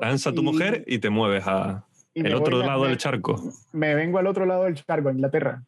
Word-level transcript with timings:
Aranza 0.00 0.32
tu 0.32 0.42
mujer 0.42 0.84
y 0.86 0.98
te 0.98 1.10
mueves 1.10 1.44
a 1.46 1.84
el 2.14 2.34
otro 2.34 2.58
lado 2.58 2.84
del 2.84 2.96
charco. 2.96 3.42
Me 3.72 3.94
vengo 3.94 4.18
al 4.18 4.26
otro 4.26 4.46
lado 4.46 4.64
del 4.64 4.74
charco, 4.74 5.08
a 5.08 5.12
Inglaterra. 5.12 5.62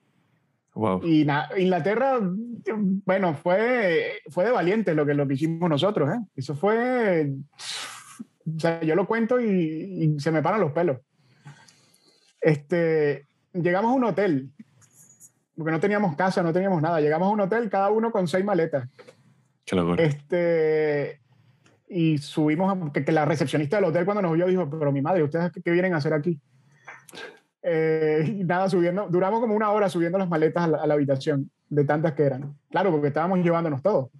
Wow. 0.74 1.02
Y 1.04 1.26
Inglaterra, 1.58 2.18
bueno, 3.04 3.34
fue, 3.34 4.20
fue 4.30 4.44
de 4.44 4.50
valiente 4.50 4.94
lo 4.94 5.04
que, 5.04 5.14
lo 5.14 5.28
que 5.28 5.34
hicimos 5.34 5.68
nosotros. 5.68 6.10
¿eh? 6.10 6.18
Eso 6.34 6.54
fue. 6.54 7.32
O 8.56 8.58
sea, 8.58 8.80
yo 8.82 8.94
lo 8.94 9.06
cuento 9.06 9.40
y, 9.40 10.16
se 10.18 10.30
me 10.30 10.42
paran 10.42 10.60
los 10.60 10.72
pelos. 10.72 10.98
Este, 12.40 13.26
llegamos 13.52 13.92
a 13.92 13.94
un 13.94 14.04
hotel, 14.04 14.50
porque 15.56 15.70
no 15.70 15.78
teníamos 15.78 16.16
casa, 16.16 16.42
no 16.42 16.52
teníamos 16.52 16.82
nada. 16.82 17.00
Llegamos 17.00 17.28
a 17.28 17.32
un 17.32 17.40
hotel, 17.40 17.68
cada 17.70 17.90
uno 17.90 18.10
con 18.10 18.26
seis 18.26 18.44
maletas. 18.44 18.88
Qué 19.64 19.76
locura. 19.76 20.02
Este, 20.02 21.20
y 21.92 22.18
subimos, 22.18 22.90
que, 22.90 23.04
que, 23.04 23.12
la 23.12 23.26
recepcionista 23.26 23.76
del 23.76 23.84
hotel 23.84 24.06
cuando 24.06 24.22
nos 24.22 24.32
vio 24.32 24.46
dijo, 24.46 24.68
pero 24.70 24.90
mi 24.90 25.02
madre, 25.02 25.22
¿ustedes 25.22 25.52
qué, 25.52 25.70
vienen 25.70 25.92
a 25.92 25.98
hacer 25.98 26.14
aquí? 26.14 26.40
Eh, 27.62 28.36
y 28.38 28.44
nada, 28.44 28.68
subiendo, 28.70 29.08
duramos 29.10 29.40
como 29.40 29.54
una 29.54 29.70
hora 29.70 29.88
subiendo 29.90 30.18
las 30.18 30.28
maletas 30.28 30.64
a 30.64 30.86
la, 30.86 30.94
habitación, 30.94 31.50
de 31.68 31.84
tantas 31.84 32.14
que 32.14 32.22
eran. 32.22 32.56
Claro, 32.70 32.90
porque 32.90 33.08
estábamos 33.08 33.40
llevándonos 33.40 33.82
todo. 33.82 34.10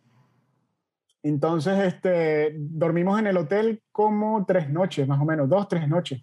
Entonces, 1.23 1.79
este, 1.79 2.55
dormimos 2.59 3.19
en 3.19 3.29
el 3.29 3.37
hotel 3.39 3.83
como 3.91 4.45
tres 4.45 4.69
noches, 4.69 5.09
más 5.09 5.21
o 5.21 5.25
menos, 5.25 5.49
dos, 5.49 5.67
tres 5.67 5.89
noches. 5.89 6.23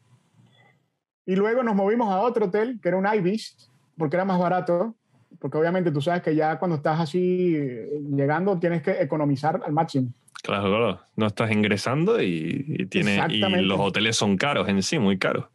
Y 1.26 1.36
luego 1.36 1.64
nos 1.64 1.76
movimos 1.76 2.14
a 2.14 2.22
otro 2.22 2.46
hotel, 2.46 2.80
que 2.82 2.90
era 2.90 2.98
un 2.98 3.08
Ibis, 3.08 3.72
porque 3.98 4.18
era 4.18 4.26
más 4.26 4.40
barato, 4.40 4.96
porque 5.40 5.58
obviamente 5.58 5.92
tú 5.92 6.02
sabes 6.02 6.22
que 6.22 6.36
ya 6.36 6.60
cuando 6.60 6.78
estás 6.78 7.00
así 7.00 7.56
eh, 7.56 8.02
llegando 8.12 8.60
tienes 8.60 8.84
que 8.84 9.02
economizar 9.02 9.62
al 9.66 9.74
máximo. 9.74 10.12
Claro, 10.42 10.70
claro. 10.70 11.02
No 11.16 11.28
estás 11.28 11.52
ingresando 11.52 12.22
y, 12.22 12.88
tiene, 12.90 13.20
y 13.30 13.40
los 13.62 13.80
hoteles 13.80 14.16
son 14.16 14.38
caros 14.38 14.70
en 14.70 14.82
sí, 14.82 15.00
muy 15.00 15.18
caros. 15.18 15.46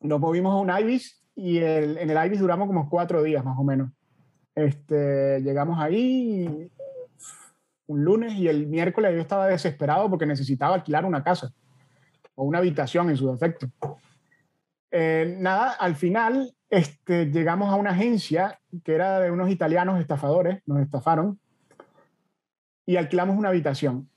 Nos 0.00 0.20
movimos 0.20 0.52
a 0.52 0.56
un 0.56 0.70
Ibis 0.84 1.22
y 1.34 1.58
el, 1.58 1.98
en 1.98 2.10
el 2.10 2.26
Ibis 2.26 2.40
duramos 2.40 2.66
como 2.66 2.88
cuatro 2.88 3.22
días 3.22 3.44
más 3.44 3.58
o 3.58 3.64
menos. 3.64 3.90
Este, 4.54 5.40
llegamos 5.42 5.78
ahí 5.78 6.70
un 7.86 8.04
lunes 8.04 8.34
y 8.34 8.48
el 8.48 8.66
miércoles 8.66 9.14
yo 9.14 9.20
estaba 9.20 9.46
desesperado 9.46 10.10
porque 10.10 10.26
necesitaba 10.26 10.74
alquilar 10.74 11.04
una 11.04 11.22
casa 11.22 11.52
o 12.34 12.44
una 12.44 12.58
habitación 12.58 13.10
en 13.10 13.16
su 13.16 13.30
defecto. 13.30 13.68
Eh, 14.90 15.36
nada, 15.38 15.72
al 15.72 15.94
final 15.94 16.54
este, 16.68 17.26
llegamos 17.26 17.72
a 17.72 17.76
una 17.76 17.90
agencia 17.90 18.58
que 18.84 18.94
era 18.94 19.20
de 19.20 19.30
unos 19.30 19.50
italianos 19.50 20.00
estafadores, 20.00 20.62
nos 20.66 20.80
estafaron 20.80 21.38
y 22.86 22.96
alquilamos 22.96 23.36
una 23.36 23.48
habitación. 23.48 24.08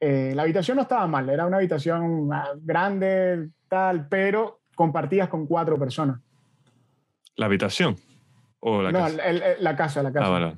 Eh, 0.00 0.32
la 0.34 0.42
habitación 0.42 0.76
no 0.76 0.82
estaba 0.82 1.06
mal, 1.06 1.30
era 1.30 1.46
una 1.46 1.58
habitación 1.58 2.28
ah, 2.32 2.50
grande, 2.60 3.50
tal, 3.68 4.08
pero 4.08 4.62
compartías 4.74 5.28
con 5.28 5.46
cuatro 5.46 5.78
personas. 5.78 6.20
¿La 7.36 7.46
habitación? 7.46 7.96
¿O 8.58 8.82
la 8.82 8.90
no, 8.90 8.98
casa? 8.98 9.16
la 9.60 9.76
casa, 9.76 10.02
la 10.02 10.12
casa. 10.12 10.36
Ah, 10.36 10.54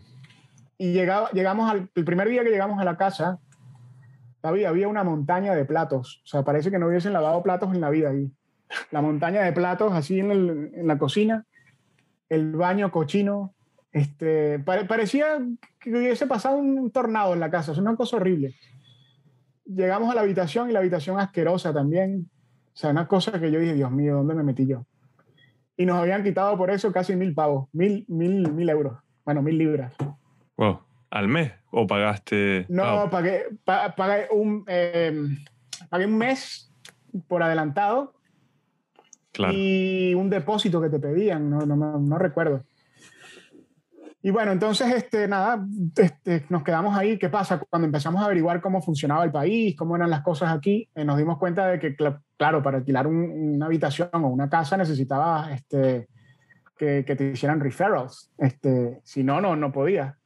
y 0.78 0.92
llegaba, 0.92 1.30
llegamos 1.30 1.70
al 1.70 1.90
el 1.94 2.04
primer 2.04 2.28
día 2.28 2.42
que 2.42 2.50
llegamos 2.50 2.80
a 2.80 2.84
la 2.84 2.96
casa, 2.96 3.38
había, 4.42 4.70
había 4.70 4.88
una 4.88 5.04
montaña 5.04 5.54
de 5.54 5.64
platos. 5.64 6.22
O 6.24 6.26
sea, 6.26 6.42
parece 6.42 6.70
que 6.70 6.78
no 6.78 6.88
hubiesen 6.88 7.12
lavado 7.12 7.42
platos 7.42 7.72
en 7.74 7.80
la 7.80 7.90
vida 7.90 8.10
ahí. 8.10 8.30
La 8.90 9.02
montaña 9.02 9.42
de 9.42 9.52
platos 9.52 9.92
así 9.92 10.20
en, 10.20 10.72
en 10.74 10.86
la 10.86 10.98
cocina, 10.98 11.44
el 12.28 12.52
baño 12.52 12.90
cochino, 12.90 13.54
este, 13.94 14.58
parecía 14.58 15.38
que 15.78 15.90
hubiese 15.90 16.26
pasado 16.26 16.56
un 16.56 16.90
tornado 16.90 17.32
en 17.32 17.38
la 17.38 17.48
casa, 17.48 17.70
es 17.70 17.78
una 17.78 17.94
cosa 17.94 18.16
horrible. 18.16 18.56
Llegamos 19.64 20.10
a 20.10 20.16
la 20.16 20.22
habitación 20.22 20.68
y 20.68 20.72
la 20.72 20.80
habitación 20.80 21.20
asquerosa 21.20 21.72
también. 21.72 22.28
O 22.74 22.76
sea, 22.76 22.90
una 22.90 23.06
cosa 23.06 23.38
que 23.38 23.52
yo 23.52 23.60
dije, 23.60 23.74
Dios 23.74 23.92
mío, 23.92 24.16
¿dónde 24.16 24.34
me 24.34 24.42
metí 24.42 24.66
yo? 24.66 24.84
Y 25.76 25.86
nos 25.86 25.98
habían 25.98 26.24
quitado 26.24 26.58
por 26.58 26.72
eso 26.72 26.92
casi 26.92 27.14
mil 27.14 27.34
pavos, 27.34 27.68
mil, 27.72 28.04
mil, 28.08 28.50
mil 28.52 28.68
euros. 28.68 28.98
Bueno, 29.24 29.42
mil 29.42 29.56
libras. 29.56 29.94
Wow. 30.56 30.80
¿Al 31.10 31.28
mes? 31.28 31.52
¿O 31.70 31.86
pagaste? 31.86 32.66
No, 32.68 33.08
pagué, 33.10 33.44
pagué, 33.64 34.26
un, 34.32 34.64
em, 34.66 35.38
pagué 35.88 36.06
un 36.06 36.18
mes 36.18 36.68
por 37.28 37.44
adelantado. 37.44 38.14
Claro. 39.30 39.54
Y 39.56 40.14
un 40.14 40.30
depósito 40.30 40.80
que 40.80 40.88
te 40.88 40.98
pedían, 40.98 41.48
no, 41.48 41.60
no, 41.60 41.76
no 41.76 42.18
recuerdo. 42.18 42.64
Y 44.24 44.30
bueno, 44.30 44.52
entonces, 44.52 44.90
este, 44.90 45.28
nada, 45.28 45.62
este, 45.96 46.46
nos 46.48 46.62
quedamos 46.62 46.96
ahí. 46.96 47.18
¿Qué 47.18 47.28
pasa? 47.28 47.58
Cuando 47.58 47.84
empezamos 47.84 48.22
a 48.22 48.24
averiguar 48.24 48.62
cómo 48.62 48.80
funcionaba 48.80 49.22
el 49.22 49.30
país, 49.30 49.76
cómo 49.76 49.96
eran 49.96 50.08
las 50.08 50.22
cosas 50.22 50.50
aquí, 50.50 50.88
eh, 50.94 51.04
nos 51.04 51.18
dimos 51.18 51.36
cuenta 51.36 51.66
de 51.66 51.78
que, 51.78 51.94
claro, 52.38 52.62
para 52.62 52.78
alquilar 52.78 53.06
una 53.06 53.66
habitación 53.66 54.08
o 54.14 54.28
una 54.28 54.48
casa 54.48 54.78
necesitaba 54.78 55.52
este, 55.52 56.08
que, 56.74 57.04
que, 57.06 57.16
te 57.16 57.32
hicieran 57.32 57.60
referrals. 57.60 58.32
Este, 58.38 58.98
si 59.04 59.22
no, 59.22 59.42
no, 59.42 59.56
no 59.56 59.70
podía. 59.70 60.16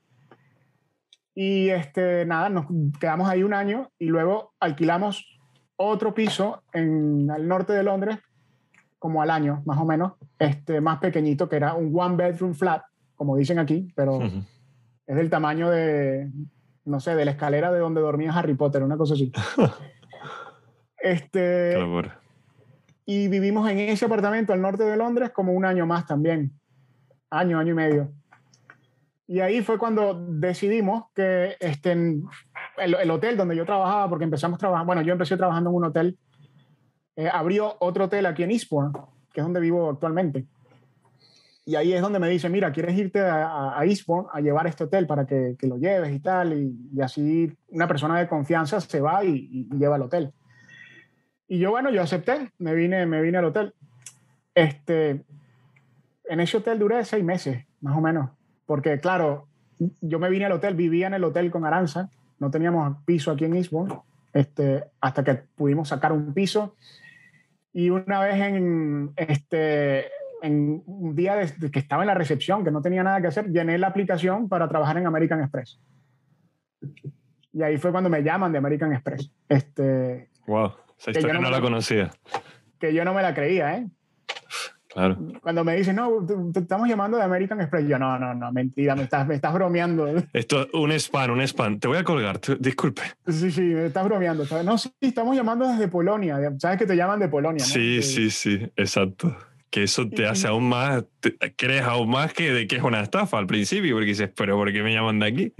Y 1.34 1.70
este, 1.70 2.24
nada, 2.24 2.50
nos 2.50 2.66
quedamos 3.00 3.28
ahí 3.28 3.42
un 3.42 3.52
año 3.52 3.90
y 3.98 4.06
luego 4.06 4.54
alquilamos 4.60 5.40
otro 5.74 6.14
piso 6.14 6.62
en 6.72 7.28
el 7.36 7.48
norte 7.48 7.72
de 7.72 7.82
Londres, 7.82 8.18
como 9.00 9.22
al 9.22 9.30
año, 9.30 9.60
más 9.66 9.78
o 9.80 9.84
menos, 9.84 10.12
este, 10.38 10.80
más 10.80 11.00
pequeñito, 11.00 11.48
que 11.48 11.56
era 11.56 11.74
un 11.74 11.90
one 11.92 12.14
bedroom 12.14 12.54
flat 12.54 12.82
como 13.18 13.36
dicen 13.36 13.58
aquí, 13.58 13.92
pero 13.94 14.20
es 14.22 15.16
del 15.16 15.28
tamaño 15.28 15.68
de, 15.68 16.30
no 16.84 17.00
sé, 17.00 17.14
de 17.16 17.24
la 17.24 17.32
escalera 17.32 17.72
de 17.72 17.80
donde 17.80 18.00
dormía 18.00 18.32
Harry 18.32 18.54
Potter, 18.54 18.82
una 18.82 18.96
cosa 18.96 19.14
así. 19.14 19.32
este, 20.98 21.76
y 23.04 23.26
vivimos 23.28 23.68
en 23.68 23.80
ese 23.80 24.04
apartamento 24.04 24.52
al 24.52 24.62
norte 24.62 24.84
de 24.84 24.96
Londres 24.96 25.30
como 25.30 25.52
un 25.52 25.64
año 25.64 25.84
más 25.84 26.06
también, 26.06 26.52
año, 27.28 27.58
año 27.58 27.72
y 27.72 27.74
medio. 27.74 28.12
Y 29.26 29.40
ahí 29.40 29.62
fue 29.62 29.78
cuando 29.78 30.14
decidimos 30.14 31.06
que 31.14 31.56
este, 31.58 31.92
el, 31.92 33.10
hotel 33.10 33.36
donde 33.36 33.56
yo 33.56 33.66
trabajaba, 33.66 34.08
porque 34.08 34.24
empezamos 34.24 34.58
trabajando, 34.58 34.86
bueno, 34.86 35.02
yo 35.02 35.12
empecé 35.12 35.36
trabajando 35.36 35.70
en 35.70 35.76
un 35.76 35.84
hotel, 35.84 36.18
eh, 37.16 37.28
abrió 37.30 37.76
otro 37.80 38.04
hotel 38.04 38.24
aquí 38.26 38.44
en 38.44 38.52
Eastbourne, 38.52 38.92
que 39.32 39.40
es 39.40 39.44
donde 39.44 39.60
vivo 39.60 39.90
actualmente. 39.90 40.46
Y 41.68 41.76
ahí 41.76 41.92
es 41.92 42.00
donde 42.00 42.18
me 42.18 42.30
dice, 42.30 42.48
mira, 42.48 42.72
¿quieres 42.72 42.96
irte 42.96 43.20
a, 43.20 43.78
a 43.78 43.84
Eastbourne 43.84 44.30
a 44.32 44.40
llevar 44.40 44.66
este 44.66 44.84
hotel 44.84 45.06
para 45.06 45.26
que, 45.26 45.54
que 45.58 45.66
lo 45.66 45.76
lleves 45.76 46.10
y 46.14 46.18
tal? 46.18 46.54
Y, 46.54 46.98
así 47.02 47.54
una 47.68 47.86
persona 47.86 48.18
de 48.18 48.26
confianza 48.26 48.80
se 48.80 49.02
va 49.02 49.22
y, 49.22 49.68
lleva 49.78 49.96
al 49.96 50.00
hotel. 50.00 50.32
Y 51.46 51.58
yo, 51.58 51.70
bueno, 51.70 51.90
yo 51.90 52.00
acepté, 52.00 52.52
me 52.56 52.74
vine, 52.74 53.04
me 53.04 53.20
vine 53.20 53.36
al 53.36 53.44
hotel. 53.44 53.74
Este, 54.54 55.26
en 56.24 56.40
ese 56.40 56.56
hotel 56.56 56.78
duré 56.78 57.04
seis 57.04 57.22
meses, 57.22 57.66
más 57.82 57.94
o 57.94 58.00
menos, 58.00 58.30
porque 58.64 58.98
claro, 58.98 59.46
yo 60.00 60.18
me 60.18 60.30
vine 60.30 60.46
al 60.46 60.52
hotel, 60.52 60.74
vivía 60.74 61.08
en 61.08 61.14
el 61.14 61.24
hotel 61.24 61.50
con 61.50 61.66
Aranza, 61.66 62.08
no 62.38 62.50
teníamos 62.50 62.96
piso 63.04 63.30
aquí 63.30 63.44
en 63.44 63.56
Eastbourne, 63.56 63.94
este, 64.32 64.84
hasta 65.02 65.22
que 65.22 65.34
pudimos 65.34 65.88
sacar 65.88 66.12
un 66.12 66.32
piso. 66.32 66.76
Y 67.74 67.90
una 67.90 68.20
vez 68.20 68.36
en, 68.36 69.12
este, 69.16 70.06
en 70.42 70.82
un 70.86 71.14
día 71.14 71.34
de, 71.36 71.70
que 71.70 71.78
estaba 71.78 72.02
en 72.02 72.08
la 72.08 72.14
recepción, 72.14 72.64
que 72.64 72.70
no 72.70 72.82
tenía 72.82 73.02
nada 73.02 73.20
que 73.20 73.28
hacer, 73.28 73.50
llené 73.50 73.78
la 73.78 73.88
aplicación 73.88 74.48
para 74.48 74.68
trabajar 74.68 74.96
en 74.98 75.06
American 75.06 75.40
Express. 75.40 75.80
Y 77.52 77.62
ahí 77.62 77.78
fue 77.78 77.90
cuando 77.90 78.10
me 78.10 78.22
llaman 78.22 78.52
de 78.52 78.58
American 78.58 78.92
Express. 78.92 79.30
Este, 79.48 80.28
wow, 80.46 80.72
esa 80.98 81.10
historia 81.10 81.40
no, 81.40 81.50
la 81.50 81.60
conocía. 81.60 82.10
Que 82.78 82.94
yo 82.94 83.04
no 83.04 83.14
me 83.14 83.22
la 83.22 83.34
creía, 83.34 83.76
¿eh? 83.76 83.86
Claro. 84.88 85.18
Cuando 85.42 85.64
me 85.64 85.76
dicen, 85.76 85.96
no, 85.96 86.24
te, 86.24 86.60
estamos 86.60 86.88
llamando 86.88 87.18
de 87.18 87.22
American 87.22 87.60
Express, 87.60 87.86
yo, 87.86 87.98
no, 87.98 88.18
no, 88.18 88.34
no, 88.34 88.52
mentira, 88.52 88.96
me 88.96 89.02
estás, 89.02 89.26
me 89.26 89.34
estás 89.34 89.52
bromeando. 89.52 90.06
Esto, 90.32 90.66
un 90.72 90.92
spam, 90.92 91.32
un 91.32 91.40
spam. 91.42 91.78
Te 91.78 91.88
voy 91.88 91.98
a 91.98 92.04
colgar, 92.04 92.40
disculpe. 92.58 93.02
Sí, 93.26 93.50
sí, 93.50 93.60
me 93.60 93.86
estás 93.86 94.04
bromeando. 94.04 94.44
No, 94.64 94.78
sí, 94.78 94.90
estamos 95.00 95.36
llamando 95.36 95.68
desde 95.68 95.88
Polonia. 95.88 96.38
Sabes 96.58 96.78
que 96.78 96.86
te 96.86 96.96
llaman 96.96 97.20
de 97.20 97.28
Polonia, 97.28 97.64
¿no? 97.64 97.72
Sí, 97.72 98.02
sí, 98.02 98.30
sí, 98.30 98.70
exacto 98.76 99.36
que 99.70 99.82
eso 99.82 100.08
te 100.08 100.26
hace 100.26 100.48
aún 100.48 100.68
más, 100.68 101.04
crees 101.56 101.82
aún 101.82 102.10
más 102.10 102.32
que 102.32 102.52
de 102.52 102.66
que 102.66 102.76
es 102.76 102.82
una 102.82 103.00
estafa 103.00 103.38
al 103.38 103.46
principio, 103.46 103.94
porque 103.96 104.08
dices, 104.08 104.30
pero 104.36 104.56
¿por 104.56 104.72
qué 104.72 104.82
me 104.82 104.94
llaman 104.94 105.18
de 105.18 105.26
aquí? 105.26 105.52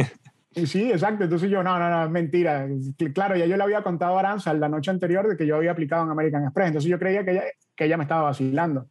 Sí, 0.66 0.90
exacto. 0.90 1.24
Entonces 1.24 1.50
yo, 1.50 1.62
no, 1.62 1.78
no, 1.78 1.90
no, 1.90 2.04
es 2.04 2.10
mentira. 2.10 2.66
Claro, 3.14 3.36
ya 3.36 3.46
yo 3.46 3.56
le 3.56 3.62
había 3.62 3.82
contado 3.82 4.16
a 4.16 4.20
Aranza 4.20 4.52
la 4.54 4.68
noche 4.68 4.90
anterior 4.90 5.28
de 5.28 5.36
que 5.36 5.46
yo 5.46 5.56
había 5.56 5.72
aplicado 5.72 6.04
en 6.04 6.10
American 6.10 6.44
Express, 6.44 6.68
entonces 6.68 6.90
yo 6.90 6.98
creía 6.98 7.24
que 7.24 7.32
ella, 7.32 7.44
que 7.76 7.84
ella 7.84 7.96
me 7.96 8.04
estaba 8.04 8.22
vacilando. 8.22 8.86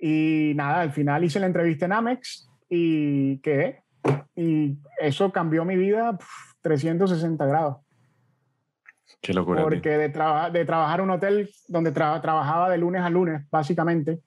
Y 0.00 0.52
nada, 0.54 0.82
al 0.82 0.92
final 0.92 1.24
hice 1.24 1.40
la 1.40 1.46
entrevista 1.46 1.86
en 1.86 1.92
Amex 1.92 2.48
y 2.68 3.38
quedé. 3.38 3.82
Y 4.36 4.78
eso 5.00 5.32
cambió 5.32 5.64
mi 5.64 5.76
vida 5.76 6.16
360 6.62 7.44
grados. 7.46 7.78
Qué 9.20 9.34
locura. 9.34 9.62
Porque 9.62 9.90
de, 9.90 10.08
de 10.08 10.64
trabajar 10.64 11.00
en 11.00 11.04
un 11.04 11.10
hotel 11.10 11.50
donde 11.66 11.92
trabajaba 11.92 12.70
de 12.70 12.78
lunes 12.78 13.02
a 13.02 13.10
lunes, 13.10 13.42
básicamente, 13.50 14.20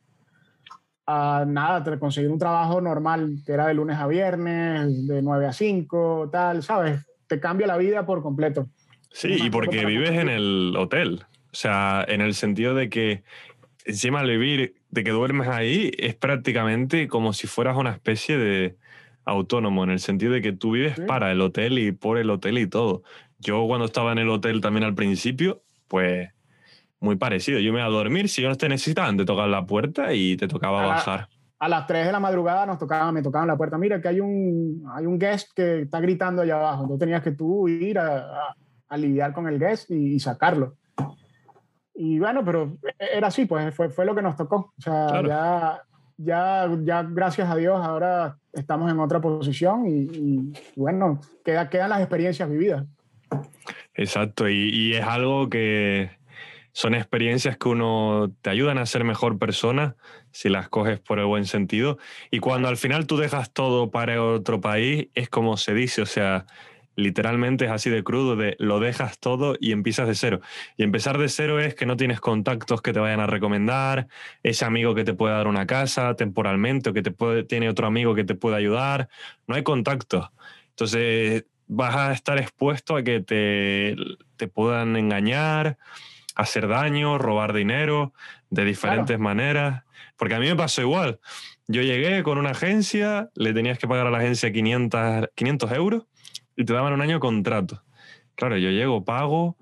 a 1.07 1.45
nada, 1.47 1.99
conseguir 1.99 2.29
un 2.29 2.39
trabajo 2.39 2.81
normal, 2.81 3.37
que 3.45 3.53
era 3.53 3.67
de 3.67 3.73
lunes 3.73 3.97
a 3.97 4.07
viernes, 4.07 5.07
de 5.07 5.21
9 5.21 5.47
a 5.47 5.53
5, 5.53 6.29
tal, 6.31 6.63
¿sabes? 6.63 7.01
Te 7.27 7.39
cambia 7.39 7.67
la 7.67 7.77
vida 7.77 8.05
por 8.05 8.21
completo. 8.21 8.67
Sí, 9.11 9.37
y 9.41 9.49
porque 9.49 9.85
vives 9.85 10.11
en 10.11 10.29
el 10.29 10.75
hotel. 10.77 11.25
O 11.51 11.55
sea, 11.55 12.05
en 12.07 12.21
el 12.21 12.33
sentido 12.33 12.75
de 12.75 12.89
que 12.89 13.23
encima 13.85 14.19
al 14.19 14.29
vivir, 14.29 14.75
de 14.89 15.03
que 15.03 15.11
duermes 15.11 15.47
ahí, 15.47 15.91
es 15.97 16.15
prácticamente 16.15 17.07
como 17.07 17.33
si 17.33 17.47
fueras 17.47 17.75
una 17.77 17.91
especie 17.91 18.37
de 18.37 18.75
autónomo, 19.25 19.83
en 19.83 19.91
el 19.91 19.99
sentido 19.99 20.33
de 20.33 20.41
que 20.41 20.51
tú 20.51 20.71
vives 20.71 20.99
para 21.01 21.31
el 21.31 21.41
hotel 21.41 21.77
y 21.79 21.91
por 21.91 22.17
el 22.17 22.29
hotel 22.29 22.57
y 22.57 22.67
todo. 22.67 23.03
Yo 23.41 23.65
cuando 23.67 23.85
estaba 23.85 24.11
en 24.11 24.19
el 24.19 24.29
hotel 24.29 24.61
también 24.61 24.83
al 24.83 24.93
principio, 24.93 25.63
pues 25.87 26.29
muy 26.99 27.15
parecido. 27.15 27.59
Yo 27.59 27.73
me 27.73 27.79
iba 27.79 27.87
a 27.87 27.91
dormir, 27.91 28.29
si 28.29 28.43
no 28.43 28.55
te 28.55 28.69
necesitaban, 28.69 29.17
te 29.17 29.25
tocaban 29.25 29.51
la 29.51 29.65
puerta 29.65 30.13
y 30.13 30.37
te 30.37 30.47
tocaba 30.47 30.85
bajar. 30.85 31.27
A 31.59 31.67
las 31.67 31.85
3 31.87 32.05
de 32.05 32.11
la 32.11 32.19
madrugada 32.19 32.65
nos 32.65 32.77
tocaba, 32.77 33.11
me 33.11 33.21
tocaban 33.21 33.47
la 33.47 33.57
puerta. 33.57 33.77
Mira 33.77 33.99
que 33.99 34.07
hay 34.07 34.19
un, 34.19 34.83
hay 34.95 35.05
un 35.05 35.17
guest 35.17 35.51
que 35.55 35.81
está 35.81 35.99
gritando 35.99 36.43
allá 36.43 36.55
abajo. 36.57 36.83
Entonces 36.83 36.99
tenías 36.99 37.23
que 37.23 37.31
tú 37.31 37.67
ir 37.67 37.99
a, 37.99 38.55
a, 38.87 38.97
lidiar 38.97 39.33
con 39.33 39.47
el 39.47 39.59
guest 39.59 39.89
y, 39.91 40.19
sacarlo. 40.19 40.75
Y 41.93 42.19
bueno, 42.19 42.45
pero 42.45 42.77
era 42.99 43.27
así, 43.27 43.45
pues 43.45 43.73
fue, 43.75 43.89
fue 43.89 44.05
lo 44.05 44.15
que 44.15 44.21
nos 44.21 44.35
tocó. 44.35 44.73
O 44.77 44.81
sea, 44.81 45.21
ya, 45.23 45.81
ya, 46.17 46.69
ya 46.83 47.03
gracias 47.03 47.49
a 47.49 47.55
Dios 47.55 47.79
ahora 47.83 48.37
estamos 48.53 48.91
en 48.91 48.99
otra 48.99 49.21
posición 49.21 49.87
y, 49.87 50.01
y 50.11 50.53
bueno, 50.75 51.19
queda, 51.43 51.69
quedan 51.69 51.89
las 51.89 52.01
experiencias 52.01 52.49
vividas. 52.49 52.85
Exacto, 53.93 54.49
y, 54.49 54.93
es 54.93 55.03
algo 55.03 55.49
que 55.49 56.11
son 56.73 56.95
experiencias 56.95 57.57
que 57.57 57.67
uno 57.69 58.33
te 58.41 58.49
ayudan 58.49 58.77
a 58.77 58.85
ser 58.85 59.03
mejor 59.03 59.37
persona 59.37 59.95
si 60.31 60.49
las 60.49 60.69
coges 60.69 60.99
por 60.99 61.19
el 61.19 61.25
buen 61.25 61.45
sentido. 61.45 61.97
Y 62.31 62.39
cuando 62.39 62.69
al 62.69 62.77
final 62.77 63.07
tú 63.07 63.17
dejas 63.17 63.51
todo 63.51 63.91
para 63.91 64.23
otro 64.23 64.61
país, 64.61 65.07
es 65.13 65.29
como 65.29 65.57
se 65.57 65.73
dice, 65.73 66.01
o 66.01 66.05
sea, 66.05 66.45
literalmente 66.95 67.65
es 67.65 67.71
así 67.71 67.89
de 67.89 68.03
crudo, 68.03 68.35
de 68.35 68.55
lo 68.59 68.79
dejas 68.79 69.19
todo 69.19 69.55
y 69.59 69.73
empiezas 69.73 70.07
de 70.07 70.15
cero. 70.15 70.41
Y 70.77 70.83
empezar 70.83 71.17
de 71.17 71.27
cero 71.29 71.59
es 71.59 71.75
que 71.75 71.85
no 71.85 71.97
tienes 71.97 72.21
contactos 72.21 72.81
que 72.81 72.93
te 72.93 72.99
vayan 72.99 73.19
a 73.19 73.27
recomendar, 73.27 74.07
ese 74.43 74.65
amigo 74.65 74.95
que 74.95 75.03
te 75.03 75.13
pueda 75.13 75.35
dar 75.37 75.47
una 75.47 75.67
casa 75.67 76.15
temporalmente 76.15 76.89
o 76.89 76.93
que 76.93 77.01
te 77.01 77.11
puede, 77.11 77.43
tiene 77.43 77.69
otro 77.69 77.87
amigo 77.87 78.15
que 78.15 78.23
te 78.23 78.35
pueda 78.35 78.57
ayudar, 78.57 79.09
no 79.47 79.55
hay 79.55 79.63
contactos. 79.63 80.29
Entonces 80.69 81.45
vas 81.73 81.95
a 81.95 82.11
estar 82.11 82.37
expuesto 82.37 82.97
a 82.97 83.03
que 83.03 83.21
te, 83.21 83.95
te 84.35 84.49
puedan 84.49 84.97
engañar, 84.97 85.77
hacer 86.35 86.67
daño, 86.67 87.17
robar 87.17 87.53
dinero 87.53 88.13
de 88.49 88.65
diferentes 88.65 89.17
maneras. 89.17 89.83
Porque 90.17 90.35
a 90.35 90.39
mí 90.39 90.47
me 90.47 90.55
pasó 90.57 90.81
igual. 90.81 91.21
Yo 91.67 91.81
llegué 91.81 92.23
con 92.23 92.37
una 92.37 92.51
agencia, 92.51 93.29
le 93.35 93.53
tenías 93.53 93.79
que 93.79 93.87
pagar 93.87 94.05
a 94.05 94.11
la 94.11 94.17
agencia 94.17 94.51
500, 94.51 95.29
500 95.33 95.71
euros 95.71 96.03
y 96.57 96.65
te 96.65 96.73
daban 96.73 96.91
un 96.91 97.01
año 97.01 97.15
de 97.15 97.19
contrato. 97.21 97.81
Claro, 98.35 98.57
yo 98.57 98.69
llego, 98.69 99.05
pago 99.05 99.57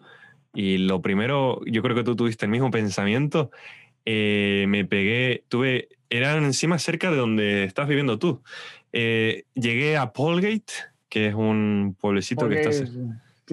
y 0.56 0.80
lo 0.80 1.04
primero, 1.04 1.62
yo 1.68 1.84
creo 1.84 1.96
que 1.96 2.04
tú 2.04 2.16
tuviste 2.16 2.46
el 2.46 2.52
mismo 2.52 2.72
pensamiento. 2.72 3.52
Eh, 4.04 4.66
me 4.68 4.84
pegué, 4.84 5.44
tuve, 5.48 5.90
eran 6.10 6.44
encima 6.44 6.80
cerca 6.80 7.12
de 7.12 7.18
donde 7.18 7.66
estás 7.66 7.88
viviendo 7.88 8.18
tú. 8.18 8.42
Eh, 8.94 9.44
llegué 9.54 9.96
a 9.96 10.12
Polgate, 10.12 10.74
que 11.10 11.28
es 11.28 11.34
un 11.34 11.96
pueblecito 12.00 12.48
que 12.48 12.62
está 12.62 12.86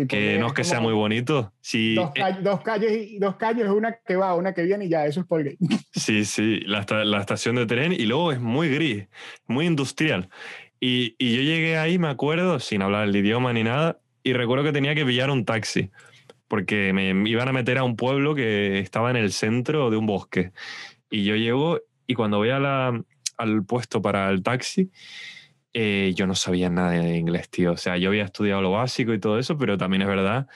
que 0.04 0.38
no 0.38 0.48
es 0.48 0.52
que 0.52 0.64
sea 0.64 0.80
muy 0.80 0.92
bonito. 0.92 1.52
Sí, 1.60 1.94
dos, 1.94 2.10
eh, 2.14 2.36
dos, 2.42 2.60
calles, 2.60 3.18
dos 3.18 3.36
calles, 3.36 3.66
una 3.68 3.96
que 4.06 4.16
va, 4.16 4.34
una 4.34 4.52
que 4.52 4.62
viene 4.62 4.84
y 4.84 4.88
ya, 4.88 5.06
eso 5.06 5.20
es 5.20 5.26
Polgate. 5.26 5.56
Sí, 5.92 6.24
sí, 6.24 6.60
la, 6.66 6.84
la, 7.04 7.20
estación 7.20 7.56
de 7.56 7.66
tren 7.66 7.92
y 7.92 8.04
luego 8.04 8.32
es 8.32 8.40
muy 8.40 8.68
gris, 8.68 9.06
muy 9.46 9.66
industrial. 9.66 10.28
Y, 10.80 11.14
y, 11.18 11.34
yo 11.34 11.42
llegué 11.42 11.78
ahí, 11.78 11.98
me 11.98 12.08
acuerdo, 12.08 12.60
sin 12.60 12.82
hablar 12.82 13.08
el 13.08 13.16
idioma 13.16 13.52
ni 13.52 13.64
nada, 13.64 13.98
y 14.22 14.34
recuerdo 14.34 14.64
que 14.64 14.72
tenía 14.72 14.94
que 14.94 15.06
pillar 15.06 15.30
un 15.30 15.46
taxi, 15.46 15.90
porque 16.48 16.92
me 16.92 17.28
iban 17.28 17.48
a 17.48 17.52
meter 17.52 17.78
a 17.78 17.84
un 17.84 17.96
pueblo 17.96 18.34
que 18.34 18.78
estaba 18.80 19.10
en 19.10 19.16
el 19.16 19.32
centro 19.32 19.90
de 19.90 19.96
un 19.96 20.04
bosque. 20.04 20.52
Y 21.10 21.24
yo 21.24 21.34
llego 21.36 21.80
y 22.06 22.14
cuando 22.14 22.36
voy 22.36 22.50
a 22.50 22.58
la, 22.58 23.02
al 23.38 23.64
puesto 23.64 24.02
para 24.02 24.28
el 24.28 24.42
taxi, 24.42 24.90
eh, 25.78 26.14
yo 26.14 26.26
no 26.26 26.34
sabía 26.34 26.70
nada 26.70 26.92
de 26.92 27.18
inglés, 27.18 27.50
tío. 27.50 27.72
O 27.72 27.76
sea, 27.76 27.98
yo 27.98 28.08
había 28.08 28.24
estudiado 28.24 28.62
lo 28.62 28.70
básico 28.70 29.12
y 29.12 29.20
todo 29.20 29.38
eso, 29.38 29.58
pero 29.58 29.76
también 29.76 30.00
es 30.00 30.08
verdad 30.08 30.46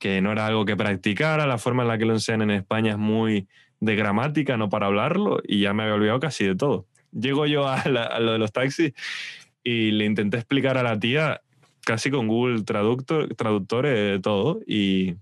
que 0.00 0.20
no 0.20 0.32
era 0.32 0.48
algo 0.48 0.64
que 0.64 0.76
practicara. 0.76 1.46
La 1.46 1.58
forma 1.58 1.84
en 1.84 1.88
la 1.90 1.96
que 1.96 2.06
lo 2.06 2.12
enseñan 2.12 2.50
en 2.50 2.56
España 2.56 2.90
es 2.90 2.98
muy 2.98 3.46
de 3.78 3.94
gramática, 3.94 4.56
no 4.56 4.68
para 4.68 4.86
hablarlo, 4.86 5.40
y 5.46 5.60
ya 5.60 5.74
me 5.74 5.84
había 5.84 5.94
olvidado 5.94 6.18
casi 6.18 6.44
de 6.44 6.56
todo. 6.56 6.88
Llego 7.12 7.46
yo 7.46 7.68
a, 7.68 7.88
lo 8.18 8.32
de 8.32 8.38
los 8.38 8.50
taxis 8.50 8.94
y 9.62 9.92
le 9.92 10.06
intenté 10.06 10.38
explicar 10.38 10.76
a 10.76 10.82
la 10.82 10.98
tía, 10.98 11.42
casi 11.86 12.10
con 12.10 12.26
Google 12.26 12.64
Traductor, 12.64 13.32
traductor, 13.36 13.86
de 13.86 14.18
todo, 14.18 14.58
y 14.66 15.14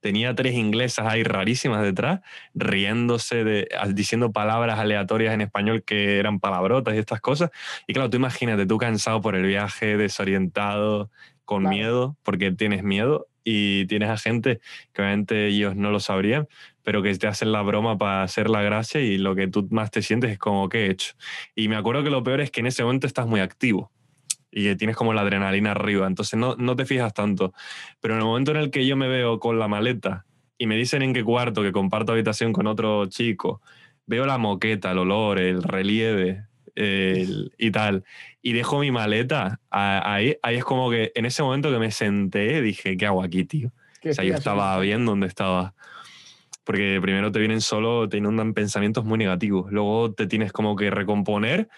tenía 0.00 0.34
tres 0.34 0.54
inglesas 0.54 1.06
ahí 1.06 1.22
rarísimas 1.22 1.82
detrás, 1.82 2.20
riéndose, 2.54 3.44
de, 3.44 3.68
diciendo 3.94 4.32
palabras 4.32 4.78
aleatorias 4.78 5.34
en 5.34 5.42
español 5.42 5.82
que 5.84 6.18
eran 6.18 6.40
palabrotas 6.40 6.94
y 6.94 6.98
estas 6.98 7.20
cosas. 7.20 7.50
Y 7.86 7.92
claro, 7.92 8.10
tú 8.10 8.16
imagínate, 8.16 8.66
tú 8.66 8.78
cansado 8.78 9.20
por 9.20 9.34
el 9.34 9.44
viaje, 9.44 9.96
desorientado, 9.96 11.10
con 11.44 11.68
miedo, 11.68 12.16
porque 12.22 12.52
tienes 12.52 12.84
miedo 12.84 13.26
y 13.42 13.86
tienes 13.86 14.08
a 14.08 14.16
gente 14.16 14.60
que 14.92 15.02
obviamente 15.02 15.46
ellos 15.48 15.74
no 15.74 15.90
lo 15.90 15.98
sabrían, 15.98 16.46
pero 16.84 17.02
que 17.02 17.12
te 17.16 17.26
hacen 17.26 17.50
la 17.50 17.62
broma 17.62 17.98
para 17.98 18.22
hacer 18.22 18.48
la 18.48 18.62
gracia 18.62 19.00
y 19.00 19.18
lo 19.18 19.34
que 19.34 19.48
tú 19.48 19.66
más 19.70 19.90
te 19.90 20.02
sientes 20.02 20.30
es 20.30 20.38
como, 20.38 20.68
¿qué 20.68 20.86
he 20.86 20.90
hecho? 20.90 21.14
Y 21.56 21.68
me 21.68 21.76
acuerdo 21.76 22.04
que 22.04 22.10
lo 22.10 22.22
peor 22.22 22.40
es 22.40 22.50
que 22.50 22.60
en 22.60 22.66
ese 22.66 22.84
momento 22.84 23.06
estás 23.06 23.26
muy 23.26 23.40
activo 23.40 23.90
y 24.50 24.64
que 24.64 24.76
tienes 24.76 24.96
como 24.96 25.12
la 25.12 25.20
adrenalina 25.22 25.72
arriba, 25.72 26.06
entonces 26.06 26.38
no, 26.38 26.56
no 26.56 26.76
te 26.76 26.84
fijas 26.84 27.14
tanto. 27.14 27.52
Pero 28.00 28.14
en 28.14 28.20
el 28.20 28.26
momento 28.26 28.50
en 28.50 28.56
el 28.56 28.70
que 28.70 28.86
yo 28.86 28.96
me 28.96 29.08
veo 29.08 29.38
con 29.38 29.58
la 29.58 29.68
maleta 29.68 30.26
y 30.58 30.66
me 30.66 30.76
dicen 30.76 31.02
en 31.02 31.14
qué 31.14 31.24
cuarto, 31.24 31.62
que 31.62 31.72
comparto 31.72 32.12
habitación 32.12 32.52
con 32.52 32.66
otro 32.66 33.06
chico, 33.06 33.62
veo 34.06 34.26
la 34.26 34.38
moqueta, 34.38 34.90
el 34.92 34.98
olor, 34.98 35.38
el 35.38 35.62
relieve 35.62 36.44
y 36.76 37.70
tal, 37.72 38.04
y 38.40 38.52
dejo 38.54 38.78
mi 38.78 38.90
maleta, 38.90 39.60
ahí, 39.70 40.36
ahí 40.42 40.56
es 40.56 40.64
como 40.64 40.90
que 40.90 41.12
en 41.14 41.26
ese 41.26 41.42
momento 41.42 41.70
que 41.70 41.78
me 41.78 41.90
senté 41.90 42.62
dije, 42.62 42.96
¿qué 42.96 43.06
hago 43.06 43.22
aquí, 43.22 43.44
tío? 43.44 43.70
O 44.04 44.12
sea, 44.12 44.24
yo 44.24 44.34
estaba 44.34 44.78
bien 44.78 45.04
donde 45.04 45.26
estaba. 45.26 45.74
Porque 46.64 46.98
primero 47.02 47.32
te 47.32 47.38
vienen 47.38 47.60
solo, 47.60 48.08
te 48.08 48.18
inundan 48.18 48.54
pensamientos 48.54 49.04
muy 49.04 49.18
negativos. 49.18 49.70
Luego 49.72 50.12
te 50.12 50.26
tienes 50.26 50.52
como 50.52 50.76
que 50.76 50.90
recomponer 50.90 51.68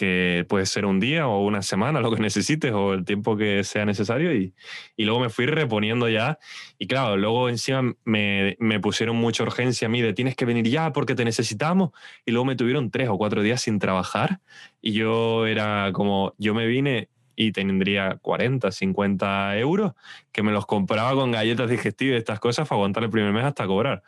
que 0.00 0.46
puede 0.48 0.64
ser 0.64 0.86
un 0.86 0.98
día 0.98 1.28
o 1.28 1.44
una 1.44 1.60
semana, 1.60 2.00
lo 2.00 2.10
que 2.10 2.22
necesites 2.22 2.72
o 2.72 2.94
el 2.94 3.04
tiempo 3.04 3.36
que 3.36 3.64
sea 3.64 3.84
necesario. 3.84 4.34
Y, 4.34 4.54
y 4.96 5.04
luego 5.04 5.20
me 5.20 5.28
fui 5.28 5.44
reponiendo 5.44 6.08
ya. 6.08 6.38
Y 6.78 6.86
claro, 6.86 7.18
luego 7.18 7.50
encima 7.50 7.82
me, 8.04 8.56
me, 8.58 8.80
pusieron 8.80 9.16
mucha 9.16 9.42
urgencia 9.42 9.88
a 9.88 9.90
mí 9.90 10.00
de 10.00 10.14
tienes 10.14 10.36
que 10.36 10.46
venir 10.46 10.66
ya 10.66 10.94
porque 10.94 11.14
te 11.14 11.26
necesitamos. 11.26 11.90
Y 12.24 12.30
luego 12.30 12.46
me 12.46 12.56
tuvieron 12.56 12.90
tres 12.90 13.10
o 13.10 13.18
cuatro 13.18 13.42
días 13.42 13.60
sin 13.60 13.78
trabajar. 13.78 14.40
Y 14.80 14.92
yo 14.92 15.46
era 15.46 15.90
como, 15.92 16.32
yo 16.38 16.54
me 16.54 16.66
vine 16.66 17.10
y 17.36 17.52
tendría 17.52 18.16
40, 18.22 18.72
50 18.72 19.58
euros 19.58 19.92
que 20.32 20.42
me 20.42 20.50
los 20.50 20.64
compraba 20.64 21.12
con 21.12 21.30
galletas 21.30 21.68
digestivas 21.68 22.14
y 22.14 22.16
estas 22.16 22.40
cosas 22.40 22.66
para 22.66 22.78
aguantar 22.78 23.04
el 23.04 23.10
primer 23.10 23.34
mes 23.34 23.44
hasta 23.44 23.66
cobrar. 23.66 24.02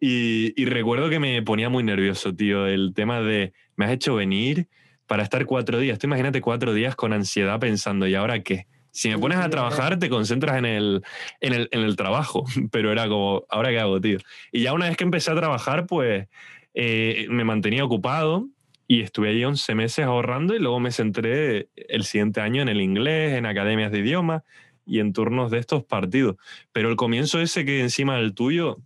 Y, 0.00 0.52
y 0.60 0.64
recuerdo 0.64 1.08
que 1.10 1.20
me 1.20 1.40
ponía 1.42 1.68
muy 1.68 1.84
nervioso, 1.84 2.34
tío, 2.34 2.66
el 2.66 2.92
tema 2.92 3.20
de, 3.20 3.52
me 3.76 3.84
has 3.84 3.92
hecho 3.92 4.16
venir, 4.16 4.66
para 5.12 5.24
estar 5.24 5.44
cuatro 5.44 5.78
días. 5.78 5.98
Tú 5.98 6.06
imagínate 6.06 6.40
cuatro 6.40 6.72
días 6.72 6.96
con 6.96 7.12
ansiedad 7.12 7.60
pensando, 7.60 8.06
¿y 8.06 8.14
ahora 8.14 8.42
qué? 8.42 8.66
Si 8.92 9.10
me 9.10 9.18
pones 9.18 9.36
a 9.36 9.50
trabajar, 9.50 9.98
te 9.98 10.08
concentras 10.08 10.56
en 10.56 10.64
el, 10.64 11.02
en 11.42 11.52
el, 11.52 11.68
en 11.70 11.80
el 11.80 11.96
trabajo, 11.96 12.46
pero 12.72 12.90
era 12.90 13.06
como, 13.08 13.44
¿ahora 13.50 13.68
qué 13.68 13.78
hago, 13.78 14.00
tío? 14.00 14.20
Y 14.52 14.62
ya 14.62 14.72
una 14.72 14.88
vez 14.88 14.96
que 14.96 15.04
empecé 15.04 15.30
a 15.30 15.34
trabajar, 15.34 15.84
pues 15.86 16.28
eh, 16.72 17.26
me 17.28 17.44
mantenía 17.44 17.84
ocupado 17.84 18.48
y 18.88 19.02
estuve 19.02 19.28
allí 19.28 19.44
11 19.44 19.74
meses 19.74 20.06
ahorrando 20.06 20.54
y 20.54 20.60
luego 20.60 20.80
me 20.80 20.90
centré 20.90 21.68
el 21.76 22.04
siguiente 22.04 22.40
año 22.40 22.62
en 22.62 22.70
el 22.70 22.80
inglés, 22.80 23.34
en 23.34 23.44
academias 23.44 23.92
de 23.92 23.98
idioma 23.98 24.44
y 24.86 25.00
en 25.00 25.12
turnos 25.12 25.50
de 25.50 25.58
estos 25.58 25.84
partidos. 25.84 26.36
Pero 26.72 26.88
el 26.88 26.96
comienzo 26.96 27.38
ese 27.38 27.66
que 27.66 27.82
encima 27.82 28.16
del 28.16 28.32
tuyo, 28.32 28.78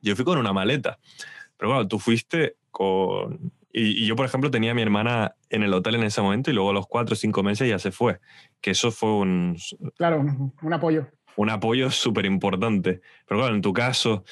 yo 0.00 0.16
fui 0.16 0.24
con 0.24 0.38
una 0.38 0.54
maleta. 0.54 0.98
Pero 1.58 1.72
bueno, 1.72 1.86
tú 1.86 1.98
fuiste 1.98 2.56
con 2.70 3.52
y, 3.72 4.06
yo, 4.06 4.16
por 4.16 4.26
ejemplo, 4.26 4.50
tenía 4.50 4.72
a 4.72 4.74
mi 4.74 4.82
hermana 4.82 5.36
en 5.48 5.62
el 5.62 5.72
hotel 5.72 5.94
en 5.94 6.02
ese 6.02 6.20
momento 6.20 6.50
y 6.50 6.54
luego 6.54 6.70
a 6.70 6.74
los 6.74 6.86
cuatro 6.86 7.14
o 7.14 7.16
cinco 7.16 7.42
meses 7.42 7.68
ya 7.68 7.78
se 7.78 7.92
fue. 7.92 8.18
Que 8.60 8.72
eso 8.72 8.90
fue 8.90 9.12
un... 9.12 9.56
Claro, 9.96 10.24
un 10.62 10.72
apoyo. 10.72 11.06
Un 11.36 11.50
apoyo 11.50 11.90
súper 11.90 12.26
importante. 12.26 13.00
Pero 13.26 13.40
claro, 13.40 13.54
en 13.54 13.62
tu 13.62 13.72
caso, 13.72 14.24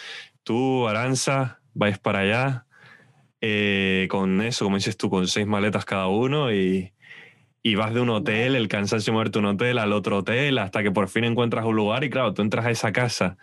tú, 0.42 0.88
Aranza, 0.88 1.60
vais 1.72 1.98
para 1.98 2.20
allá 2.20 2.66
eh, 3.40 4.08
con 4.10 4.42
eso, 4.42 4.64
como 4.64 4.76
dices 4.76 4.96
tú, 4.96 5.08
con 5.08 5.28
seis 5.28 5.46
maletas 5.46 5.84
cada 5.84 6.08
uno 6.08 6.52
y, 6.52 6.92
y 7.62 7.74
vas 7.76 7.94
de 7.94 8.00
un 8.00 8.10
hotel, 8.10 8.56
el 8.56 8.66
cansancio 8.66 9.12
de 9.12 9.14
moverte 9.14 9.38
un 9.38 9.46
hotel 9.46 9.78
al 9.78 9.92
otro 9.92 10.18
hotel, 10.18 10.58
hasta 10.58 10.82
que 10.82 10.90
por 10.90 11.08
fin 11.08 11.22
encuentras 11.22 11.64
un 11.64 11.76
lugar 11.76 12.02
y 12.02 12.10
claro, 12.10 12.34
tú 12.34 12.42
entras 12.42 12.66
a 12.66 12.70
esa 12.70 12.92
casa 12.92 13.36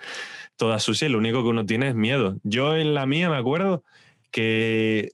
toda 0.57 0.79
sucia 0.79 1.07
y 1.07 1.11
lo 1.11 1.17
único 1.17 1.41
que 1.43 1.49
uno 1.49 1.65
tiene 1.65 1.89
es 1.89 1.95
miedo. 1.95 2.37
Yo 2.43 2.75
en 2.75 2.93
la 2.93 3.05
mía 3.05 3.29
me 3.29 3.37
acuerdo 3.37 3.83
que 4.31 5.11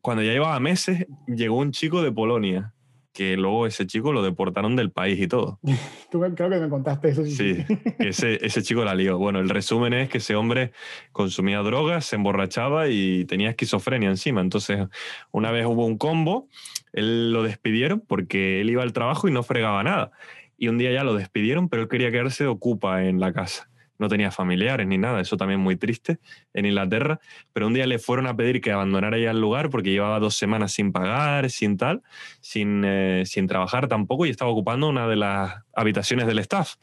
cuando 0.00 0.22
ya 0.22 0.32
llevaba 0.32 0.58
meses, 0.60 1.06
llegó 1.26 1.56
un 1.56 1.72
chico 1.72 2.02
de 2.02 2.12
Polonia 2.12 2.72
que 3.12 3.36
luego 3.36 3.66
ese 3.66 3.86
chico 3.86 4.12
lo 4.12 4.22
deportaron 4.22 4.76
del 4.76 4.90
país 4.90 5.20
y 5.20 5.26
todo. 5.26 5.58
Tú 6.10 6.20
creo 6.20 6.50
que 6.50 6.58
me 6.58 6.68
contaste 6.68 7.08
eso. 7.10 7.24
Sí, 7.26 7.64
ese, 7.98 8.44
ese 8.44 8.62
chico 8.62 8.84
la 8.84 8.94
lió. 8.94 9.18
Bueno, 9.18 9.40
el 9.40 9.48
resumen 9.48 9.92
es 9.94 10.08
que 10.08 10.18
ese 10.18 10.36
hombre 10.36 10.72
consumía 11.12 11.58
drogas, 11.58 12.06
se 12.06 12.16
emborrachaba 12.16 12.88
y 12.88 13.24
tenía 13.24 13.50
esquizofrenia 13.50 14.08
encima. 14.08 14.40
Entonces, 14.40 14.86
una 15.32 15.50
vez 15.50 15.66
hubo 15.66 15.86
un 15.86 15.98
combo, 15.98 16.48
él 16.92 17.32
lo 17.32 17.42
despidieron 17.42 18.00
porque 18.00 18.60
él 18.60 18.70
iba 18.70 18.82
al 18.82 18.92
trabajo 18.92 19.28
y 19.28 19.32
no 19.32 19.42
fregaba 19.42 19.82
nada. 19.82 20.12
Y 20.56 20.68
un 20.68 20.78
día 20.78 20.92
ya 20.92 21.04
lo 21.04 21.14
despidieron, 21.14 21.68
pero 21.68 21.82
él 21.82 21.88
quería 21.88 22.10
quedarse 22.10 22.46
ocupa 22.46 23.04
en 23.04 23.18
la 23.18 23.32
casa 23.32 23.69
no 24.00 24.08
tenía 24.08 24.30
familiares 24.30 24.86
ni 24.86 24.98
nada, 24.98 25.20
eso 25.20 25.36
también 25.36 25.60
muy 25.60 25.76
triste 25.76 26.18
en 26.54 26.66
Inglaterra, 26.66 27.20
pero 27.52 27.66
un 27.66 27.74
día 27.74 27.86
le 27.86 27.98
fueron 27.98 28.26
a 28.26 28.34
pedir 28.34 28.60
que 28.60 28.72
abandonara 28.72 29.18
ya 29.18 29.30
el 29.30 29.40
lugar 29.40 29.70
porque 29.70 29.90
llevaba 29.90 30.18
dos 30.18 30.36
semanas 30.36 30.72
sin 30.72 30.90
pagar, 30.90 31.50
sin 31.50 31.76
tal, 31.76 32.02
sin, 32.40 32.82
eh, 32.84 33.24
sin 33.26 33.46
trabajar 33.46 33.88
tampoco 33.88 34.26
y 34.26 34.30
estaba 34.30 34.50
ocupando 34.50 34.88
una 34.88 35.06
de 35.06 35.16
las 35.16 35.62
habitaciones 35.74 36.26
del 36.26 36.38
staff. 36.40 36.76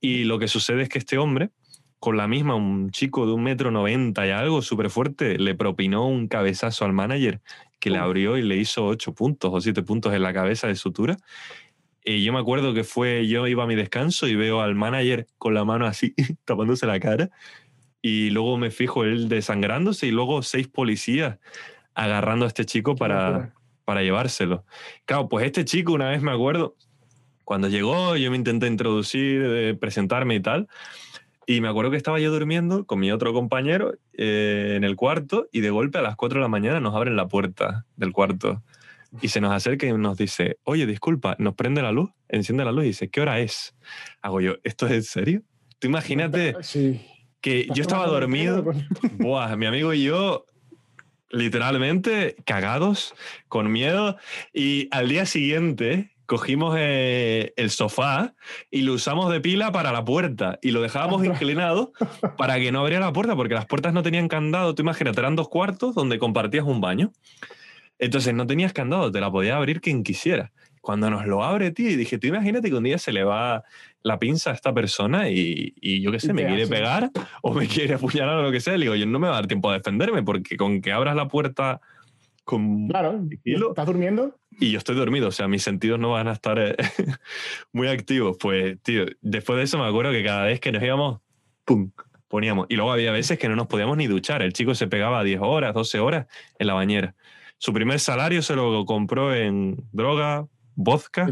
Y 0.00 0.24
lo 0.24 0.38
que 0.38 0.48
sucede 0.48 0.82
es 0.82 0.88
que 0.88 0.98
este 0.98 1.18
hombre, 1.18 1.50
con 1.98 2.16
la 2.16 2.28
misma, 2.28 2.54
un 2.54 2.90
chico 2.90 3.26
de 3.26 3.32
un 3.32 3.42
metro 3.42 3.70
noventa 3.70 4.26
y 4.26 4.30
algo, 4.30 4.62
súper 4.62 4.90
fuerte, 4.90 5.38
le 5.38 5.54
propinó 5.54 6.06
un 6.06 6.28
cabezazo 6.28 6.84
al 6.84 6.92
manager 6.92 7.40
que 7.78 7.90
le 7.90 7.98
abrió 7.98 8.38
y 8.38 8.42
le 8.42 8.56
hizo 8.56 8.86
ocho 8.86 9.14
puntos 9.14 9.50
o 9.52 9.60
siete 9.60 9.82
puntos 9.82 10.14
en 10.14 10.22
la 10.22 10.32
cabeza 10.32 10.66
de 10.66 10.74
sutura 10.74 11.18
y 12.04 12.22
yo 12.22 12.32
me 12.32 12.38
acuerdo 12.38 12.74
que 12.74 12.84
fue, 12.84 13.26
yo 13.26 13.46
iba 13.46 13.64
a 13.64 13.66
mi 13.66 13.74
descanso 13.74 14.26
y 14.28 14.36
veo 14.36 14.60
al 14.60 14.74
manager 14.74 15.26
con 15.38 15.54
la 15.54 15.64
mano 15.64 15.86
así, 15.86 16.14
tapándose 16.44 16.86
la 16.86 17.00
cara. 17.00 17.30
Y 18.02 18.28
luego 18.30 18.58
me 18.58 18.70
fijo 18.70 19.04
él 19.04 19.30
desangrándose 19.30 20.06
y 20.06 20.10
luego 20.10 20.42
seis 20.42 20.68
policías 20.68 21.38
agarrando 21.94 22.44
a 22.44 22.48
este 22.48 22.66
chico 22.66 22.94
para, 22.94 23.54
para 23.86 24.02
llevárselo. 24.02 24.66
Claro, 25.06 25.28
pues 25.30 25.46
este 25.46 25.64
chico, 25.64 25.92
una 25.92 26.10
vez 26.10 26.20
me 26.20 26.32
acuerdo, 26.32 26.76
cuando 27.44 27.68
llegó, 27.68 28.16
yo 28.16 28.30
me 28.30 28.36
intenté 28.36 28.66
introducir, 28.66 29.78
presentarme 29.78 30.34
y 30.34 30.40
tal. 30.40 30.68
Y 31.46 31.62
me 31.62 31.68
acuerdo 31.68 31.90
que 31.90 31.96
estaba 31.96 32.20
yo 32.20 32.30
durmiendo 32.30 32.84
con 32.84 33.00
mi 33.00 33.12
otro 33.12 33.32
compañero 33.32 33.94
eh, 34.12 34.74
en 34.76 34.84
el 34.84 34.96
cuarto 34.96 35.48
y 35.52 35.60
de 35.60 35.70
golpe 35.70 35.98
a 35.98 36.02
las 36.02 36.16
4 36.16 36.38
de 36.38 36.42
la 36.42 36.48
mañana 36.48 36.80
nos 36.80 36.94
abren 36.94 37.16
la 37.16 37.28
puerta 37.28 37.86
del 37.96 38.12
cuarto 38.12 38.62
y 39.20 39.28
se 39.28 39.40
nos 39.40 39.52
acerca 39.52 39.86
y 39.86 39.92
nos 39.92 40.16
dice, 40.18 40.58
oye, 40.64 40.86
disculpa, 40.86 41.36
nos 41.38 41.54
prende 41.54 41.82
la 41.82 41.92
luz, 41.92 42.10
enciende 42.28 42.64
la 42.64 42.72
luz 42.72 42.84
y 42.84 42.88
dice, 42.88 43.10
¿qué 43.10 43.20
hora 43.20 43.40
es? 43.40 43.74
Hago 44.22 44.40
yo, 44.40 44.54
¿esto 44.64 44.86
es 44.86 44.92
en 44.92 45.02
serio? 45.02 45.42
Tú 45.78 45.88
imagínate 45.88 46.56
que 47.40 47.68
yo 47.74 47.82
estaba 47.82 48.06
dormido, 48.06 48.64
Buah, 49.18 49.56
mi 49.56 49.66
amigo 49.66 49.92
y 49.92 50.04
yo 50.04 50.46
literalmente 51.30 52.36
cagados, 52.44 53.14
con 53.48 53.70
miedo, 53.70 54.16
y 54.52 54.88
al 54.92 55.08
día 55.08 55.26
siguiente 55.26 56.14
cogimos 56.26 56.74
eh, 56.78 57.52
el 57.56 57.70
sofá 57.70 58.34
y 58.70 58.82
lo 58.82 58.94
usamos 58.94 59.30
de 59.30 59.40
pila 59.40 59.72
para 59.72 59.92
la 59.92 60.04
puerta 60.04 60.58
y 60.62 60.70
lo 60.70 60.80
dejábamos 60.80 61.24
inclinado 61.24 61.92
para 62.38 62.58
que 62.58 62.72
no 62.72 62.80
abriera 62.80 63.06
la 63.06 63.12
puerta 63.12 63.36
porque 63.36 63.54
las 63.54 63.66
puertas 63.66 63.92
no 63.92 64.02
tenían 64.02 64.28
candado. 64.28 64.74
Tú 64.74 64.82
imagínate, 64.82 65.20
eran 65.20 65.36
dos 65.36 65.48
cuartos 65.48 65.94
donde 65.94 66.18
compartías 66.18 66.64
un 66.64 66.80
baño. 66.80 67.12
Entonces 67.98 68.34
no 68.34 68.46
tenías 68.46 68.72
candado, 68.72 69.10
te 69.10 69.20
la 69.20 69.30
podía 69.30 69.56
abrir 69.56 69.80
quien 69.80 70.02
quisiera. 70.02 70.52
Cuando 70.80 71.08
nos 71.08 71.26
lo 71.26 71.42
abre, 71.42 71.70
tío, 71.70 71.88
y 71.88 71.96
dije, 71.96 72.18
tú 72.18 72.26
imagínate 72.26 72.68
que 72.68 72.76
un 72.76 72.84
día 72.84 72.98
se 72.98 73.12
le 73.12 73.24
va 73.24 73.64
la 74.02 74.18
pinza 74.18 74.50
a 74.50 74.52
esta 74.52 74.74
persona 74.74 75.30
y, 75.30 75.72
y 75.80 76.02
yo 76.02 76.12
qué 76.12 76.20
sé, 76.20 76.34
me 76.34 76.46
quiere 76.46 76.66
pegar 76.66 77.10
o 77.42 77.54
me 77.54 77.66
quiere 77.68 77.94
apuñalar 77.94 78.36
o 78.36 78.42
lo 78.42 78.52
que 78.52 78.60
sea. 78.60 78.76
Le 78.76 78.84
digo, 78.84 78.94
yo 78.94 79.06
no 79.06 79.18
me 79.18 79.28
va 79.28 79.34
a 79.34 79.36
dar 79.36 79.46
tiempo 79.46 79.70
a 79.70 79.74
defenderme 79.74 80.22
porque 80.22 80.56
con 80.56 80.82
que 80.82 80.92
abras 80.92 81.16
la 81.16 81.26
puerta 81.26 81.80
con... 82.44 82.88
Claro, 82.88 83.24
¿estás 83.42 83.86
durmiendo? 83.86 84.36
Y 84.60 84.70
yo 84.70 84.78
estoy 84.78 84.94
dormido, 84.94 85.28
o 85.28 85.32
sea, 85.32 85.48
mis 85.48 85.62
sentidos 85.62 85.98
no 85.98 86.10
van 86.10 86.28
a 86.28 86.32
estar 86.32 86.58
eh, 86.58 86.76
muy 87.72 87.88
activos. 87.88 88.36
Pues, 88.38 88.80
tío, 88.82 89.06
después 89.22 89.56
de 89.56 89.64
eso 89.64 89.78
me 89.78 89.86
acuerdo 89.86 90.12
que 90.12 90.22
cada 90.22 90.44
vez 90.44 90.60
que 90.60 90.70
nos 90.70 90.82
íbamos, 90.82 91.20
¡pum! 91.64 91.90
Poníamos. 92.28 92.66
Y 92.68 92.76
luego 92.76 92.92
había 92.92 93.12
veces 93.12 93.38
que 93.38 93.48
no 93.48 93.56
nos 93.56 93.68
podíamos 93.68 93.96
ni 93.96 94.06
duchar. 94.06 94.42
El 94.42 94.52
chico 94.52 94.74
se 94.74 94.86
pegaba 94.86 95.22
10 95.22 95.40
horas, 95.42 95.72
12 95.72 96.00
horas 96.00 96.26
en 96.58 96.66
la 96.66 96.74
bañera. 96.74 97.14
Su 97.58 97.72
primer 97.72 98.00
salario 98.00 98.42
se 98.42 98.56
lo 98.56 98.84
compró 98.84 99.34
en 99.34 99.76
droga, 99.92 100.46
vodka 100.74 101.28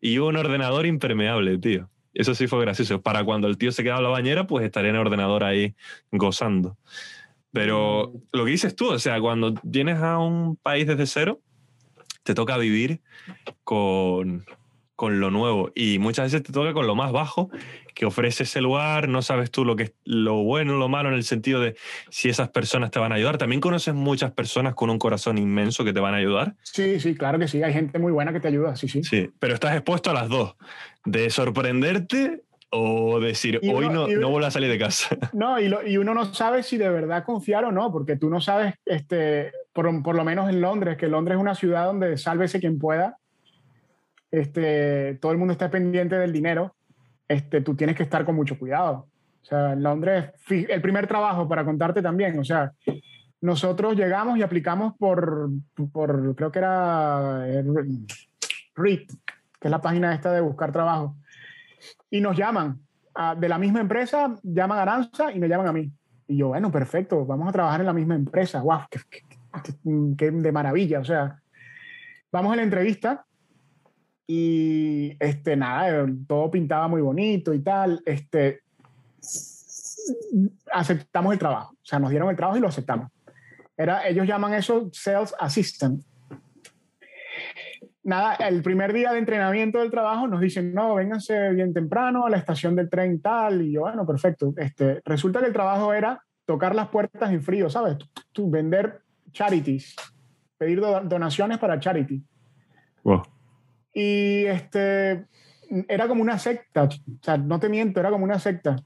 y 0.00 0.18
un 0.18 0.36
ordenador 0.36 0.86
impermeable, 0.86 1.58
tío. 1.58 1.88
Eso 2.14 2.34
sí 2.34 2.46
fue 2.46 2.60
gracioso. 2.60 3.00
Para 3.00 3.24
cuando 3.24 3.48
el 3.48 3.56
tío 3.56 3.72
se 3.72 3.82
quedaba 3.82 4.00
en 4.00 4.04
la 4.04 4.10
bañera, 4.10 4.46
pues 4.46 4.64
estaría 4.64 4.90
en 4.90 4.96
el 4.96 5.02
ordenador 5.02 5.44
ahí 5.44 5.74
gozando. 6.10 6.76
Pero 7.52 8.12
mm. 8.14 8.36
lo 8.36 8.44
que 8.44 8.50
dices 8.50 8.76
tú, 8.76 8.90
o 8.90 8.98
sea, 8.98 9.20
cuando 9.20 9.54
vienes 9.62 9.98
a 9.98 10.18
un 10.18 10.56
país 10.56 10.86
desde 10.86 11.06
cero, 11.06 11.40
te 12.22 12.34
toca 12.34 12.56
vivir 12.58 13.00
con, 13.64 14.44
con 14.96 15.20
lo 15.20 15.30
nuevo 15.30 15.72
y 15.74 15.98
muchas 15.98 16.26
veces 16.26 16.42
te 16.42 16.52
toca 16.52 16.72
con 16.72 16.86
lo 16.86 16.94
más 16.94 17.12
bajo 17.12 17.50
que 17.94 18.06
ofrece 18.06 18.44
ese 18.44 18.60
lugar, 18.60 19.08
no 19.08 19.22
sabes 19.22 19.50
tú 19.50 19.64
lo 19.64 19.76
que 19.76 19.84
es 19.84 19.92
lo 20.04 20.42
bueno, 20.42 20.76
lo 20.78 20.88
malo 20.88 21.08
en 21.08 21.14
el 21.14 21.24
sentido 21.24 21.60
de 21.60 21.76
si 22.10 22.28
esas 22.28 22.50
personas 22.50 22.90
te 22.90 22.98
van 22.98 23.12
a 23.12 23.16
ayudar. 23.16 23.38
También 23.38 23.60
conoces 23.60 23.94
muchas 23.94 24.32
personas 24.32 24.74
con 24.74 24.90
un 24.90 24.98
corazón 24.98 25.38
inmenso 25.38 25.84
que 25.84 25.92
te 25.92 26.00
van 26.00 26.14
a 26.14 26.18
ayudar. 26.18 26.54
Sí, 26.62 27.00
sí, 27.00 27.14
claro 27.14 27.38
que 27.38 27.48
sí, 27.48 27.62
hay 27.62 27.72
gente 27.72 27.98
muy 27.98 28.12
buena 28.12 28.32
que 28.32 28.40
te 28.40 28.48
ayuda, 28.48 28.76
sí, 28.76 28.88
sí. 28.88 29.02
Sí, 29.02 29.30
pero 29.38 29.54
estás 29.54 29.74
expuesto 29.74 30.10
a 30.10 30.14
las 30.14 30.28
dos, 30.28 30.56
de 31.04 31.30
sorprenderte 31.30 32.42
o 32.70 33.20
decir, 33.20 33.60
hoy 33.70 33.88
no, 33.88 34.08
no 34.08 34.30
vuelvo 34.30 34.46
a 34.46 34.50
salir 34.50 34.70
de 34.70 34.78
casa. 34.78 35.16
No, 35.34 35.60
y, 35.60 35.70
y, 35.86 35.96
uno 35.98 36.14
no 36.14 36.32
sabe 36.32 36.62
si 36.62 36.78
de 36.78 36.88
verdad 36.88 37.24
confiar 37.24 37.64
o 37.64 37.72
no, 37.72 37.92
porque 37.92 38.16
tú 38.16 38.30
no 38.30 38.40
sabes, 38.40 38.74
este, 38.86 39.52
por, 39.72 40.02
por 40.02 40.14
lo 40.14 40.24
menos 40.24 40.48
en 40.48 40.60
Londres, 40.60 40.96
que 40.96 41.08
Londres 41.08 41.36
es 41.36 41.40
una 41.42 41.54
ciudad 41.54 41.86
donde 41.86 42.16
sálvese 42.16 42.60
quien 42.60 42.78
pueda 42.78 43.18
este, 44.32 45.18
todo 45.20 45.30
el 45.30 45.38
mundo 45.38 45.52
está 45.52 45.70
pendiente 45.70 46.16
del 46.16 46.32
dinero, 46.32 46.74
este, 47.28 47.60
tú 47.60 47.76
tienes 47.76 47.94
que 47.94 48.02
estar 48.02 48.24
con 48.24 48.34
mucho 48.34 48.58
cuidado. 48.58 49.06
O 49.42 49.44
sea, 49.44 49.74
en 49.74 49.82
Londres, 49.82 50.30
el 50.48 50.80
primer 50.80 51.06
trabajo, 51.06 51.46
para 51.48 51.64
contarte 51.64 52.00
también, 52.00 52.38
o 52.38 52.44
sea, 52.44 52.72
nosotros 53.42 53.94
llegamos 53.94 54.38
y 54.38 54.42
aplicamos 54.42 54.94
por, 54.96 55.50
por 55.92 56.34
creo 56.34 56.50
que 56.50 56.58
era 56.58 57.44
eh, 57.46 57.64
REIT, 58.74 59.12
que 59.60 59.68
es 59.68 59.70
la 59.70 59.82
página 59.82 60.14
esta 60.14 60.32
de 60.32 60.40
buscar 60.40 60.72
trabajo, 60.72 61.16
y 62.08 62.20
nos 62.20 62.36
llaman 62.36 62.80
de 63.36 63.48
la 63.48 63.58
misma 63.58 63.80
empresa, 63.80 64.34
llaman 64.42 64.78
a 64.78 64.82
Aranza 64.82 65.32
y 65.32 65.38
me 65.38 65.48
llaman 65.48 65.66
a 65.66 65.72
mí. 65.72 65.92
Y 66.28 66.38
yo, 66.38 66.48
bueno, 66.48 66.72
perfecto, 66.72 67.26
vamos 67.26 67.48
a 67.48 67.52
trabajar 67.52 67.80
en 67.80 67.86
la 67.86 67.92
misma 67.92 68.14
empresa, 68.14 68.60
guau, 68.60 68.80
qué 70.16 70.30
de 70.30 70.52
maravilla, 70.52 71.00
o 71.00 71.04
sea, 71.04 71.38
vamos 72.30 72.52
a 72.52 72.56
la 72.56 72.62
entrevista 72.62 73.26
y 74.26 75.16
este, 75.18 75.56
nada, 75.56 76.06
todo 76.26 76.50
pintaba 76.50 76.88
muy 76.88 77.02
bonito 77.02 77.52
y 77.52 77.60
tal. 77.60 78.02
Este, 78.06 78.60
aceptamos 80.72 81.32
el 81.32 81.38
trabajo. 81.38 81.72
O 81.74 81.84
sea, 81.84 81.98
nos 81.98 82.10
dieron 82.10 82.30
el 82.30 82.36
trabajo 82.36 82.58
y 82.58 82.60
lo 82.60 82.68
aceptamos. 82.68 83.10
Era, 83.76 84.06
ellos 84.06 84.26
llaman 84.26 84.54
eso 84.54 84.88
Sales 84.92 85.34
Assistant. 85.38 86.02
Nada, 88.04 88.34
el 88.34 88.62
primer 88.62 88.92
día 88.92 89.12
de 89.12 89.18
entrenamiento 89.18 89.78
del 89.78 89.90
trabajo 89.90 90.26
nos 90.26 90.40
dicen, 90.40 90.74
no, 90.74 90.96
vénganse 90.96 91.50
bien 91.52 91.72
temprano 91.72 92.26
a 92.26 92.30
la 92.30 92.36
estación 92.36 92.74
del 92.74 92.90
tren 92.90 93.20
tal. 93.20 93.62
Y 93.62 93.72
yo, 93.72 93.82
bueno, 93.82 94.06
perfecto. 94.06 94.52
Este, 94.56 95.00
resulta 95.04 95.40
que 95.40 95.46
el 95.46 95.52
trabajo 95.52 95.92
era 95.92 96.22
tocar 96.44 96.74
las 96.74 96.88
puertas 96.88 97.30
en 97.30 97.42
frío, 97.42 97.70
¿sabes? 97.70 97.96
Tú, 98.32 98.50
vender 98.50 99.02
charities, 99.30 99.94
pedir 100.58 100.80
donaciones 100.80 101.58
para 101.58 101.78
charity. 101.78 102.22
Wow. 103.04 103.22
Y 103.92 104.44
este, 104.46 105.26
era 105.88 106.08
como 106.08 106.22
una 106.22 106.38
secta, 106.38 106.84
o 106.84 106.88
sea, 107.20 107.36
no 107.36 107.58
te 107.58 107.68
miento, 107.68 108.00
era 108.00 108.10
como 108.10 108.24
una 108.24 108.38
secta. 108.38 108.76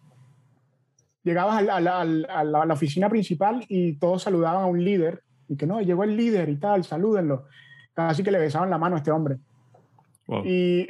Llegabas 1.22 1.58
a 1.58 1.80
la, 1.80 2.00
a 2.00 2.44
la, 2.44 2.75
oficina 2.75 3.08
principal 3.08 3.64
y 3.68 3.94
todos 3.94 4.22
saludaban 4.22 4.62
a 4.62 4.66
un 4.66 4.84
líder, 4.84 5.22
y 5.48 5.56
que 5.56 5.66
no, 5.66 5.80
llegó 5.80 6.04
el 6.04 6.16
líder 6.16 6.48
y 6.48 6.56
tal, 6.56 6.84
salúdenlo. 6.84 7.46
Casi 7.94 8.22
que 8.22 8.30
le 8.30 8.38
besaban 8.38 8.70
la 8.70 8.78
mano 8.78 8.96
a 8.96 8.98
este 8.98 9.10
hombre. 9.10 9.38
Y 10.44 10.88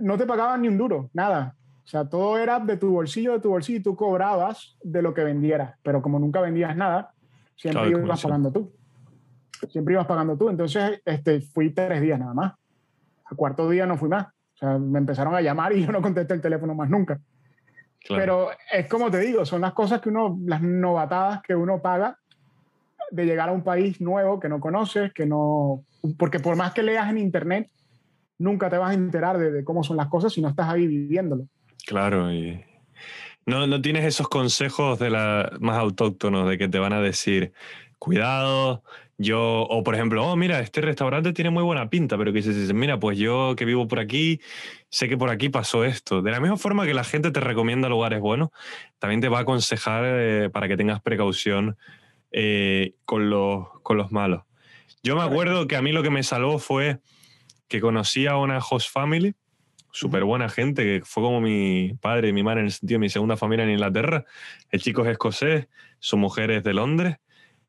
no 0.00 0.18
te 0.18 0.26
pagaban 0.26 0.62
ni 0.62 0.68
un 0.68 0.78
duro, 0.78 1.10
nada. 1.12 1.54
O 1.84 1.88
sea, 1.88 2.08
todo 2.08 2.36
era 2.36 2.58
de 2.58 2.76
tu 2.76 2.90
bolsillo, 2.90 3.32
de 3.32 3.40
tu 3.40 3.50
bolsillo, 3.50 3.78
y 3.78 3.82
tú 3.82 3.94
cobrabas 3.94 4.76
de 4.82 5.02
lo 5.02 5.14
que 5.14 5.22
vendieras. 5.22 5.74
Pero 5.82 6.02
como 6.02 6.18
nunca 6.18 6.40
vendías 6.40 6.76
nada, 6.76 7.12
siempre 7.54 7.90
ibas 7.90 8.22
pagando 8.22 8.52
tú. 8.52 8.72
Siempre 9.68 9.94
ibas 9.94 10.06
pagando 10.06 10.36
tú. 10.36 10.48
Entonces, 10.48 11.00
este, 11.04 11.40
fui 11.40 11.70
tres 11.70 12.00
días 12.00 12.18
nada 12.18 12.34
más. 12.34 12.54
Al 13.30 13.36
cuarto 13.36 13.68
día 13.68 13.86
no 13.86 13.96
fui 13.96 14.08
más. 14.08 14.26
O 14.26 14.58
sea, 14.58 14.78
me 14.78 14.98
empezaron 14.98 15.34
a 15.34 15.40
llamar 15.40 15.72
y 15.72 15.84
yo 15.84 15.92
no 15.92 16.00
contesté 16.00 16.34
el 16.34 16.40
teléfono 16.40 16.74
más 16.74 16.88
nunca. 16.88 17.20
Pero 18.08 18.50
es 18.72 18.86
como 18.88 19.10
te 19.10 19.18
digo, 19.18 19.44
son 19.44 19.60
las 19.60 19.72
cosas 19.72 20.00
que 20.00 20.08
uno, 20.08 20.38
las 20.46 20.62
novatadas 20.62 21.42
que 21.42 21.54
uno 21.54 21.82
paga 21.82 22.18
de 23.10 23.24
llegar 23.24 23.48
a 23.48 23.52
un 23.52 23.62
país 23.62 24.00
nuevo 24.00 24.40
que 24.40 24.48
no 24.48 24.60
conoces, 24.60 25.12
que 25.12 25.26
no, 25.26 25.84
porque 26.18 26.40
por 26.40 26.56
más 26.56 26.72
que 26.72 26.82
leas 26.82 27.08
en 27.10 27.18
internet, 27.18 27.70
nunca 28.38 28.70
te 28.70 28.78
vas 28.78 28.90
a 28.90 28.94
enterar 28.94 29.38
de, 29.38 29.64
cómo 29.64 29.82
son 29.82 29.96
las 29.96 30.08
cosas 30.08 30.32
si 30.32 30.40
no 30.40 30.48
estás 30.48 30.68
ahí 30.68 30.86
viviéndolo. 30.86 31.46
Claro, 31.86 32.32
y 32.32 32.64
no, 33.44 33.66
no 33.66 33.80
tienes 33.80 34.04
esos 34.04 34.28
consejos 34.28 34.98
de 34.98 35.10
la, 35.10 35.52
más 35.60 35.78
autóctonos 35.78 36.48
de 36.48 36.58
que 36.58 36.68
te 36.68 36.78
van 36.78 36.92
a 36.92 37.00
decir, 37.00 37.52
cuidado, 37.98 38.82
yo, 39.18 39.62
o 39.62 39.82
por 39.82 39.94
ejemplo, 39.94 40.26
oh, 40.26 40.36
mira, 40.36 40.60
este 40.60 40.82
restaurante 40.82 41.32
tiene 41.32 41.50
muy 41.50 41.62
buena 41.62 41.88
pinta, 41.88 42.18
pero 42.18 42.32
que 42.32 42.42
dices, 42.42 42.72
mira, 42.74 42.98
pues 43.00 43.18
yo 43.18 43.54
que 43.56 43.64
vivo 43.64 43.88
por 43.88 43.98
aquí, 43.98 44.40
sé 44.90 45.08
que 45.08 45.16
por 45.16 45.30
aquí 45.30 45.48
pasó 45.48 45.84
esto. 45.84 46.20
De 46.20 46.30
la 46.30 46.40
misma 46.40 46.58
forma 46.58 46.84
que 46.84 46.92
la 46.92 47.04
gente 47.04 47.30
te 47.30 47.40
recomienda 47.40 47.88
lugares 47.88 48.20
buenos, 48.20 48.50
también 48.98 49.22
te 49.22 49.28
va 49.28 49.38
a 49.38 49.42
aconsejar 49.42 50.04
eh, 50.06 50.50
para 50.50 50.68
que 50.68 50.76
tengas 50.76 51.00
precaución 51.00 51.78
eh, 52.30 52.94
con, 53.06 53.30
los, 53.30 53.66
con 53.82 53.96
los 53.96 54.12
malos. 54.12 54.42
Yo 55.02 55.16
me 55.16 55.22
acuerdo 55.22 55.66
que 55.66 55.76
a 55.76 55.82
mí 55.82 55.92
lo 55.92 56.02
que 56.02 56.10
me 56.10 56.22
salvó 56.22 56.58
fue 56.58 56.98
que 57.68 57.80
conocí 57.80 58.26
a 58.26 58.36
una 58.36 58.58
host 58.58 58.92
family, 58.92 59.34
súper 59.92 60.24
buena 60.24 60.50
gente, 60.50 60.84
que 60.84 61.02
fue 61.06 61.22
como 61.22 61.40
mi 61.40 61.94
padre 62.02 62.28
y 62.28 62.32
mi 62.34 62.42
madre 62.42 62.60
en 62.60 62.66
el 62.66 62.72
sentido 62.72 62.96
de 62.96 63.00
mi 63.00 63.08
segunda 63.08 63.38
familia 63.38 63.64
en 63.64 63.70
Inglaterra. 63.70 64.26
El 64.70 64.82
chico 64.82 65.04
es 65.04 65.12
escocés, 65.12 65.68
su 66.00 66.18
mujer 66.18 66.50
es 66.50 66.64
de 66.64 66.74
Londres 66.74 67.16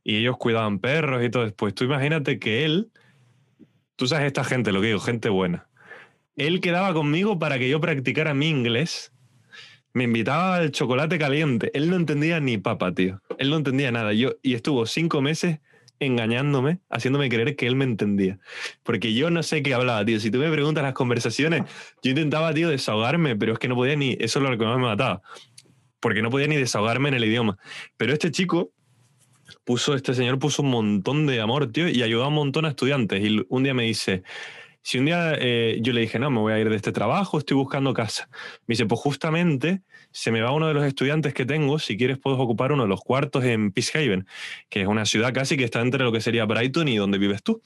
y 0.07 0.15
ellos 0.15 0.37
cuidaban 0.37 0.79
perros 0.79 1.21
y 1.21 1.29
todo. 1.29 1.43
Después, 1.43 1.75
tú 1.75 1.83
imagínate 1.83 2.39
que 2.39 2.63
él, 2.63 2.89
tú 3.97 4.07
sabes 4.07 4.27
esta 4.27 4.45
gente, 4.45 4.71
lo 4.71 4.79
que 4.79 4.87
digo, 4.87 4.99
gente 5.01 5.27
buena. 5.27 5.67
Él 6.37 6.61
quedaba 6.61 6.93
conmigo 6.93 7.39
para 7.39 7.59
que 7.59 7.67
yo 7.67 7.81
practicara 7.81 8.33
mi 8.33 8.47
inglés. 8.47 9.11
Me 9.91 10.05
invitaba 10.05 10.55
al 10.55 10.71
chocolate 10.71 11.19
caliente. 11.19 11.71
Él 11.73 11.89
no 11.89 11.97
entendía 11.97 12.39
ni 12.39 12.57
papa, 12.57 12.93
tío. 12.93 13.21
Él 13.37 13.49
no 13.49 13.57
entendía 13.57 13.91
nada. 13.91 14.13
Yo, 14.13 14.35
y 14.41 14.53
estuvo 14.53 14.85
cinco 14.85 15.21
meses 15.21 15.59
engañándome, 15.99 16.79
haciéndome 16.89 17.27
creer 17.27 17.57
que 17.57 17.67
él 17.67 17.75
me 17.75 17.83
entendía. 17.83 18.39
Porque 18.83 19.13
yo 19.13 19.29
no 19.29 19.43
sé 19.43 19.61
qué 19.61 19.73
hablaba, 19.73 20.05
tío. 20.05 20.21
Si 20.21 20.31
tú 20.31 20.37
me 20.37 20.49
preguntas 20.49 20.85
las 20.85 20.93
conversaciones, 20.93 21.63
yo 22.01 22.11
intentaba, 22.11 22.53
tío, 22.53 22.69
desahogarme, 22.69 23.35
pero 23.35 23.51
es 23.51 23.59
que 23.59 23.67
no 23.67 23.75
podía 23.75 23.97
ni. 23.97 24.15
Eso 24.21 24.39
es 24.39 24.49
lo 24.49 24.57
que 24.57 24.63
más 24.63 24.77
me 24.77 24.83
mataba. 24.83 25.21
Porque 25.99 26.21
no 26.21 26.29
podía 26.29 26.47
ni 26.47 26.55
desahogarme 26.55 27.09
en 27.09 27.15
el 27.15 27.25
idioma. 27.25 27.57
Pero 27.97 28.13
este 28.13 28.31
chico 28.31 28.71
puso, 29.67 29.95
este 29.95 30.13
señor 30.13 30.39
puso 30.39 30.63
un 30.63 30.69
montón 30.69 31.27
de 31.27 31.41
amor, 31.41 31.69
tío, 31.73 31.89
y 31.89 32.01
ayudó 32.01 32.23
a 32.23 32.29
un 32.29 32.35
montón 32.35 32.63
a 32.63 32.69
estudiantes. 32.69 33.21
Y 33.21 33.45
un 33.49 33.63
día 33.63 33.73
me 33.73 33.83
dice, 33.83 34.23
si 34.81 34.97
un 34.97 35.03
día 35.03 35.33
eh, 35.37 35.77
yo 35.81 35.91
le 35.91 35.99
dije, 35.99 36.19
no, 36.19 36.31
me 36.31 36.39
voy 36.39 36.53
a 36.53 36.59
ir 36.59 36.69
de 36.69 36.77
este 36.77 36.93
trabajo, 36.93 37.37
estoy 37.37 37.57
buscando 37.57 37.93
casa. 37.93 38.29
Me 38.65 38.73
dice, 38.73 38.85
pues 38.85 39.01
justamente 39.01 39.81
se 40.11 40.31
me 40.31 40.39
va 40.39 40.53
uno 40.53 40.69
de 40.69 40.73
los 40.73 40.85
estudiantes 40.85 41.33
que 41.33 41.45
tengo, 41.45 41.79
si 41.79 41.97
quieres 41.97 42.17
puedes 42.17 42.39
ocupar 42.39 42.71
uno 42.71 42.83
de 42.83 42.89
los 42.89 43.01
cuartos 43.01 43.43
en 43.43 43.73
Peacehaven, 43.73 44.25
que 44.69 44.83
es 44.83 44.87
una 44.87 45.05
ciudad 45.05 45.33
casi 45.33 45.57
que 45.57 45.65
está 45.65 45.81
entre 45.81 46.01
lo 46.05 46.13
que 46.13 46.21
sería 46.21 46.45
Brighton 46.45 46.87
y 46.87 46.95
donde 46.95 47.17
vives 47.17 47.43
tú. 47.43 47.61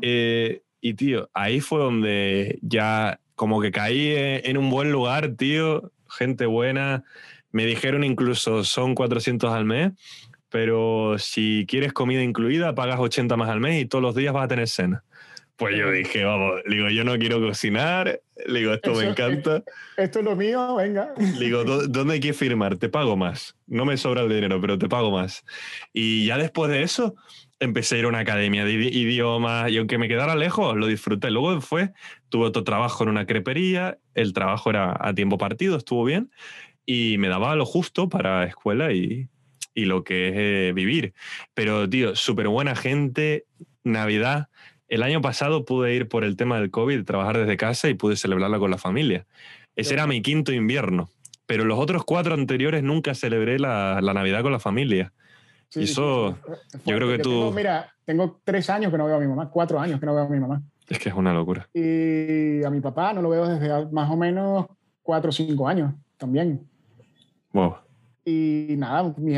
Eh, 0.00 0.62
y 0.80 0.94
tío, 0.94 1.28
ahí 1.34 1.60
fue 1.60 1.80
donde 1.80 2.58
ya 2.62 3.20
como 3.34 3.60
que 3.60 3.72
caí 3.72 4.14
en 4.16 4.56
un 4.56 4.70
buen 4.70 4.90
lugar, 4.90 5.34
tío, 5.36 5.92
gente 6.08 6.46
buena. 6.46 7.04
Me 7.50 7.66
dijeron 7.66 8.04
incluso 8.04 8.64
son 8.64 8.94
400 8.94 9.52
al 9.52 9.66
mes 9.66 9.92
pero 10.50 11.16
si 11.18 11.64
quieres 11.68 11.92
comida 11.92 12.22
incluida, 12.22 12.74
pagas 12.74 13.00
80 13.00 13.36
más 13.36 13.48
al 13.48 13.60
mes 13.60 13.82
y 13.82 13.86
todos 13.86 14.02
los 14.02 14.14
días 14.14 14.32
vas 14.32 14.44
a 14.44 14.48
tener 14.48 14.68
cena. 14.68 15.04
Pues 15.56 15.74
yo 15.74 15.90
dije, 15.90 16.22
vamos, 16.22 16.60
digo, 16.68 16.90
yo 16.90 17.02
no 17.02 17.16
quiero 17.18 17.40
cocinar, 17.40 18.20
digo, 18.46 18.74
esto 18.74 18.92
me 18.92 19.04
encanta. 19.04 19.62
Esto 19.96 20.18
es 20.18 20.24
lo 20.26 20.36
mío, 20.36 20.74
venga. 20.76 21.14
Digo, 21.38 21.64
¿dónde 21.64 22.14
hay 22.14 22.20
que 22.20 22.34
firmar? 22.34 22.76
Te 22.76 22.90
pago 22.90 23.16
más. 23.16 23.56
No 23.66 23.86
me 23.86 23.96
sobra 23.96 24.20
el 24.20 24.28
dinero, 24.28 24.60
pero 24.60 24.76
te 24.78 24.86
pago 24.86 25.10
más. 25.10 25.46
Y 25.94 26.26
ya 26.26 26.36
después 26.36 26.70
de 26.70 26.82
eso, 26.82 27.14
empecé 27.58 27.96
a 27.96 27.98
ir 28.00 28.04
a 28.04 28.08
una 28.08 28.18
academia 28.18 28.66
de 28.66 28.72
idiomas 28.74 29.70
y 29.70 29.78
aunque 29.78 29.96
me 29.96 30.08
quedara 30.08 30.36
lejos, 30.36 30.76
lo 30.76 30.86
disfruté. 30.86 31.30
Luego 31.30 31.58
fue, 31.62 31.92
tuve 32.28 32.44
otro 32.44 32.62
trabajo 32.62 33.04
en 33.04 33.08
una 33.08 33.24
crepería, 33.24 33.96
el 34.14 34.34
trabajo 34.34 34.68
era 34.68 34.94
a 35.00 35.14
tiempo 35.14 35.38
partido, 35.38 35.78
estuvo 35.78 36.04
bien 36.04 36.30
y 36.84 37.16
me 37.18 37.28
daba 37.28 37.56
lo 37.56 37.64
justo 37.64 38.10
para 38.10 38.44
escuela 38.44 38.92
y, 38.92 39.28
y 39.76 39.84
lo 39.84 40.02
que 40.02 40.28
es 40.28 40.34
eh, 40.36 40.72
vivir. 40.74 41.12
Pero, 41.54 41.88
tío, 41.88 42.16
súper 42.16 42.48
buena 42.48 42.74
gente, 42.74 43.44
Navidad. 43.84 44.48
El 44.88 45.02
año 45.02 45.20
pasado 45.20 45.64
pude 45.64 45.94
ir 45.94 46.08
por 46.08 46.24
el 46.24 46.36
tema 46.36 46.58
del 46.58 46.70
COVID, 46.70 47.04
trabajar 47.04 47.38
desde 47.38 47.56
casa 47.56 47.88
y 47.88 47.94
pude 47.94 48.16
celebrarla 48.16 48.58
con 48.58 48.70
la 48.70 48.78
familia. 48.78 49.26
Ese 49.76 49.92
era 49.92 50.06
mi 50.06 50.22
quinto 50.22 50.52
invierno. 50.52 51.10
Pero 51.44 51.64
los 51.64 51.78
otros 51.78 52.04
cuatro 52.04 52.34
anteriores 52.34 52.82
nunca 52.82 53.14
celebré 53.14 53.58
la, 53.58 54.00
Navidad 54.00 54.42
con 54.42 54.50
la 54.50 54.58
familia. 54.58 55.12
y 55.74 55.84
eso, 55.84 56.38
yo 56.86 56.96
creo 56.96 57.08
que 57.08 57.18
tú... 57.18 57.52
mira, 57.54 57.92
tengo 58.04 58.40
tres 58.44 58.70
años 58.70 58.90
que 58.90 58.98
no 58.98 59.04
veo 59.04 59.16
a 59.16 59.20
mi 59.20 59.28
mamá, 59.28 59.50
cuatro 59.50 59.78
años 59.78 60.00
que 60.00 60.06
no 60.06 60.14
veo 60.14 60.24
a 60.24 60.28
mi 60.28 60.40
mamá. 60.40 60.62
Es 60.88 60.98
que 60.98 61.10
es 61.10 61.14
una 61.14 61.34
locura. 61.34 61.68
Y 61.74 62.64
a 62.64 62.70
mi 62.70 62.80
papá 62.80 63.12
no 63.12 63.20
lo 63.20 63.28
veo 63.28 63.46
desde 63.46 63.86
más 63.92 64.10
o 64.10 64.16
menos 64.16 64.66
cuatro 65.02 65.28
o 65.28 65.32
cinco 65.32 65.68
años 65.68 65.92
también. 66.16 66.66
Wow. 67.52 67.85
Y 68.28 68.74
nada, 68.76 69.14
mi, 69.18 69.34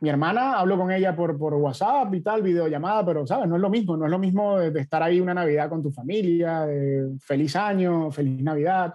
mi, 0.00 0.08
hermana, 0.10 0.58
hablo 0.58 0.76
con 0.76 0.92
ella 0.92 1.16
por, 1.16 1.38
por 1.38 1.54
WhatsApp 1.54 2.12
y 2.14 2.20
tal, 2.20 2.42
videollamada, 2.42 3.02
pero, 3.06 3.26
¿sabes? 3.26 3.48
No 3.48 3.56
es 3.56 3.62
lo 3.62 3.70
mismo, 3.70 3.96
no 3.96 4.04
es 4.04 4.10
lo 4.10 4.18
mismo 4.18 4.58
de, 4.58 4.78
estar 4.78 5.02
ahí 5.02 5.20
una 5.20 5.32
Navidad 5.32 5.70
con 5.70 5.82
tu 5.82 5.90
familia, 5.90 6.66
de 6.66 7.16
feliz 7.18 7.56
año, 7.56 8.10
feliz 8.10 8.42
Navidad, 8.42 8.94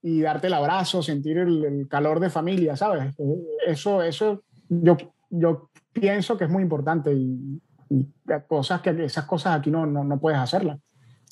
y 0.00 0.22
darte 0.22 0.46
el 0.46 0.54
abrazo, 0.54 1.02
sentir 1.02 1.36
el, 1.36 1.86
calor 1.90 2.18
de 2.18 2.30
familia, 2.30 2.76
¿sabes? 2.76 3.14
Eso, 3.66 4.02
eso 4.02 4.42
yo, 4.70 4.96
yo 5.28 5.68
pienso 5.92 6.38
que 6.38 6.44
es 6.44 6.50
muy 6.50 6.62
importante 6.62 7.12
y, 7.12 7.60
cosas 8.48 8.80
que 8.80 8.90
esas 9.04 9.26
cosas 9.26 9.58
aquí 9.58 9.70
no, 9.70 9.84
no, 9.84 10.02
no 10.02 10.18
puedes 10.18 10.38
hacerlas. 10.38 10.78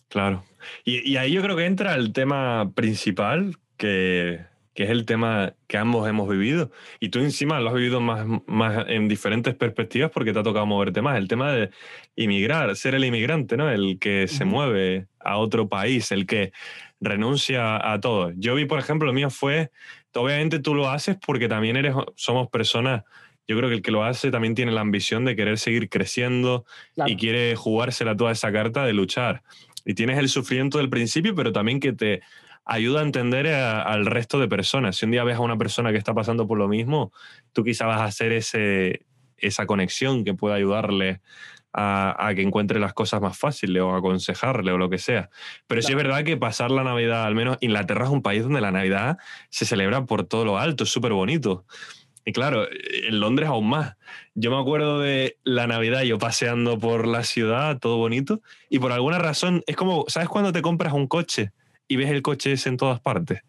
Claro. 0.08 0.42
Y, 0.84 1.08
y 1.10 1.16
ahí 1.16 1.32
yo 1.32 1.40
creo 1.40 1.56
que 1.56 1.64
entra 1.64 1.94
el 1.94 2.12
tema 2.12 2.72
principal 2.74 3.56
que 3.78 4.40
que 4.78 4.84
es 4.84 4.90
el 4.90 5.06
tema 5.06 5.54
que 5.66 5.76
ambos 5.76 6.08
hemos 6.08 6.28
vivido. 6.28 6.70
Y 7.00 7.08
tú 7.08 7.18
encima 7.18 7.58
lo 7.58 7.70
has 7.70 7.74
vivido 7.74 8.00
más, 8.00 8.24
más 8.46 8.84
en 8.86 9.08
diferentes 9.08 9.56
perspectivas 9.56 10.12
porque 10.12 10.32
te 10.32 10.38
ha 10.38 10.44
tocado 10.44 10.66
moverte 10.66 11.02
más. 11.02 11.18
El 11.18 11.26
tema 11.26 11.50
de 11.50 11.70
inmigrar, 12.14 12.76
ser 12.76 12.94
el 12.94 13.04
inmigrante, 13.04 13.56
¿no? 13.56 13.68
El 13.68 13.98
que 13.98 14.28
se 14.28 14.44
mueve 14.44 15.08
a 15.18 15.36
otro 15.38 15.68
país, 15.68 16.12
el 16.12 16.26
que 16.26 16.52
renuncia 17.00 17.92
a 17.92 17.98
todo. 17.98 18.30
Yo 18.36 18.54
vi, 18.54 18.66
por 18.66 18.78
ejemplo, 18.78 19.08
lo 19.08 19.12
mío 19.12 19.30
fue, 19.30 19.72
obviamente 20.14 20.60
tú 20.60 20.76
lo 20.76 20.88
haces 20.88 21.16
porque 21.26 21.48
también 21.48 21.74
eres, 21.74 21.96
somos 22.14 22.48
personas 22.48 23.02
yo 23.48 23.56
creo 23.56 23.70
que 23.70 23.76
el 23.76 23.82
que 23.82 23.90
lo 23.90 24.04
hace 24.04 24.30
también 24.30 24.54
tiene 24.54 24.70
la 24.70 24.82
ambición 24.82 25.24
de 25.24 25.34
querer 25.34 25.58
seguir 25.58 25.88
creciendo 25.88 26.66
y 27.04 27.16
quiere 27.16 27.56
jugársela 27.56 28.16
toda 28.16 28.30
esa 28.30 28.52
carta 28.52 28.84
de 28.84 28.92
luchar. 28.92 29.42
Y 29.84 29.94
tienes 29.94 30.18
el 30.18 30.28
sufrimiento 30.28 30.78
del 30.78 30.90
principio, 30.90 31.34
pero 31.34 31.50
también 31.50 31.80
que 31.80 31.94
te 31.94 32.20
ayuda 32.68 33.00
a 33.00 33.02
entender 33.02 33.48
al 33.48 34.06
resto 34.06 34.38
de 34.38 34.46
personas. 34.46 34.96
Si 34.96 35.06
un 35.06 35.10
día 35.10 35.24
ves 35.24 35.36
a 35.36 35.40
una 35.40 35.56
persona 35.56 35.90
que 35.90 35.98
está 35.98 36.14
pasando 36.14 36.46
por 36.46 36.58
lo 36.58 36.68
mismo, 36.68 37.12
tú 37.52 37.64
quizá 37.64 37.86
vas 37.86 38.00
a 38.02 38.04
hacer 38.04 38.30
ese, 38.32 39.06
esa 39.38 39.66
conexión 39.66 40.22
que 40.22 40.34
pueda 40.34 40.54
ayudarle 40.54 41.22
a, 41.72 42.32
que 42.34 42.42
encuentre 42.42 42.78
las 42.78 42.92
cosas 42.92 43.22
más 43.22 43.38
fáciles 43.38 43.82
o 43.82 43.94
aconsejarle 43.94 44.70
o 44.72 44.78
lo 44.78 44.90
que 44.90 44.98
sea. 44.98 45.30
Pero 45.66 45.80
sí 45.80 45.92
es 45.92 45.96
verdad 45.96 46.24
que 46.24 46.36
pasar 46.36 46.70
la 46.70 46.84
Navidad, 46.84 47.24
al 47.24 47.34
menos 47.34 47.56
Inglaterra 47.60 48.04
es 48.04 48.10
un 48.10 48.22
país 48.22 48.42
donde 48.42 48.60
la 48.60 48.70
Navidad 48.70 49.16
se 49.48 49.64
celebra 49.64 50.04
por 50.04 50.24
todo 50.24 50.44
lo 50.44 50.58
alto, 50.58 50.84
es 50.84 50.90
súper 50.90 51.12
bonito. 51.12 51.64
Y 52.26 52.32
claro, 52.32 52.66
en 52.70 53.20
Londres 53.20 53.48
aún 53.48 53.70
más. 53.70 53.96
Yo 54.34 54.50
me 54.50 54.60
acuerdo 54.60 54.98
de 54.98 55.38
la 55.44 55.66
Navidad, 55.66 56.02
yo 56.02 56.18
paseando 56.18 56.78
por 56.78 57.06
la 57.06 57.22
ciudad, 57.22 57.78
todo 57.78 57.96
bonito, 57.96 58.42
y 58.68 58.78
por 58.78 58.92
alguna 58.92 59.18
razón 59.18 59.62
es 59.66 59.76
como, 59.76 60.04
¿sabes 60.08 60.28
cuando 60.28 60.52
te 60.52 60.60
compras 60.60 60.92
un 60.92 61.06
coche? 61.06 61.52
Y 61.88 61.96
ves 61.96 62.10
el 62.10 62.22
coche 62.22 62.52
ese 62.52 62.68
en 62.68 62.76
todas 62.76 63.00
partes. 63.00 63.40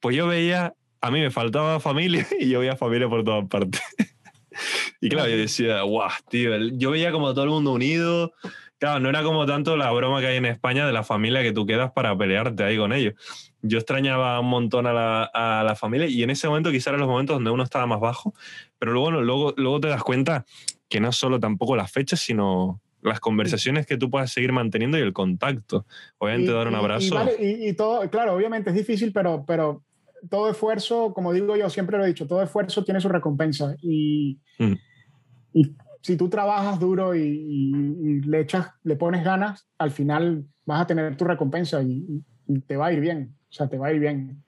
Pues 0.00 0.16
yo 0.16 0.26
veía, 0.26 0.74
a 1.00 1.10
mí 1.10 1.20
me 1.20 1.30
faltaba 1.30 1.80
familia 1.80 2.26
y 2.40 2.48
yo 2.48 2.60
veía 2.60 2.76
familia 2.76 3.08
por 3.08 3.24
todas 3.24 3.48
partes. 3.48 3.80
y 5.00 5.08
claro, 5.08 5.28
yo 5.28 5.36
decía, 5.36 5.82
guau, 5.82 6.10
tío, 6.28 6.56
yo 6.74 6.90
veía 6.90 7.12
como 7.12 7.32
todo 7.32 7.44
el 7.44 7.50
mundo 7.50 7.72
unido. 7.72 8.32
Claro, 8.78 9.00
no 9.00 9.08
era 9.08 9.22
como 9.22 9.46
tanto 9.46 9.74
la 9.76 9.90
broma 9.90 10.20
que 10.20 10.26
hay 10.26 10.36
en 10.36 10.44
España 10.44 10.86
de 10.86 10.92
la 10.92 11.02
familia 11.02 11.42
que 11.42 11.52
tú 11.52 11.64
quedas 11.64 11.92
para 11.92 12.16
pelearte 12.16 12.62
ahí 12.62 12.76
con 12.76 12.92
ellos. 12.92 13.14
Yo 13.62 13.78
extrañaba 13.78 14.38
un 14.38 14.48
montón 14.48 14.86
a 14.86 14.92
la, 14.92 15.24
a 15.24 15.64
la 15.64 15.74
familia 15.76 16.08
y 16.08 16.22
en 16.22 16.28
ese 16.28 16.46
momento 16.46 16.70
quizás 16.70 16.88
eran 16.88 17.00
los 17.00 17.08
momentos 17.08 17.36
donde 17.36 17.50
uno 17.50 17.62
estaba 17.62 17.86
más 17.86 18.00
bajo, 18.00 18.34
pero 18.78 18.92
luego, 18.92 19.10
luego, 19.12 19.54
luego 19.56 19.80
te 19.80 19.88
das 19.88 20.02
cuenta 20.02 20.44
que 20.90 21.00
no 21.00 21.10
solo 21.10 21.40
tampoco 21.40 21.74
las 21.74 21.90
fechas, 21.90 22.20
sino 22.20 22.82
las 23.08 23.20
conversaciones 23.20 23.86
que 23.86 23.96
tú 23.96 24.10
puedas 24.10 24.30
seguir 24.32 24.52
manteniendo 24.52 24.98
y 24.98 25.02
el 25.02 25.12
contacto. 25.12 25.86
Obviamente 26.18 26.52
dar 26.52 26.68
un 26.68 26.74
abrazo. 26.74 27.16
Y, 27.38 27.72
todo, 27.74 28.08
claro, 28.10 28.34
obviamente 28.34 28.70
es 28.70 28.76
difícil, 28.76 29.12
pero, 29.12 29.44
pero 29.46 29.82
todo 30.28 30.50
esfuerzo, 30.50 31.12
como 31.14 31.32
digo 31.32 31.56
yo, 31.56 31.70
siempre 31.70 31.98
lo 31.98 32.04
he 32.04 32.08
dicho, 32.08 32.26
todo 32.26 32.42
esfuerzo 32.42 32.84
tiene 32.84 33.00
su 33.00 33.08
recompensa. 33.08 33.76
Y, 33.80 34.38
mm. 34.58 34.74
y 35.54 35.76
si 36.02 36.16
tú 36.16 36.28
trabajas 36.28 36.78
duro 36.78 37.14
y, 37.14 38.20
le 38.24 38.40
echas, 38.40 38.70
le 38.84 38.96
pones 38.96 39.24
ganas, 39.24 39.68
al 39.78 39.90
final 39.90 40.44
vas 40.64 40.82
a 40.82 40.86
tener 40.86 41.16
tu 41.16 41.24
recompensa 41.24 41.82
y, 41.82 42.22
te 42.66 42.76
va 42.76 42.86
a 42.86 42.92
ir 42.92 43.00
bien. 43.00 43.34
O 43.50 43.52
sea, 43.52 43.68
te 43.68 43.76
va 43.76 43.88
a 43.88 43.92
ir 43.92 43.98
bien. 43.98 44.42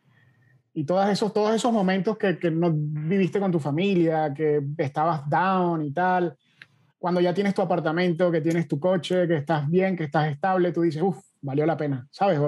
Y 0.73 0.85
todos 0.85 1.09
esos, 1.09 1.33
todos 1.33 1.53
esos 1.53 1.73
momentos 1.73 2.17
que, 2.17 2.39
que 2.39 2.51
no 2.51 2.73
viviste 2.73 3.41
con 3.41 3.51
tu 3.51 3.59
familia, 3.59 4.33
que 4.33 4.63
estabas 4.79 5.29
down 5.29 5.85
y 5.85 5.93
tal, 5.93 6.37
cuando 6.99 7.21
ya 7.21 7.33
tienes 7.33 7.55
tu 7.55 7.63
apartamento, 7.63 8.31
que 8.31 8.41
tienes 8.41 8.67
tu 8.67 8.81
coche, 8.81 9.29
que 9.29 9.37
estás 9.37 9.69
bien, 9.71 9.97
que 9.97 10.05
estás 10.05 10.31
estable, 10.31 10.73
tú 10.73 10.83
dices, 10.83 11.03
uff, 11.03 11.19
valió 11.41 11.65
la 11.65 11.77
pena, 11.77 12.07
¿sabes? 12.11 12.41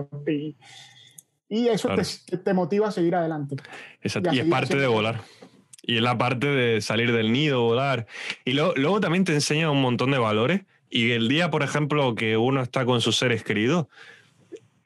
Y, 1.49 1.69
eso 1.69 1.89
te, 1.95 2.39
te, 2.39 2.55
motiva 2.55 2.89
a 2.89 2.93
seguir 2.93 3.15
adelante. 3.15 3.57
Exacto. 4.03 4.33
Y, 4.33 4.41
es 4.41 4.47
parte 4.47 4.77
de 4.77 4.87
volar. 4.87 5.21
Y 5.83 5.97
es 5.97 6.03
la 6.03 6.19
parte 6.19 6.47
de 6.47 6.81
salir 6.81 7.13
del 7.13 7.33
nido, 7.33 7.63
volar. 7.63 8.07
Y 8.45 8.53
luego 8.53 9.01
también 9.01 9.25
te 9.25 9.35
enseña 9.35 9.71
un 9.71 9.81
montón 9.81 10.11
de 10.11 10.19
valores. 10.19 10.63
Y 10.89 11.13
el 11.13 11.29
día, 11.29 11.51
por 11.51 11.63
ejemplo, 11.63 12.15
que 12.15 12.37
uno 12.37 12.63
está 12.63 12.85
con 12.85 13.01
sus 13.01 13.17
seres 13.17 13.43
queridos, 13.43 13.87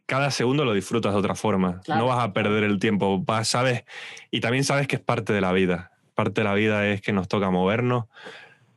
cada 0.07 0.31
segundo 0.31 0.65
lo 0.65 0.75
disfrutas 0.75 1.13
de 1.13 1.19
otra 1.19 1.35
forma. 1.35 1.81
No 1.89 2.07
vas 2.07 2.23
a 2.23 2.33
perder 2.33 2.65
el 2.65 2.79
tiempo. 2.79 3.25
sabes, 3.43 3.85
y 4.31 4.41
también 4.41 4.65
sabes 4.65 4.87
que 4.87 4.97
es 4.97 5.03
parte 5.03 5.33
de 5.33 5.41
la 5.41 5.53
vida. 5.53 5.93
Parte 6.15 6.43
de 6.43 6.45
la 6.45 6.55
vida 6.55 6.87
es 6.87 7.01
que 7.01 7.13
nos 7.13 7.27
toca 7.27 7.51
movernos, 7.51 8.05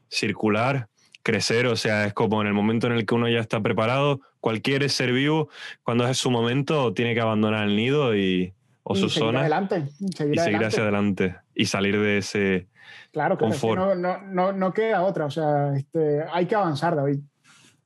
circular, 0.10 0.88
crecer. 1.24 1.68
O 1.68 1.76
sea, 1.76 2.06
es 2.06 2.14
como 2.14 2.42
en 2.42 2.48
el 2.48 2.54
momento 2.54 2.88
en 2.88 2.94
el 2.94 3.06
que 3.06 3.16
uno 3.16 3.30
ya 3.30 3.40
está 3.40 3.62
preparado, 3.62 4.22
cualquier 4.40 4.90
ser 4.90 5.12
vivo, 5.12 5.50
cuando 5.84 6.08
es 6.08 6.18
su 6.18 6.32
momento, 6.32 6.94
tiene 6.94 7.14
que 7.14 7.22
abandonar 7.22 7.68
el 7.68 7.76
nido 7.76 8.16
y, 8.16 8.54
o 8.84 8.96
su 8.96 9.10
zona. 9.10 9.42
Adelante, 9.42 9.90
seguir 10.16 10.36
y 10.36 10.40
seguir 10.40 10.66
hacia 10.66 10.84
adelante 10.84 11.36
y 11.54 11.66
salir 11.66 12.00
de 12.00 12.18
ese 12.20 12.68
claro, 13.12 13.38
confort. 13.38 13.96
no, 13.96 14.22
no, 14.22 14.52
no, 14.54 14.74
queda 14.74 15.02
otra. 15.04 15.26
O 15.26 15.32
sea, 15.32 15.76
este, 15.76 16.24
hay 16.32 16.46
que 16.46 16.56
avanzar, 16.56 16.96
David. 16.96 17.20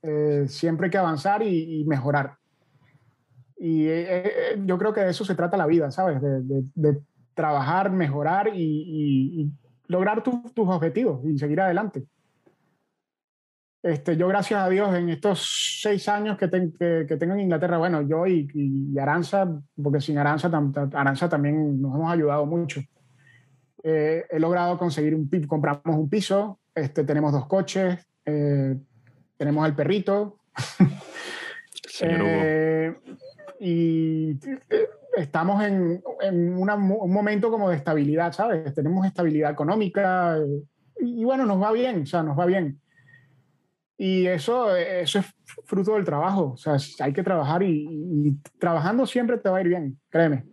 Eh, 0.02 0.44
siempre 0.48 0.86
hay 0.86 0.90
que 0.90 0.98
avanzar 0.98 1.42
y 1.42 1.84
mejorar. 1.86 2.36
Y 3.64 3.86
eh, 3.86 4.06
eh, 4.08 4.62
yo 4.64 4.76
creo 4.76 4.92
que 4.92 5.02
de 5.02 5.10
eso 5.10 5.24
se 5.24 5.36
trata 5.36 5.56
la 5.56 5.66
vida, 5.66 5.92
¿sabes? 5.92 6.20
De, 6.20 6.98
trabajar, 7.32 7.92
mejorar 7.92 8.50
y, 8.52 9.48
lograr 9.86 10.22
tus 10.22 10.68
objetivos 10.68 11.24
y 11.24 11.38
seguir 11.38 11.60
adelante. 11.60 12.04
Este, 13.82 14.16
yo, 14.16 14.28
gracias 14.28 14.60
a 14.60 14.68
Dios, 14.68 14.94
en 14.94 15.08
estos 15.08 15.80
seis 15.82 16.08
años 16.08 16.38
que, 16.38 16.48
que, 16.48 17.16
tengo 17.16 17.34
en 17.34 17.40
Inglaterra, 17.40 17.78
bueno, 17.78 18.00
yo 18.02 18.28
y, 18.28 18.48
y 18.54 18.96
Aranza, 18.98 19.60
porque 19.82 20.00
sin 20.00 20.18
Aranza, 20.18 20.48
Aranza 20.92 21.28
también 21.28 21.82
nos 21.82 21.96
hemos 21.96 22.12
ayudado 22.12 22.46
mucho. 22.46 22.80
Eh, 23.82 24.24
he 24.30 24.38
logrado 24.38 24.78
conseguir 24.78 25.14
un 25.16 25.28
compramos 25.48 25.98
un 25.98 26.08
piso, 26.08 26.60
este, 26.72 27.02
tenemos 27.02 27.32
dos 27.32 27.46
coches, 27.46 27.98
tenemos 28.24 29.66
el 29.66 29.74
perrito. 29.74 30.38
eh, 32.02 32.94
y 33.58 34.30
eh, 34.30 34.88
estamos 35.16 35.62
en, 35.62 36.02
en 36.20 36.54
un 36.54 37.12
momento 37.12 37.50
como 37.50 37.70
de 37.70 37.76
estabilidad, 37.76 38.32
¿sabes? 38.32 38.74
Tenemos 38.74 39.06
estabilidad 39.06 39.50
económica 39.50 40.38
eh, 40.38 40.62
y, 41.00 41.24
bueno, 41.24 41.46
nos 41.46 41.60
va 41.60 41.72
bien, 41.72 42.02
o 42.02 42.06
sea, 42.06 42.22
nos 42.22 42.38
va 42.38 42.46
bien. 42.46 42.80
Y 43.98 44.26
eso, 44.26 44.74
eso 44.74 45.20
es 45.20 45.26
fruto 45.64 45.94
del 45.94 46.04
trabajo, 46.04 46.52
o 46.52 46.56
sea, 46.56 46.76
hay 47.00 47.12
que 47.12 47.22
trabajar 47.22 47.62
y, 47.62 47.86
y 47.88 48.36
trabajando 48.58 49.06
siempre 49.06 49.38
te 49.38 49.48
va 49.48 49.58
a 49.58 49.60
ir 49.60 49.68
bien, 49.68 50.00
créeme. 50.08 50.44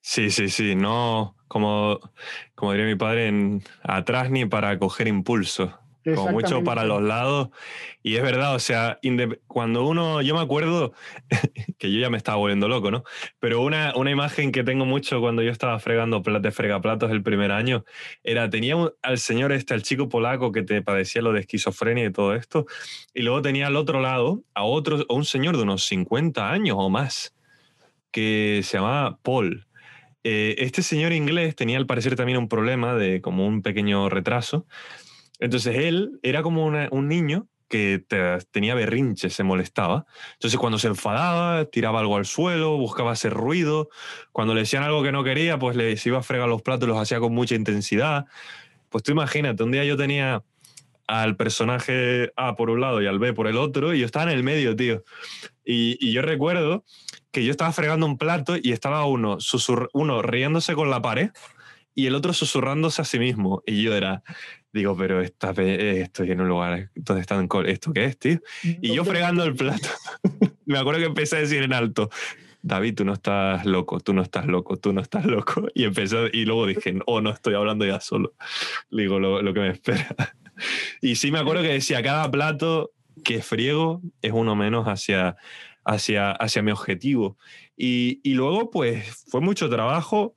Sí, 0.00 0.30
sí, 0.30 0.48
sí, 0.48 0.74
no, 0.74 1.36
como, 1.48 1.98
como 2.54 2.72
diría 2.72 2.86
mi 2.86 2.94
padre, 2.94 3.28
en, 3.28 3.62
atrás 3.82 4.30
ni 4.30 4.44
para 4.44 4.78
coger 4.78 5.08
impulso 5.08 5.78
como 6.04 6.32
mucho 6.32 6.64
para 6.64 6.84
los 6.84 7.02
lados. 7.02 7.48
Y 8.02 8.16
es 8.16 8.22
verdad, 8.22 8.54
o 8.54 8.58
sea, 8.58 8.98
cuando 9.46 9.84
uno, 9.84 10.22
yo 10.22 10.34
me 10.34 10.40
acuerdo 10.40 10.92
que 11.78 11.92
yo 11.92 12.00
ya 12.00 12.10
me 12.10 12.16
estaba 12.16 12.38
volviendo 12.38 12.68
loco, 12.68 12.90
¿no? 12.90 13.04
Pero 13.38 13.60
una, 13.60 13.92
una 13.96 14.10
imagen 14.10 14.52
que 14.52 14.64
tengo 14.64 14.86
mucho 14.86 15.20
cuando 15.20 15.42
yo 15.42 15.50
estaba 15.50 15.78
fregando 15.78 16.20
de 16.20 16.50
fregaplatos 16.50 17.10
el 17.10 17.22
primer 17.22 17.52
año, 17.52 17.84
era, 18.24 18.48
tenía 18.48 18.76
al 19.02 19.18
señor 19.18 19.52
este, 19.52 19.74
al 19.74 19.82
chico 19.82 20.08
polaco 20.08 20.52
que 20.52 20.62
te 20.62 20.82
padecía 20.82 21.22
lo 21.22 21.32
de 21.32 21.40
esquizofrenia 21.40 22.06
y 22.06 22.12
todo 22.12 22.34
esto, 22.34 22.66
y 23.14 23.22
luego 23.22 23.42
tenía 23.42 23.66
al 23.66 23.76
otro 23.76 24.00
lado 24.00 24.42
a 24.54 24.64
otro, 24.64 25.04
a 25.08 25.14
un 25.14 25.24
señor 25.24 25.56
de 25.56 25.64
unos 25.64 25.84
50 25.86 26.50
años 26.50 26.76
o 26.78 26.88
más, 26.88 27.34
que 28.10 28.60
se 28.64 28.78
llamaba 28.78 29.18
Paul. 29.22 29.66
Eh, 30.22 30.56
este 30.58 30.82
señor 30.82 31.12
inglés 31.12 31.56
tenía 31.56 31.78
al 31.78 31.86
parecer 31.86 32.14
también 32.14 32.38
un 32.38 32.48
problema 32.48 32.94
de 32.94 33.22
como 33.22 33.46
un 33.46 33.62
pequeño 33.62 34.10
retraso 34.10 34.66
entonces 35.40 35.76
él 35.76 36.20
era 36.22 36.42
como 36.42 36.66
un 36.66 37.08
niño 37.08 37.48
que 37.70 38.04
tenía 38.50 38.74
berrinches, 38.74 39.32
se 39.32 39.44
molestaba. 39.44 40.04
Entonces 40.34 40.58
cuando 40.58 40.78
se 40.78 40.88
enfadaba, 40.88 41.64
tiraba 41.66 42.00
algo 42.00 42.16
al 42.16 42.26
suelo, 42.26 42.76
buscaba 42.76 43.12
hacer 43.12 43.32
ruido. 43.32 43.90
Cuando 44.32 44.54
le 44.54 44.62
decían 44.62 44.82
algo 44.82 45.04
que 45.04 45.12
no 45.12 45.22
quería, 45.22 45.58
pues 45.58 45.76
le 45.76 45.96
iba 46.04 46.18
a 46.18 46.22
fregar 46.22 46.48
los 46.48 46.62
platos, 46.62 46.88
los 46.88 46.98
hacía 46.98 47.20
con 47.20 47.32
mucha 47.32 47.54
intensidad. 47.54 48.26
Pues 48.88 49.04
tú 49.04 49.12
imagínate, 49.12 49.62
un 49.62 49.70
día 49.70 49.84
yo 49.84 49.96
tenía 49.96 50.42
al 51.06 51.36
personaje 51.36 52.32
A 52.36 52.56
por 52.56 52.70
un 52.70 52.80
lado 52.80 53.00
y 53.02 53.06
al 53.06 53.20
B 53.20 53.32
por 53.32 53.46
el 53.46 53.56
otro, 53.56 53.94
y 53.94 54.00
yo 54.00 54.06
estaba 54.06 54.30
en 54.30 54.36
el 54.36 54.42
medio, 54.42 54.74
tío. 54.74 55.04
Y, 55.64 56.12
yo 56.12 56.22
recuerdo 56.22 56.84
que 57.30 57.44
yo 57.44 57.52
estaba 57.52 57.72
fregando 57.72 58.04
un 58.06 58.18
plato 58.18 58.56
y 58.60 58.72
estaba 58.72 59.04
uno, 59.06 59.38
uno 59.92 60.22
riéndose 60.22 60.74
con 60.74 60.90
la 60.90 61.00
pared 61.00 61.30
y 62.00 62.06
el 62.06 62.14
otro 62.14 62.32
susurrándose 62.32 63.02
a 63.02 63.04
sí 63.04 63.18
mismo. 63.18 63.62
Y 63.66 63.82
yo 63.82 63.94
era, 63.94 64.22
digo, 64.72 64.96
pero 64.96 65.20
esta, 65.20 65.50
estoy 65.50 66.30
en 66.30 66.40
un 66.40 66.48
lugar 66.48 66.90
donde 66.94 67.20
están, 67.20 67.46
¿esto 67.66 67.92
qué 67.92 68.06
es, 68.06 68.18
tío? 68.18 68.40
Y 68.62 68.94
yo 68.94 69.04
fregando 69.04 69.44
el 69.44 69.54
plato. 69.54 69.88
Me 70.64 70.78
acuerdo 70.78 71.00
que 71.00 71.06
empecé 71.08 71.36
a 71.36 71.40
decir 71.40 71.62
en 71.62 71.74
alto, 71.74 72.08
David, 72.62 72.94
tú 72.94 73.04
no 73.04 73.12
estás 73.12 73.66
loco, 73.66 74.00
tú 74.00 74.14
no 74.14 74.22
estás 74.22 74.46
loco, 74.46 74.78
tú 74.78 74.94
no 74.94 75.02
estás 75.02 75.26
loco. 75.26 75.68
Y 75.74 75.84
empezó, 75.84 76.26
y 76.28 76.46
luego 76.46 76.66
dije, 76.66 76.98
oh, 77.04 77.20
no 77.20 77.28
estoy 77.28 77.52
hablando 77.52 77.84
ya 77.84 78.00
solo. 78.00 78.32
Digo, 78.90 79.20
lo, 79.20 79.42
lo 79.42 79.52
que 79.52 79.60
me 79.60 79.68
espera. 79.68 80.16
Y 81.02 81.16
sí 81.16 81.30
me 81.30 81.38
acuerdo 81.38 81.62
que 81.62 81.68
decía, 81.68 82.02
cada 82.02 82.30
plato 82.30 82.92
que 83.24 83.42
friego 83.42 84.00
es 84.22 84.32
uno 84.32 84.56
menos 84.56 84.86
hacia, 84.86 85.36
hacia, 85.84 86.32
hacia 86.32 86.62
mi 86.62 86.70
objetivo. 86.70 87.36
Y, 87.76 88.20
y 88.22 88.32
luego, 88.32 88.70
pues, 88.70 89.24
fue 89.28 89.42
mucho 89.42 89.68
trabajo 89.68 90.34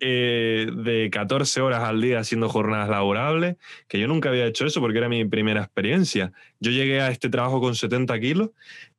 eh, 0.00 0.66
de 0.74 1.10
14 1.10 1.60
horas 1.60 1.82
al 1.82 2.00
día 2.00 2.18
haciendo 2.18 2.48
jornadas 2.48 2.88
laborables, 2.88 3.56
que 3.88 3.98
yo 3.98 4.06
nunca 4.08 4.30
había 4.30 4.46
hecho 4.46 4.66
eso 4.66 4.80
porque 4.80 4.98
era 4.98 5.08
mi 5.08 5.24
primera 5.24 5.60
experiencia. 5.60 6.32
Yo 6.60 6.70
llegué 6.70 7.00
a 7.00 7.10
este 7.10 7.28
trabajo 7.28 7.60
con 7.60 7.74
70 7.74 8.18
kilos 8.20 8.50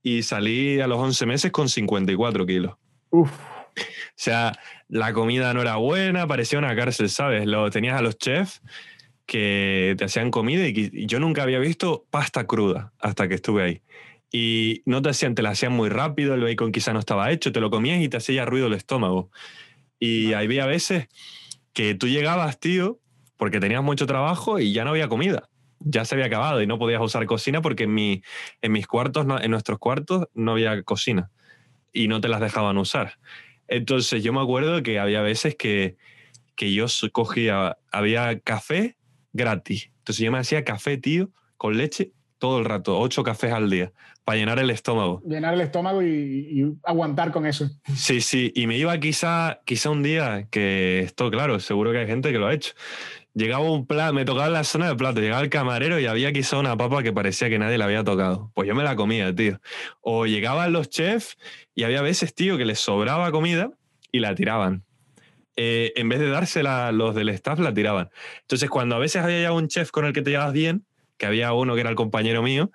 y 0.04 0.24
salí 0.24 0.80
a 0.80 0.88
los 0.88 1.00
11 1.00 1.26
meses 1.26 1.52
con 1.52 1.70
54 1.70 2.46
kilos. 2.46 2.76
Uf. 3.10 3.32
O 3.78 3.82
sea, 4.16 4.58
la 4.88 5.14
comida 5.14 5.54
no 5.54 5.62
era 5.62 5.76
buena, 5.76 6.28
parecía 6.28 6.60
una 6.60 6.76
cárcel, 6.76 7.10
¿sabes? 7.10 7.46
Lo, 7.46 7.70
tenías 7.70 7.98
a 7.98 8.02
los 8.02 8.18
chefs 8.18 8.62
que 9.26 9.96
te 9.98 10.06
hacían 10.06 10.32
comida 10.32 10.68
y, 10.68 11.06
yo 11.08 11.20
nunca 11.20 11.44
había 11.44 11.60
visto 11.60 12.06
pasta 12.10 12.46
cruda 12.46 12.94
hasta 13.00 13.28
que 13.28 13.36
estuve 13.36 13.64
ahí. 13.64 13.82
Y 14.32 14.82
no 14.86 15.02
te 15.02 15.10
hacían, 15.10 15.36
te 15.36 15.42
la 15.42 15.52
hacían 15.52 15.72
muy 15.72 15.90
rápido, 15.90 16.34
el 16.34 16.44
bacon 16.44 16.72
quizá 16.72 16.94
no 16.94 17.00
estaba 17.00 17.32
hecho, 17.32 17.52
te 17.52 17.60
lo 17.60 17.70
comías 17.70 18.02
y 18.02 18.10
te 18.10 18.18
hacía 18.18 18.46
ruido 18.46 18.68
el 18.68 18.74
estómago. 18.74 19.32
Y 20.00 20.34
había 20.34 20.66
veces 20.66 21.08
que 21.74 21.96
tú 21.96 22.08
llegabas, 22.08 22.60
tío, 22.60 23.00
porque 23.38 23.60
tenías 23.60 23.84
mucho 23.84 24.06
trabajo 24.06 24.60
y 24.60 24.74
ya 24.74 24.84
no 24.84 24.92
había 24.92 25.08
comida. 25.08 25.50
Ya 25.80 26.06
se 26.06 26.16
había 26.16 26.28
acabado 26.28 26.62
y 26.62 26.68
no 26.68 26.80
podías 26.80 27.02
usar 27.02 27.26
cocina 27.26 27.62
porque 27.62 27.84
en, 27.84 27.94
mi, 27.94 28.24
en 28.62 28.72
mis 28.72 28.88
cuartos, 28.88 29.26
en 29.42 29.52
nuestros 29.52 29.78
cuartos, 29.80 30.28
no 30.34 30.54
había 30.54 30.82
cocina 30.84 31.32
y 31.92 32.08
no 32.08 32.22
te 32.22 32.28
las 32.28 32.42
dejaban 32.42 32.78
usar. 32.78 33.18
Entonces 33.68 34.24
yo 34.24 34.34
me 34.34 34.42
acuerdo 34.42 34.84
que 34.84 35.00
había 35.00 35.22
veces 35.22 35.56
que, 35.56 35.98
que 36.56 36.74
yo 36.74 36.86
cogía, 37.12 37.78
había 37.92 38.40
café 38.40 38.98
gratis. 39.34 39.92
Entonces 40.00 40.24
yo 40.24 40.32
me 40.32 40.38
hacía 40.38 40.64
café, 40.64 40.98
tío, 40.98 41.32
con 41.58 41.78
leche 41.78 42.12
todo 42.38 42.60
el 42.60 42.66
rato, 42.66 43.00
ocho 43.00 43.24
cafés 43.24 43.52
al 43.52 43.70
día, 43.70 43.92
para 44.24 44.38
llenar 44.38 44.60
el 44.60 44.70
estómago. 44.70 45.22
Llenar 45.26 45.54
el 45.54 45.62
estómago 45.62 46.04
y, 46.04 46.78
aguantar 46.84 47.32
con 47.32 47.46
eso. 47.46 47.70
Sí, 47.96 48.22
sí, 48.22 48.52
y 48.56 48.68
me 48.68 48.78
iba 48.78 48.98
quizá, 49.00 49.62
quizá 49.66 49.90
un 49.90 50.04
día, 50.04 50.48
que 50.50 51.00
esto, 51.00 51.32
claro, 51.32 51.60
seguro 51.60 51.92
que 51.92 52.00
hay 52.00 52.08
gente 52.08 52.32
que 52.32 52.40
lo 52.40 52.48
ha 52.48 52.54
hecho. 52.54 52.74
Llegaba 53.34 53.70
un 53.70 53.86
plato, 53.86 54.14
me 54.14 54.24
tocaba 54.24 54.48
la 54.50 54.64
zona 54.64 54.88
de 54.88 54.96
plato, 54.96 55.20
llegaba 55.20 55.42
el 55.42 55.50
camarero 55.50 56.00
y 56.00 56.06
había 56.06 56.32
quizá 56.32 56.58
una 56.58 56.78
papa 56.78 57.04
que 57.04 57.12
parecía 57.12 57.50
que 57.50 57.60
nadie 57.60 57.78
la 57.78 57.86
había 57.86 58.04
tocado. 58.04 58.52
Pues 58.54 58.68
yo 58.68 58.76
me 58.76 58.84
la 58.84 58.96
comía, 58.96 59.36
tío. 59.36 59.60
O 60.00 60.26
llegaban 60.26 60.72
los 60.72 60.90
chefs 60.90 61.38
y 61.74 61.84
había 61.84 62.02
veces, 62.02 62.34
tío, 62.34 62.58
que 62.58 62.64
les 62.64 62.80
sobraba 62.80 63.32
comida 63.32 63.72
y 64.12 64.20
la 64.20 64.34
tiraban. 64.36 64.86
Eh, 65.58 65.92
en 65.96 66.10
vez 66.10 66.20
de 66.20 66.30
dársela 66.30 66.92
los 66.94 67.14
del 67.14 67.30
staff, 67.30 67.60
la 67.60 67.74
tiraban. 67.74 68.10
Entonces, 68.42 68.70
cuando 68.70 68.96
a 68.96 69.00
veces 69.00 69.22
había 69.22 69.42
ya 69.42 69.52
un 69.52 69.68
chef 69.68 69.92
con 69.92 70.06
el 70.06 70.14
que 70.14 70.22
te 70.22 70.32
llevas 70.32 70.54
bien, 70.54 70.86
que 71.18 71.26
había 71.26 71.54
uno 71.54 71.76
que 71.76 71.82
era 71.82 71.90
el 71.90 71.96
compañero 71.96 72.42
mío, 72.42 72.72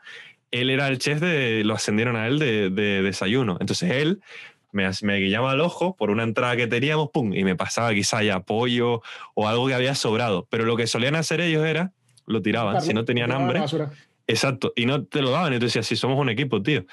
él 0.50 0.70
era 0.70 0.88
el 0.88 0.98
chef 0.98 1.20
de, 1.20 1.62
lo 1.64 1.74
ascendieron 1.74 2.16
a 2.16 2.26
él 2.26 2.38
de, 2.38 2.70
desayuno. 3.02 3.56
Entonces 3.60 3.90
él 3.90 4.20
me, 4.72 4.88
me 5.02 5.16
guiñaba 5.18 5.52
el 5.52 5.60
ojo 5.60 5.96
por 5.96 6.10
una 6.10 6.22
entrada 6.22 6.56
que 6.56 6.66
teníamos, 6.66 7.10
pum, 7.12 7.34
y 7.34 7.44
me 7.44 7.56
pasaba 7.56 7.94
quizá 7.94 8.22
ya 8.22 8.40
pollo 8.40 9.02
o 9.34 9.48
algo 9.48 9.68
que 9.68 9.74
había 9.74 9.94
sobrado. 9.94 10.46
Pero 10.50 10.64
lo 10.64 10.76
que 10.76 10.86
solían 10.86 11.14
hacer 11.14 11.40
ellos 11.40 11.64
era, 11.64 11.92
lo 12.26 12.42
tiraban, 12.42 12.80
si 12.82 12.94
no 12.94 13.04
tenían 13.04 13.32
hambre. 13.32 13.62
Exacto, 14.26 14.72
y 14.76 14.86
no 14.86 15.04
te 15.04 15.22
lo 15.22 15.30
daban. 15.30 15.52
Entonces 15.52 15.74
decía, 15.74 15.82
si 15.82 15.96
somos 15.96 16.18
un 16.18 16.28
equipo, 16.28 16.62
tío. 16.62 16.84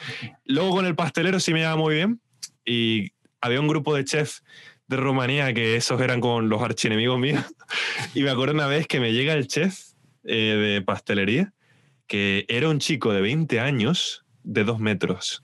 Luego 0.45 0.71
con 0.71 0.86
el 0.86 0.95
pastelero 0.95 1.39
sí 1.39 1.53
me 1.53 1.62
iba 1.62 1.75
muy 1.75 1.95
bien 1.95 2.19
y 2.65 3.12
había 3.41 3.60
un 3.60 3.67
grupo 3.67 3.95
de 3.95 4.03
chefs 4.03 4.43
de 4.88 4.97
Rumanía 4.97 5.53
que 5.53 5.75
esos 5.75 6.01
eran 6.01 6.19
con 6.19 6.49
los 6.49 6.62
archienemigos 6.62 7.19
míos. 7.19 7.43
y 8.15 8.23
me 8.23 8.31
acuerdo 8.31 8.53
una 8.53 8.67
vez 8.67 8.88
que 8.88 8.99
me 8.99 9.13
llega 9.13 9.33
el 9.33 9.47
chef 9.47 9.96
eh, 10.27 10.55
de 10.55 10.81
pastelería, 10.81 11.53
que 12.05 12.45
era 12.47 12.69
un 12.69 12.79
chico 12.79 13.13
de 13.13 13.21
20 13.21 13.59
años, 13.59 14.25
de 14.43 14.63
2 14.63 14.79
metros, 14.79 15.43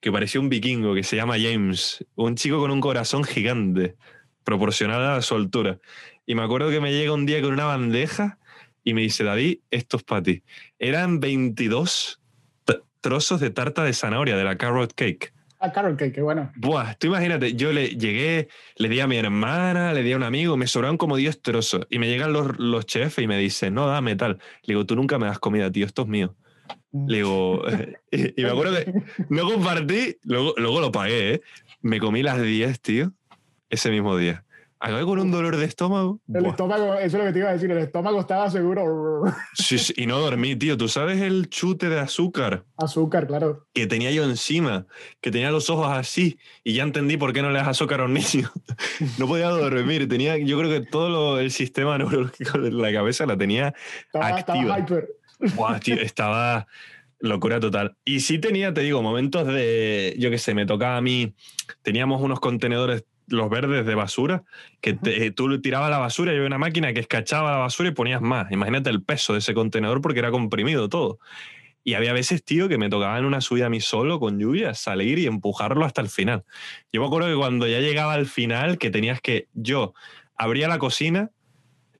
que 0.00 0.12
parecía 0.12 0.40
un 0.40 0.48
vikingo, 0.48 0.94
que 0.94 1.02
se 1.02 1.16
llama 1.16 1.36
James, 1.38 2.04
un 2.14 2.36
chico 2.36 2.60
con 2.60 2.70
un 2.70 2.80
corazón 2.80 3.24
gigante, 3.24 3.96
proporcionada 4.44 5.16
a 5.16 5.22
su 5.22 5.34
altura. 5.34 5.80
Y 6.26 6.34
me 6.34 6.42
acuerdo 6.42 6.70
que 6.70 6.80
me 6.80 6.92
llega 6.92 7.12
un 7.12 7.26
día 7.26 7.42
con 7.42 7.52
una 7.52 7.64
bandeja 7.64 8.38
y 8.84 8.94
me 8.94 9.00
dice, 9.00 9.24
David, 9.24 9.58
esto 9.70 9.96
es 9.96 10.02
para 10.04 10.22
ti. 10.22 10.42
Eran 10.78 11.18
22 11.18 12.20
trozos 13.04 13.38
de 13.38 13.50
tarta 13.50 13.84
de 13.84 13.92
zanahoria, 13.92 14.34
de 14.34 14.44
la 14.44 14.56
carrot 14.56 14.94
cake. 14.94 15.33
Ah, 15.64 15.72
cake, 15.72 16.12
qué 16.12 16.20
bueno. 16.20 16.52
Buah, 16.56 16.94
tú 16.98 17.06
imagínate, 17.06 17.54
yo 17.54 17.72
le 17.72 17.88
llegué, 17.96 18.48
le 18.76 18.88
di 18.90 19.00
a 19.00 19.06
mi 19.06 19.16
hermana, 19.16 19.94
le 19.94 20.02
di 20.02 20.12
a 20.12 20.16
un 20.16 20.22
amigo, 20.22 20.58
me 20.58 20.66
sobraron 20.66 20.98
como 20.98 21.16
10 21.16 21.40
trozos. 21.40 21.86
Y 21.88 21.98
me 21.98 22.06
llegan 22.06 22.34
los, 22.34 22.58
los 22.58 22.84
chefs 22.84 23.18
y 23.18 23.26
me 23.26 23.38
dicen, 23.38 23.72
no, 23.72 23.86
dame 23.86 24.14
tal. 24.14 24.32
Le 24.64 24.74
digo, 24.74 24.84
tú 24.84 24.94
nunca 24.94 25.18
me 25.18 25.26
das 25.26 25.38
comida, 25.38 25.72
tío, 25.72 25.86
esto 25.86 26.02
es 26.02 26.08
mío. 26.08 26.36
Mm. 26.92 27.08
Le 27.08 27.16
digo, 27.16 27.62
y, 28.10 28.42
me 28.42 28.50
acuerdo 28.50 28.76
que 28.76 28.92
no 29.30 29.50
compartí, 29.50 30.18
luego, 30.24 30.52
luego 30.58 30.80
lo 30.82 30.92
pagué, 30.92 31.34
¿eh? 31.34 31.40
Me 31.80 31.98
comí 31.98 32.22
las 32.22 32.42
10, 32.42 32.80
tío, 32.80 33.12
ese 33.70 33.90
mismo 33.90 34.18
día. 34.18 34.43
Acabé 34.84 35.04
con 35.06 35.18
un 35.18 35.30
dolor 35.30 35.56
de 35.56 35.64
estómago. 35.64 36.20
El 36.32 36.44
estómago, 36.44 36.92
eso 36.96 37.04
es 37.06 37.14
lo 37.14 37.24
que 37.24 37.32
te 37.32 37.38
iba 37.38 37.48
a 37.48 37.52
decir, 37.54 37.70
el 37.70 37.78
estómago 37.78 38.20
estaba 38.20 38.50
seguro. 38.50 39.24
Sí, 39.54 39.78
sí, 39.78 39.94
y 39.96 40.06
no 40.06 40.18
dormí, 40.18 40.56
tío. 40.56 40.76
¿Tú 40.76 40.88
sabes 40.88 41.22
el 41.22 41.48
chute 41.48 41.88
de 41.88 41.98
azúcar? 41.98 42.64
Azúcar, 42.76 43.26
claro. 43.26 43.66
Que 43.72 43.86
tenía 43.86 44.10
yo 44.10 44.24
encima, 44.24 44.86
que 45.22 45.30
tenía 45.30 45.50
los 45.50 45.70
ojos 45.70 45.88
así, 45.90 46.38
y 46.62 46.74
ya 46.74 46.82
entendí 46.82 47.16
por 47.16 47.32
qué 47.32 47.40
no 47.40 47.50
le 47.50 47.60
das 47.60 47.68
azúcar 47.68 48.02
a 48.02 48.04
un 48.04 48.12
niño. 48.12 48.50
No 49.18 49.26
podía 49.26 49.48
dormir, 49.48 50.06
tenía, 50.06 50.36
yo 50.36 50.58
creo 50.58 50.70
que 50.70 50.86
todo 50.86 51.40
el 51.40 51.50
sistema 51.50 51.96
neurológico 51.98 52.58
de 52.58 52.70
la 52.70 52.92
cabeza 52.92 53.24
la 53.24 53.38
tenía 53.38 53.74
estaba, 54.04 54.28
activa. 54.28 54.78
Estaba 54.78 54.78
hyper. 54.80 55.08
Buah, 55.56 55.80
tío, 55.80 55.94
estaba 55.94 56.66
locura 57.20 57.58
total. 57.58 57.96
Y 58.04 58.20
sí 58.20 58.38
tenía, 58.38 58.74
te 58.74 58.82
digo, 58.82 59.02
momentos 59.02 59.46
de, 59.46 60.14
yo 60.18 60.30
qué 60.30 60.38
sé, 60.38 60.54
me 60.54 60.66
tocaba 60.66 60.98
a 60.98 61.00
mí, 61.00 61.34
teníamos 61.82 62.20
unos 62.20 62.38
contenedores 62.38 63.04
los 63.26 63.50
verdes 63.50 63.86
de 63.86 63.94
basura, 63.94 64.44
que 64.80 64.94
te, 64.94 65.30
tú 65.30 65.60
tirabas 65.60 65.90
la 65.90 65.98
basura 65.98 66.32
y 66.32 66.36
había 66.36 66.46
una 66.46 66.58
máquina 66.58 66.92
que 66.92 67.00
escachaba 67.00 67.52
la 67.52 67.58
basura 67.58 67.88
y 67.88 67.92
ponías 67.92 68.20
más. 68.20 68.50
Imagínate 68.50 68.90
el 68.90 69.02
peso 69.02 69.32
de 69.32 69.40
ese 69.40 69.54
contenedor 69.54 70.00
porque 70.00 70.18
era 70.18 70.30
comprimido 70.30 70.88
todo. 70.88 71.18
Y 71.86 71.94
había 71.94 72.14
veces, 72.14 72.42
tío, 72.42 72.68
que 72.68 72.78
me 72.78 72.88
tocaba 72.88 73.18
en 73.18 73.26
una 73.26 73.42
subida 73.42 73.66
a 73.66 73.70
mí 73.70 73.80
solo 73.80 74.18
con 74.18 74.38
lluvia 74.38 74.72
salir 74.72 75.18
y 75.18 75.26
empujarlo 75.26 75.84
hasta 75.84 76.00
el 76.00 76.08
final. 76.08 76.44
Yo 76.92 77.02
me 77.02 77.06
acuerdo 77.06 77.28
que 77.28 77.36
cuando 77.36 77.66
ya 77.66 77.80
llegaba 77.80 78.14
al 78.14 78.26
final, 78.26 78.78
que 78.78 78.90
tenías 78.90 79.20
que. 79.20 79.48
Yo 79.52 79.92
abría 80.36 80.66
la 80.66 80.78
cocina 80.78 81.30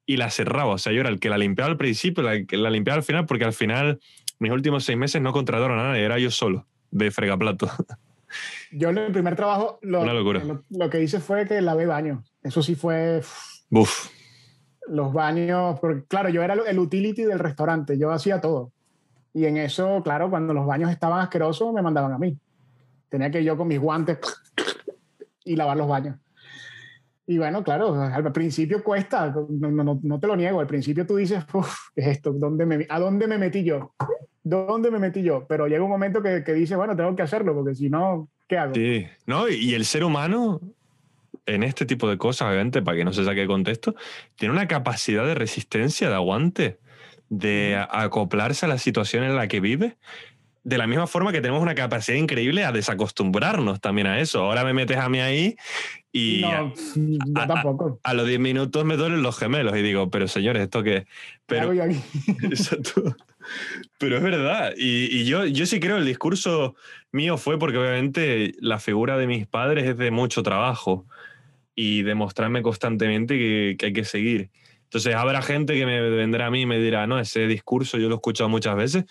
y 0.07 0.17
la 0.17 0.31
cerraba. 0.31 0.73
O 0.73 0.79
sea, 0.79 0.93
yo 0.93 1.01
era 1.01 1.11
el 1.11 1.21
que 1.21 1.29
la 1.29 1.37
limpiaba 1.37 1.71
al 1.71 1.77
principio, 1.77 2.23
la 2.23 2.45
que 2.45 2.57
la 2.57 2.71
limpiaba 2.71 2.97
al 2.97 3.05
final, 3.05 3.27
porque 3.27 3.45
al 3.45 3.53
final, 3.53 4.01
mis 4.39 4.53
últimos 4.53 4.85
seis 4.85 4.97
meses 4.97 5.21
no 5.21 5.33
contrataron 5.33 5.79
a 5.79 5.89
nadie, 5.89 6.03
era 6.03 6.19
yo 6.19 6.31
solo, 6.31 6.67
de 6.91 7.11
fregaplato. 7.11 7.71
Yo 8.73 8.91
en 8.91 8.99
el 8.99 9.13
primer 9.13 9.37
trabajo 9.37 9.79
lo, 9.83 10.05
lo, 10.05 10.63
lo 10.71 10.91
que 10.91 11.03
hice 11.03 11.21
fue 11.21 11.47
que 11.47 11.61
lavé 11.61 11.87
baños. 11.87 12.25
Eso 12.43 12.63
sí 12.63 12.75
fue 12.75 13.23
Buf. 13.71 14.11
los 14.89 15.13
baños, 15.13 15.79
porque 15.81 16.05
claro, 16.07 16.29
yo 16.29 16.43
era 16.43 16.55
el 16.55 16.79
utility 16.79 17.25
del 17.25 17.39
restaurante, 17.39 17.99
yo 17.99 18.11
hacía 18.11 18.41
todo. 18.41 18.73
Y 19.33 19.47
en 19.47 19.57
eso, 19.57 20.03
claro, 20.03 20.31
cuando 20.31 20.55
los 20.55 20.67
baños 20.67 20.91
estaban 20.91 21.21
asquerosos, 21.21 21.73
me 21.73 21.83
mandaban 21.83 22.13
a 22.13 22.19
mí. 22.19 22.39
Tenía 23.09 23.31
que 23.31 23.43
yo 23.43 23.57
con 23.57 23.69
mis 23.69 23.81
guantes 23.81 24.19
y 25.45 25.57
lavar 25.57 25.77
los 25.77 25.89
baños. 25.89 26.19
Y 27.27 27.39
bueno, 27.39 27.65
claro, 27.65 27.95
al 27.95 28.33
principio 28.33 28.85
cuesta, 28.85 29.35
no, 29.49 29.71
no, 29.71 29.99
no 30.03 30.21
te 30.21 30.27
lo 30.27 30.37
niego, 30.37 30.61
al 30.61 30.67
principio 30.67 31.07
tú 31.07 31.17
dices, 31.17 31.43
Uf, 31.55 31.75
¿qué 31.95 32.03
es 32.03 32.07
esto? 32.09 32.33
¿Dónde 32.33 32.67
me, 32.67 32.87
¿A 32.89 33.01
dónde 33.01 33.27
me 33.27 33.39
metí 33.39 33.65
yo? 33.65 33.95
¿Dónde 34.45 34.91
me 34.91 34.99
metí 34.99 35.23
yo? 35.23 35.47
Pero 35.49 35.67
llega 35.67 35.83
un 35.83 35.91
momento 35.91 36.23
que, 36.23 36.45
que 36.45 36.53
dice, 36.53 36.77
bueno, 36.77 36.95
tengo 36.95 37.17
que 37.17 37.23
hacerlo, 37.23 37.55
porque 37.55 37.75
si 37.75 37.89
no, 37.89 38.29
¿qué 38.47 38.59
hago? 38.59 38.75
Sí, 38.75 39.07
¿no? 39.27 39.49
Y 39.49 39.75
el 39.75 39.87
ser 39.87 40.05
humano, 40.05 40.61
en 41.47 41.63
este 41.63 41.87
tipo 41.87 42.09
de 42.11 42.19
cosas, 42.19 42.49
obviamente, 42.49 42.83
para 42.83 42.99
que 42.99 43.05
no 43.05 43.13
se 43.15 43.25
saque 43.25 43.41
de 43.41 43.47
contexto, 43.47 43.95
tiene 44.37 44.53
una 44.53 44.69
capacidad 44.69 45.25
de 45.27 45.35
resistencia, 45.35 46.09
de 46.11 46.15
aguante, 46.15 46.79
de 47.31 47.83
acoplarse 47.91 48.67
a 48.67 48.69
la 48.69 48.79
situación 48.79 49.25
en 49.25 49.35
la 49.35 49.49
que 49.49 49.61
vive. 49.61 49.97
De 50.63 50.79
la 50.79 50.87
misma 50.87 51.07
forma 51.07 51.31
que 51.33 51.41
tenemos 51.43 51.63
una 51.63 51.75
capacidad 51.75 52.17
increíble 52.17 52.65
a 52.65 52.73
desacostumbrarnos 52.73 53.81
también 53.81 54.07
a 54.07 54.21
eso. 54.21 54.43
Ahora 54.45 54.65
me 54.65 54.73
metes 54.73 54.97
a 54.97 55.09
mí 55.11 55.21
ahí 55.21 55.57
y 56.11 56.43
a, 56.45 56.63
no, 56.63 56.75
yo 56.97 57.41
a- 57.43 57.47
tampoco. 57.47 58.01
a 58.03 58.15
los 58.15 58.27
10 58.27 58.41
minutos 58.41 58.83
me 58.85 58.97
duelen 58.97 59.23
los 59.23 59.39
gemelos 59.39 59.77
y 59.77 59.83
digo, 59.83 60.09
pero 60.11 60.27
señores, 60.29 60.63
¿esto 60.63 60.83
qué? 60.83 60.97
es?". 60.99 61.05
¿Qué 61.05 61.11
Pero, 61.47 61.63
hago 61.65 61.73
yo 61.75 61.83
aquí? 61.85 61.97
Pero 63.99 64.17
es 64.17 64.23
verdad. 64.23 64.73
Y, 64.77 65.21
y 65.21 65.25
yo, 65.25 65.47
yo 65.47 65.67
sí 65.67 65.81
creo 65.81 65.97
el 65.97 66.05
discurso 66.05 66.75
mío 67.13 67.37
fue 67.37 67.59
porque 67.59 67.79
obviamente 67.79 68.55
la 68.61 68.79
figura 68.79 69.17
de 69.17 69.27
mis 69.27 69.47
padres 69.47 69.85
es 69.85 69.97
de 69.97 70.11
mucho 70.11 70.43
trabajo 70.43 71.07
y 71.75 72.03
demostrarme 72.03 72.63
constantemente 72.63 73.37
que, 73.37 73.77
que 73.79 73.87
hay 73.87 73.93
que 73.93 74.05
seguir. 74.05 74.51
Entonces 74.85 75.15
habrá 75.15 75.43
gente 75.43 75.75
que 75.75 75.87
me 75.87 76.01
vendrá 76.01 76.47
a 76.47 76.51
mí 76.51 76.63
y 76.63 76.67
me 76.67 76.79
dirá, 76.79 77.07
no, 77.07 77.19
ese 77.19 77.47
discurso 77.49 77.99
yo 77.99 78.09
lo 78.09 78.15
he 78.15 78.19
escuchado 78.19 78.49
muchas 78.49 78.77
veces, 78.77 79.05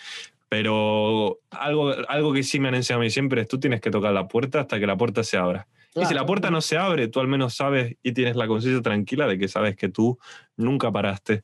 pero 0.48 1.39
algo, 1.50 1.93
algo 2.08 2.32
que 2.32 2.43
sí 2.43 2.60
me 2.60 2.69
han 2.69 2.76
enseñado 2.76 3.02
a 3.02 3.04
mí 3.04 3.10
siempre 3.10 3.41
es 3.41 3.48
tú 3.48 3.60
tienes 3.60 3.82
que 3.82 3.91
tocar 3.91 4.13
la 4.13 4.28
puerta 4.28 4.62
hasta 4.62 4.80
que 4.80 4.88
la 4.88 4.96
puerta 4.96 5.24
se 5.24 5.36
abra. 5.36 5.67
Y 5.96 6.06
si 6.06 6.13
la 6.13 6.26
puerta 6.26 6.50
no 6.50 6.62
se 6.62 6.78
abre, 6.78 7.08
tú 7.08 7.19
al 7.19 7.28
menos 7.28 7.56
sabes 7.56 7.98
y 8.02 8.13
tienes 8.13 8.36
la 8.36 8.48
conciencia 8.48 8.82
tranquila 8.82 9.28
de 9.28 9.38
que 9.38 9.48
sabes 9.48 9.76
que 9.76 9.89
tú 9.89 10.17
nunca 10.56 10.91
paraste. 10.91 11.43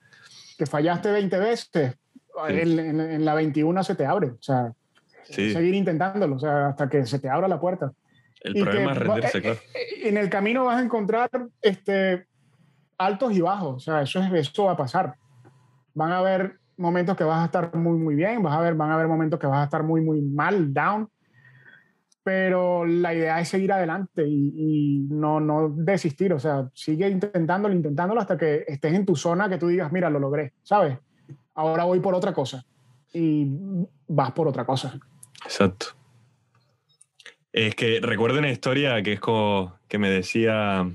que 0.57 0.65
fallaste 0.65 1.11
20 1.11 1.37
veces, 1.39 1.95
en, 2.47 2.79
en- 2.79 2.99
en 3.01 3.25
la 3.25 3.33
21 3.33 3.83
se 3.83 3.95
te 3.95 4.05
abre. 4.05 4.27
O 4.27 4.41
sea, 4.41 4.71
Sí. 5.23 5.53
seguir 5.53 5.75
intentándolo, 5.75 6.37
o 6.37 6.39
sea, 6.39 6.69
hasta 6.69 6.89
que 6.89 7.05
se 7.05 7.19
te 7.19 7.29
abra 7.29 7.47
la 7.47 7.59
puerta. 7.59 7.91
El 8.41 8.57
Y 8.57 8.61
problema 8.63 8.93
que 8.93 8.99
es 8.99 9.05
rendirse, 9.05 9.37
eh, 9.37 9.41
claro. 9.41 9.59
eh, 9.75 10.07
En 10.09 10.17
el 10.17 10.29
camino 10.29 10.65
vas 10.65 10.77
a 10.79 10.83
encontrar 10.83 11.29
este, 11.61 12.25
altos 12.97 13.33
y 13.33 13.41
bajos, 13.41 13.75
o 13.75 13.79
sea, 13.79 14.01
eso, 14.01 14.19
es, 14.23 14.31
eso 14.33 14.63
va 14.65 14.71
a 14.71 14.77
pasar. 14.77 15.13
Van 15.93 16.11
a 16.11 16.17
haber 16.19 16.57
momentos 16.77 17.15
que 17.15 17.23
vas 17.25 17.41
a 17.41 17.45
estar 17.45 17.75
muy, 17.75 17.97
muy 17.99 18.15
bien, 18.15 18.41
vas 18.41 18.57
a 18.57 18.61
ver, 18.61 18.73
van 18.73 18.89
a 18.89 18.95
haber 18.95 19.07
momentos 19.07 19.39
que 19.39 19.45
vas 19.47 19.59
a 19.59 19.63
estar 19.65 19.83
muy, 19.83 20.01
muy 20.01 20.21
mal, 20.21 20.73
down, 20.73 21.07
pero 22.23 22.85
la 22.85 23.13
idea 23.13 23.39
es 23.39 23.49
seguir 23.49 23.71
adelante 23.71 24.25
y, 24.27 24.53
y 24.55 24.99
no, 25.09 25.39
no 25.39 25.69
desistir, 25.69 26.33
o 26.33 26.39
sea, 26.39 26.69
sigue 26.73 27.07
intentándolo, 27.09 27.73
intentándolo 27.73 28.19
hasta 28.21 28.37
que 28.37 28.65
estés 28.67 28.93
en 28.93 29.05
tu 29.05 29.15
zona 29.15 29.49
que 29.49 29.57
tú 29.57 29.67
digas, 29.67 29.91
mira, 29.91 30.09
lo 30.09 30.19
logré, 30.19 30.53
¿sabes? 30.63 30.97
Ahora 31.59 31.83
voy 31.83 31.99
por 31.99 32.15
otra 32.15 32.31
cosa 32.31 32.65
y 33.13 33.45
vas 34.07 34.31
por 34.31 34.47
otra 34.47 34.65
cosa. 34.65 34.97
Exacto. 35.43 35.87
Es 37.51 37.75
que 37.75 37.99
recuerdo 38.01 38.39
una 38.39 38.49
historia 38.49 39.03
que 39.03 39.11
es 39.11 39.19
como 39.19 39.77
que 39.89 39.97
me 39.97 40.09
decía 40.09 40.89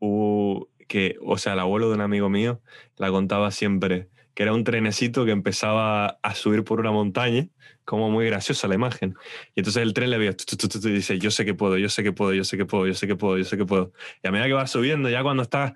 uh, 0.00 0.66
que, 0.86 1.16
o 1.24 1.38
sea, 1.38 1.54
el 1.54 1.60
abuelo 1.60 1.88
de 1.88 1.94
un 1.94 2.02
amigo 2.02 2.28
mío 2.28 2.60
la 2.98 3.10
contaba 3.10 3.50
siempre, 3.52 4.10
que 4.34 4.42
era 4.42 4.52
un 4.52 4.64
trenecito 4.64 5.24
que 5.24 5.30
empezaba 5.30 6.18
a 6.22 6.34
subir 6.34 6.62
por 6.62 6.78
una 6.78 6.90
montaña, 6.90 7.48
como 7.86 8.10
muy 8.10 8.26
graciosa 8.26 8.68
la 8.68 8.74
imagen. 8.74 9.16
Y 9.54 9.60
entonces 9.60 9.82
el 9.82 9.94
tren 9.94 10.10
le 10.10 10.18
veía 10.18 10.32
y 10.32 10.90
dice, 10.90 11.18
yo 11.18 11.30
sé 11.30 11.46
que 11.46 11.54
puedo, 11.54 11.78
yo 11.78 11.88
sé 11.88 12.02
que 12.02 12.12
puedo, 12.12 12.34
yo 12.34 12.44
sé 12.44 12.58
que 12.58 12.66
puedo, 12.66 12.86
yo 12.86 12.92
sé 12.92 13.06
que 13.06 13.16
puedo, 13.16 13.38
yo 13.38 13.44
sé 13.44 13.56
que 13.56 13.64
puedo. 13.64 13.92
Y 14.22 14.28
a 14.28 14.30
medida 14.30 14.46
que 14.46 14.52
va 14.52 14.66
subiendo, 14.66 15.08
ya 15.08 15.22
cuando 15.22 15.42
está 15.42 15.74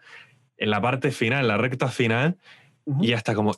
en 0.59 0.69
la 0.69 0.83
parte 0.83 1.11
final, 1.11 1.49
la 1.49 1.57
recta 1.57 1.89
final, 1.89 2.37
y 3.01 3.13
hasta 3.13 3.35
como, 3.35 3.55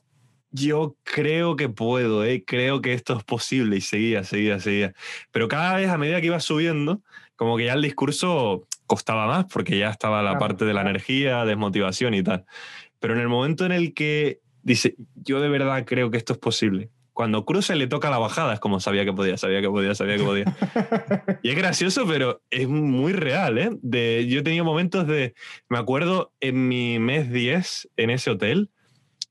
yo 0.50 0.96
creo 1.04 1.56
que 1.56 1.68
puedo, 1.68 2.24
¿eh? 2.24 2.44
creo 2.46 2.80
que 2.80 2.92
esto 2.92 3.16
es 3.16 3.24
posible. 3.24 3.76
Y 3.76 3.80
seguía, 3.80 4.24
seguía, 4.24 4.58
seguía. 4.60 4.92
Pero 5.30 5.48
cada 5.48 5.76
vez 5.76 5.88
a 5.88 5.98
medida 5.98 6.20
que 6.20 6.26
iba 6.26 6.40
subiendo, 6.40 7.02
como 7.36 7.56
que 7.56 7.66
ya 7.66 7.74
el 7.74 7.82
discurso 7.82 8.66
costaba 8.86 9.26
más 9.26 9.46
porque 9.46 9.78
ya 9.78 9.90
estaba 9.90 10.22
la 10.22 10.30
Claro, 10.30 10.40
parte 10.40 10.64
de 10.64 10.74
la 10.74 10.80
claro. 10.80 10.90
energía, 10.90 11.44
desmotivación 11.44 12.14
y 12.14 12.22
tal. 12.22 12.44
Pero 12.98 13.14
en 13.14 13.20
el 13.20 13.28
momento 13.28 13.64
en 13.64 13.72
el 13.72 13.94
que 13.94 14.40
dice, 14.62 14.94
yo 15.14 15.40
de 15.40 15.48
verdad 15.48 15.84
creo 15.86 16.10
que 16.10 16.18
esto 16.18 16.32
es 16.34 16.38
posible. 16.38 16.90
Cuando 17.12 17.44
cruza 17.44 17.74
y 17.74 17.78
le 17.78 17.86
toca 17.86 18.08
la 18.08 18.18
bajada, 18.18 18.54
es 18.54 18.60
como 18.60 18.80
sabía 18.80 19.04
que 19.04 19.12
podía, 19.12 19.36
sabía 19.36 19.60
que 19.60 19.68
podía, 19.68 19.94
sabía 19.94 20.16
que 20.16 20.24
podía. 20.24 20.44
Y 21.42 21.50
es 21.50 21.56
gracioso, 21.56 22.06
pero 22.06 22.42
es 22.50 22.68
muy 22.68 23.12
real, 23.12 23.58
¿eh? 23.58 23.70
De, 23.82 24.26
yo 24.28 24.40
he 24.40 24.42
tenido 24.42 24.64
momentos 24.64 25.06
de, 25.06 25.34
me 25.68 25.78
acuerdo 25.78 26.32
en 26.40 26.68
mi 26.68 26.98
mes 26.98 27.30
10 27.30 27.88
en 27.96 28.10
ese 28.10 28.30
hotel, 28.30 28.70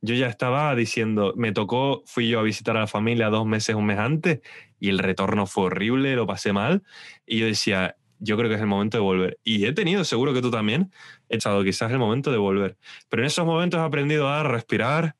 yo 0.01 0.15
ya 0.15 0.27
estaba 0.27 0.73
diciendo, 0.75 1.33
me 1.35 1.51
tocó, 1.51 2.03
fui 2.05 2.29
yo 2.29 2.39
a 2.39 2.43
visitar 2.43 2.77
a 2.77 2.81
la 2.81 2.87
familia 2.87 3.29
dos 3.29 3.45
meses, 3.45 3.75
un 3.75 3.85
mes 3.85 3.99
antes, 3.99 4.39
y 4.79 4.89
el 4.89 4.99
retorno 4.99 5.45
fue 5.45 5.65
horrible, 5.65 6.15
lo 6.15 6.25
pasé 6.25 6.53
mal, 6.53 6.83
y 7.25 7.39
yo 7.39 7.45
decía, 7.45 7.97
yo 8.19 8.37
creo 8.37 8.49
que 8.49 8.55
es 8.55 8.61
el 8.61 8.67
momento 8.67 8.97
de 8.97 9.01
volver. 9.01 9.39
Y 9.43 9.65
he 9.65 9.73
tenido, 9.73 10.03
seguro 10.03 10.33
que 10.33 10.41
tú 10.41 10.51
también, 10.51 10.91
he 11.29 11.35
echado 11.35 11.63
quizás 11.63 11.91
el 11.91 11.99
momento 11.99 12.31
de 12.31 12.37
volver. 12.37 12.77
Pero 13.09 13.23
en 13.23 13.27
esos 13.27 13.45
momentos 13.45 13.79
he 13.79 13.83
aprendido 13.83 14.29
a 14.29 14.43
respirar 14.43 15.15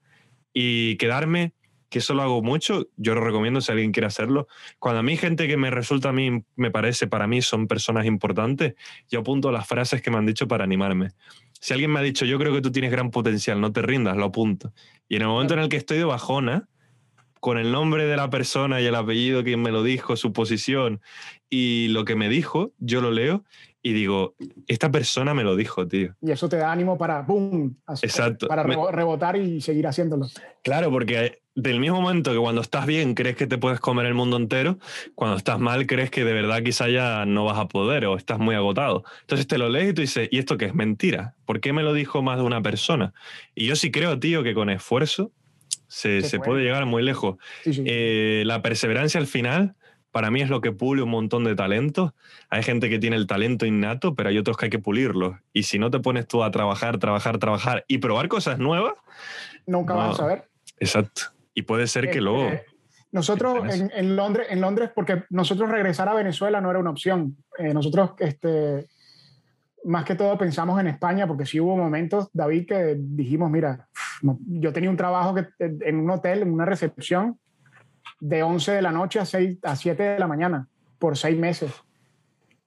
y 0.53 0.97
quedarme, 0.97 1.53
que 1.89 1.99
eso 1.99 2.13
lo 2.13 2.21
hago 2.21 2.41
mucho, 2.43 2.87
yo 2.97 3.15
lo 3.15 3.21
recomiendo 3.21 3.61
si 3.61 3.71
alguien 3.71 3.91
quiere 3.91 4.07
hacerlo. 4.07 4.47
Cuando 4.77 4.99
a 4.99 5.03
mí 5.03 5.17
gente 5.17 5.47
que 5.47 5.57
me 5.57 5.71
resulta 5.71 6.09
a 6.09 6.13
mí, 6.13 6.43
me 6.55 6.71
parece, 6.71 7.07
para 7.07 7.25
mí 7.25 7.41
son 7.41 7.67
personas 7.67 8.05
importantes, 8.05 8.75
yo 9.09 9.21
apunto 9.21 9.51
las 9.51 9.67
frases 9.67 10.01
que 10.01 10.11
me 10.11 10.17
han 10.17 10.25
dicho 10.25 10.47
para 10.47 10.63
animarme. 10.63 11.09
Si 11.60 11.74
alguien 11.74 11.91
me 11.91 12.00
ha 12.00 12.04
dicho, 12.04 12.26
yo 12.26 12.39
creo 12.39 12.54
que 12.54 12.62
tú 12.62 12.72
tienes 12.72 12.91
gran 12.91 13.12
potencial, 13.12 13.60
no 13.60 13.72
te 13.72 13.82
rindas, 13.82 14.17
lo 14.17 14.26
apunto. 14.26 14.74
Y 15.08 15.15
en 15.17 15.24
el 15.24 15.28
momento 15.28 15.54
en 15.54 15.62
el 15.62 15.69
que 15.69 15.78
estoy 15.78 15.98
de 15.98 16.06
bajona, 16.06 16.67
con 17.39 17.58
el 17.58 17.72
nombre 17.72 18.06
de 18.06 18.17
la 18.17 18.30
persona 18.30 18.82
y 18.82 18.86
el 18.86 18.95
apellido, 18.95 19.43
quien 19.43 19.62
me 19.62 19.72
lo 19.72 19.84
dijo, 19.84 20.15
su 20.15 20.34
posición 20.34 21.02
y 21.50 21.88
lo 21.89 22.06
que 22.06 22.15
me 22.15 22.30
dijo, 22.30 22.74
yo 22.80 23.02
lo 23.02 23.12
leo 23.12 23.43
y 23.82 23.93
digo, 23.93 24.36
esta 24.67 24.91
persona 24.91 25.34
me 25.34 25.43
lo 25.43 25.56
dijo, 25.56 25.88
tío. 25.88 26.15
Y 26.22 26.32
eso 26.32 26.50
te 26.50 26.58
da 26.58 26.72
ánimo 26.72 26.98
para, 26.98 27.22
¡boom! 27.22 27.78
Exacto. 28.02 28.48
Para 28.48 28.63
rebotar 28.63 29.38
y 29.38 29.62
seguir 29.62 29.88
haciéndolo. 29.88 30.28
Claro, 30.63 30.91
porque 30.91 31.41
del 31.62 31.80
mismo 31.80 32.02
momento 32.02 32.32
que 32.32 32.38
cuando 32.38 32.62
estás 32.62 32.86
bien 32.86 33.13
crees 33.13 33.36
que 33.36 33.48
te 33.48 33.58
puedes 33.58 33.80
comer 33.80 34.06
el 34.06 34.13
mundo 34.13 34.38
entero, 34.38 34.80
cuando 35.15 35.38
estás 35.38 35.60
mal 35.60 35.88
crees 35.88 36.10
que 36.10 36.24
de 36.24 36.34
verdad 36.34 36.63
quizá 36.63 36.88
ya 36.89 37.26
no 37.26 37.45
vas 37.45 37.58
a 37.58 37.67
poder 37.67 38.06
o 38.06 38.15
estás 38.15 38.39
muy 38.39 38.56
agotado. 38.56 39.04
Entonces 39.22 39.48
te 39.48 39.58
lo 39.58 39.69
lees 39.69 39.91
y 39.91 39.93
tú 39.93 40.02
dices, 40.02 40.30
¿y 40.32 40.38
esto 40.38 40.58
qué 40.58 40.65
es 40.65 40.74
mentira? 40.74 41.36
¿Por 41.45 41.60
qué 41.60 41.74
me 41.74 41.84
lo 41.84 41.93
dijo 41.93 42.22
más 42.22 42.38
de 42.38 42.43
una 42.43 42.62
persona? 42.62 43.13
Y 43.56 43.65
yo 43.65 43.76
sí 43.76 43.91
creo, 43.91 44.19
tío, 44.19 44.43
que 44.43 44.54
con 44.54 44.69
esfuerzo 44.69 45.32
se, 45.88 46.22
se 46.22 46.39
puede. 46.39 46.63
llegar 46.63 46.86
muy 46.86 47.04
lejos. 47.04 47.38
Eh, 47.65 48.43
la 48.45 48.62
perseverancia 48.62 49.19
al 49.19 49.28
final 49.28 49.76
para 50.12 50.32
mí 50.32 50.41
es 50.41 50.50
lo 50.50 50.62
que 50.62 50.72
pule 50.72 51.04
un 51.04 51.10
montón 51.10 51.43
de 51.43 51.56
talentos. 51.56 52.13
Hay 52.50 52.63
gente 52.63 52.89
que 52.89 53.00
tiene 53.00 53.15
el 53.15 53.28
talento 53.28 53.65
innato, 53.65 54.15
pero 54.15 54.30
hay 54.30 54.38
otros 54.38 54.58
que 54.58 54.65
hay 54.65 54.69
que 54.69 54.80
pulirlo. 54.80 55.39
Y 55.54 55.63
si 55.63 55.78
no 55.78 55.91
te 55.91 56.00
pones 56.00 56.28
tú 56.28 56.43
a 56.43 56.52
trabajar, 56.52 56.98
trabajar, 56.98 57.38
trabajar 57.38 57.86
y 57.88 58.00
probar 58.00 58.28
cosas 58.28 58.60
nuevas, 58.60 58.93
nunca 59.65 59.93
vas 59.93 60.13
a 60.13 60.17
saber. 60.17 60.50
Exacto. 60.80 61.38
Y 61.53 61.63
puede 61.63 61.88
ser 61.88 62.05
que 62.05 62.09
este, 62.12 62.21
luego... 62.21 62.49
Nosotros 63.12 63.63
en, 63.73 64.15
Londres, 64.15 64.47
en 64.51 64.62
Londres, 64.62 64.91
porque 64.93 65.23
nosotros 65.31 65.69
regresar 65.69 66.07
a 66.07 66.13
Venezuela 66.13 66.62
no 66.62 66.69
era 66.69 66.79
una 66.79 66.91
opción. 66.91 67.38
Eh, 67.57 67.73
nosotros, 67.73 68.12
este, 68.19 68.88
más 69.83 70.05
que 70.05 70.13
todo, 70.13 70.38
pensamos 70.38 70.79
en 70.79 70.88
España, 70.88 71.25
porque 71.25 71.47
sí 71.47 71.59
hubo 71.59 71.75
momentos, 71.75 72.29
David, 72.33 72.67
que 72.67 72.95
dijimos, 72.99 73.49
mira, 73.49 73.88
yo 74.21 74.71
tenía 74.71 74.91
un 74.91 74.97
trabajo 74.97 75.33
que, 75.33 75.47
en 75.57 75.95
un 75.97 76.12
hotel, 76.12 76.43
en 76.43 76.51
una 76.53 76.65
recepción, 76.65 77.39
de 78.19 78.43
11 78.43 78.73
de 78.73 78.81
la 78.81 78.91
noche 78.91 79.19
a, 79.19 79.25
6, 79.25 79.59
a 79.63 79.75
7 79.75 80.03
de 80.03 80.19
la 80.19 80.27
mañana 80.27 80.67
por 80.99 81.17
seis 81.17 81.38
meses, 81.38 81.71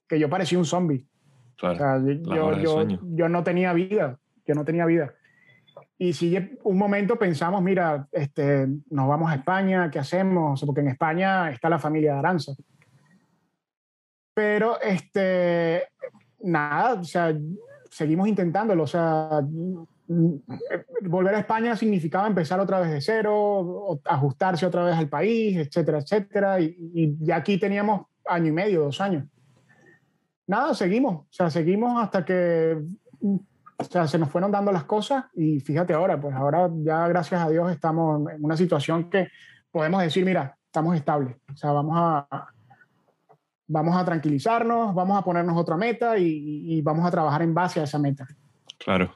que 0.09 0.18
yo 0.18 0.29
parecía 0.29 0.59
un 0.59 0.64
zombie. 0.64 1.07
Claro, 1.57 2.11
yo, 2.11 2.59
yo, 2.59 2.99
yo, 3.03 3.29
no 3.29 3.45
tenía 3.45 3.73
vida, 3.73 4.18
yo 4.47 4.55
no 4.55 4.64
tenía 4.64 4.85
vida. 4.87 5.14
Y 6.03 6.15
si 6.15 6.37
un 6.65 6.79
momento 6.79 7.17
pensamos, 7.17 7.62
mira, 7.62 8.09
este, 8.11 8.67
nos 8.91 9.07
vamos 9.07 9.31
a 9.31 9.37
España, 9.37 9.88
¿qué 9.88 10.01
hacemos? 10.01 10.61
Porque 10.67 10.81
en 10.81 10.88
España 10.88 11.49
está 11.49 11.69
la 11.69 11.79
familia 11.79 12.15
de 12.15 12.19
Aranza. 12.19 12.53
Pero, 14.35 14.81
este, 14.81 15.85
nada, 16.41 16.95
o 16.95 17.05
sea, 17.05 17.33
seguimos 17.88 18.27
intentándolo. 18.27 18.83
O 18.83 18.87
sea, 18.88 19.43
volver 21.03 21.37
a 21.37 21.38
España 21.38 21.77
significaba 21.77 22.27
empezar 22.27 22.59
otra 22.59 22.81
vez 22.81 22.91
de 22.91 23.01
cero, 23.01 24.01
ajustarse 24.05 24.67
otra 24.67 24.83
vez 24.83 24.97
al 24.97 25.09
país, 25.09 25.57
etcétera, 25.57 25.99
etcétera. 26.01 26.61
Y, 26.61 27.17
ya 27.21 27.37
aquí 27.37 27.59
teníamos 27.59 28.07
año 28.27 28.49
y 28.49 28.53
medio, 28.53 28.83
dos 28.83 29.01
años. 29.01 29.25
Nada, 30.49 30.75
seguimos, 30.75 31.15
o 31.15 31.27
sea, 31.31 31.49
seguimos 31.49 32.03
hasta 32.03 32.25
que 32.25 32.77
o 33.87 33.90
sea, 33.90 34.07
se 34.07 34.18
nos 34.18 34.31
fueron 34.31 34.51
dando 34.51 34.73
las 34.73 34.85
cosas 34.85 35.25
y 35.35 35.61
fíjate 35.61 35.92
ahora, 35.92 36.21
pues 36.21 36.35
ahora 36.35 36.71
ya 36.83 37.07
gracias 37.09 37.40
a 37.40 37.49
Dios 37.49 37.71
estamos 37.71 38.31
en 38.31 38.45
una 38.45 38.57
situación 38.57 39.11
que 39.11 39.29
podemos 39.71 40.03
decir, 40.03 40.25
mira, 40.25 40.57
estamos 40.66 40.97
estables, 40.97 41.37
o 41.53 41.57
sea, 41.57 41.73
vamos 41.73 41.95
a, 41.97 42.49
vamos 43.66 43.97
a 43.97 44.05
tranquilizarnos, 44.05 44.95
vamos 44.95 45.18
a 45.18 45.23
ponernos 45.23 45.57
otra 45.57 45.77
meta 45.77 46.18
y, 46.18 46.77
y 46.77 46.83
vamos 46.83 47.07
a 47.07 47.11
trabajar 47.11 47.42
en 47.42 47.55
base 47.55 47.81
a 47.81 47.85
esa 47.85 47.99
meta. 47.99 48.27
Claro 48.79 49.14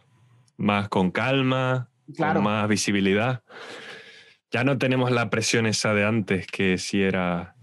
más 0.56 0.88
con 0.88 1.10
calma, 1.10 1.90
con 2.16 2.42
más 2.42 2.68
visibilidad. 2.68 3.42
Ya 4.50 4.64
no 4.64 4.78
tenemos 4.78 5.10
la 5.10 5.28
presión 5.28 5.66
esa 5.66 5.92
de 5.94 6.04
antes, 6.04 6.46
que 6.46 6.78
sí 6.78 7.02
era... 7.02 7.54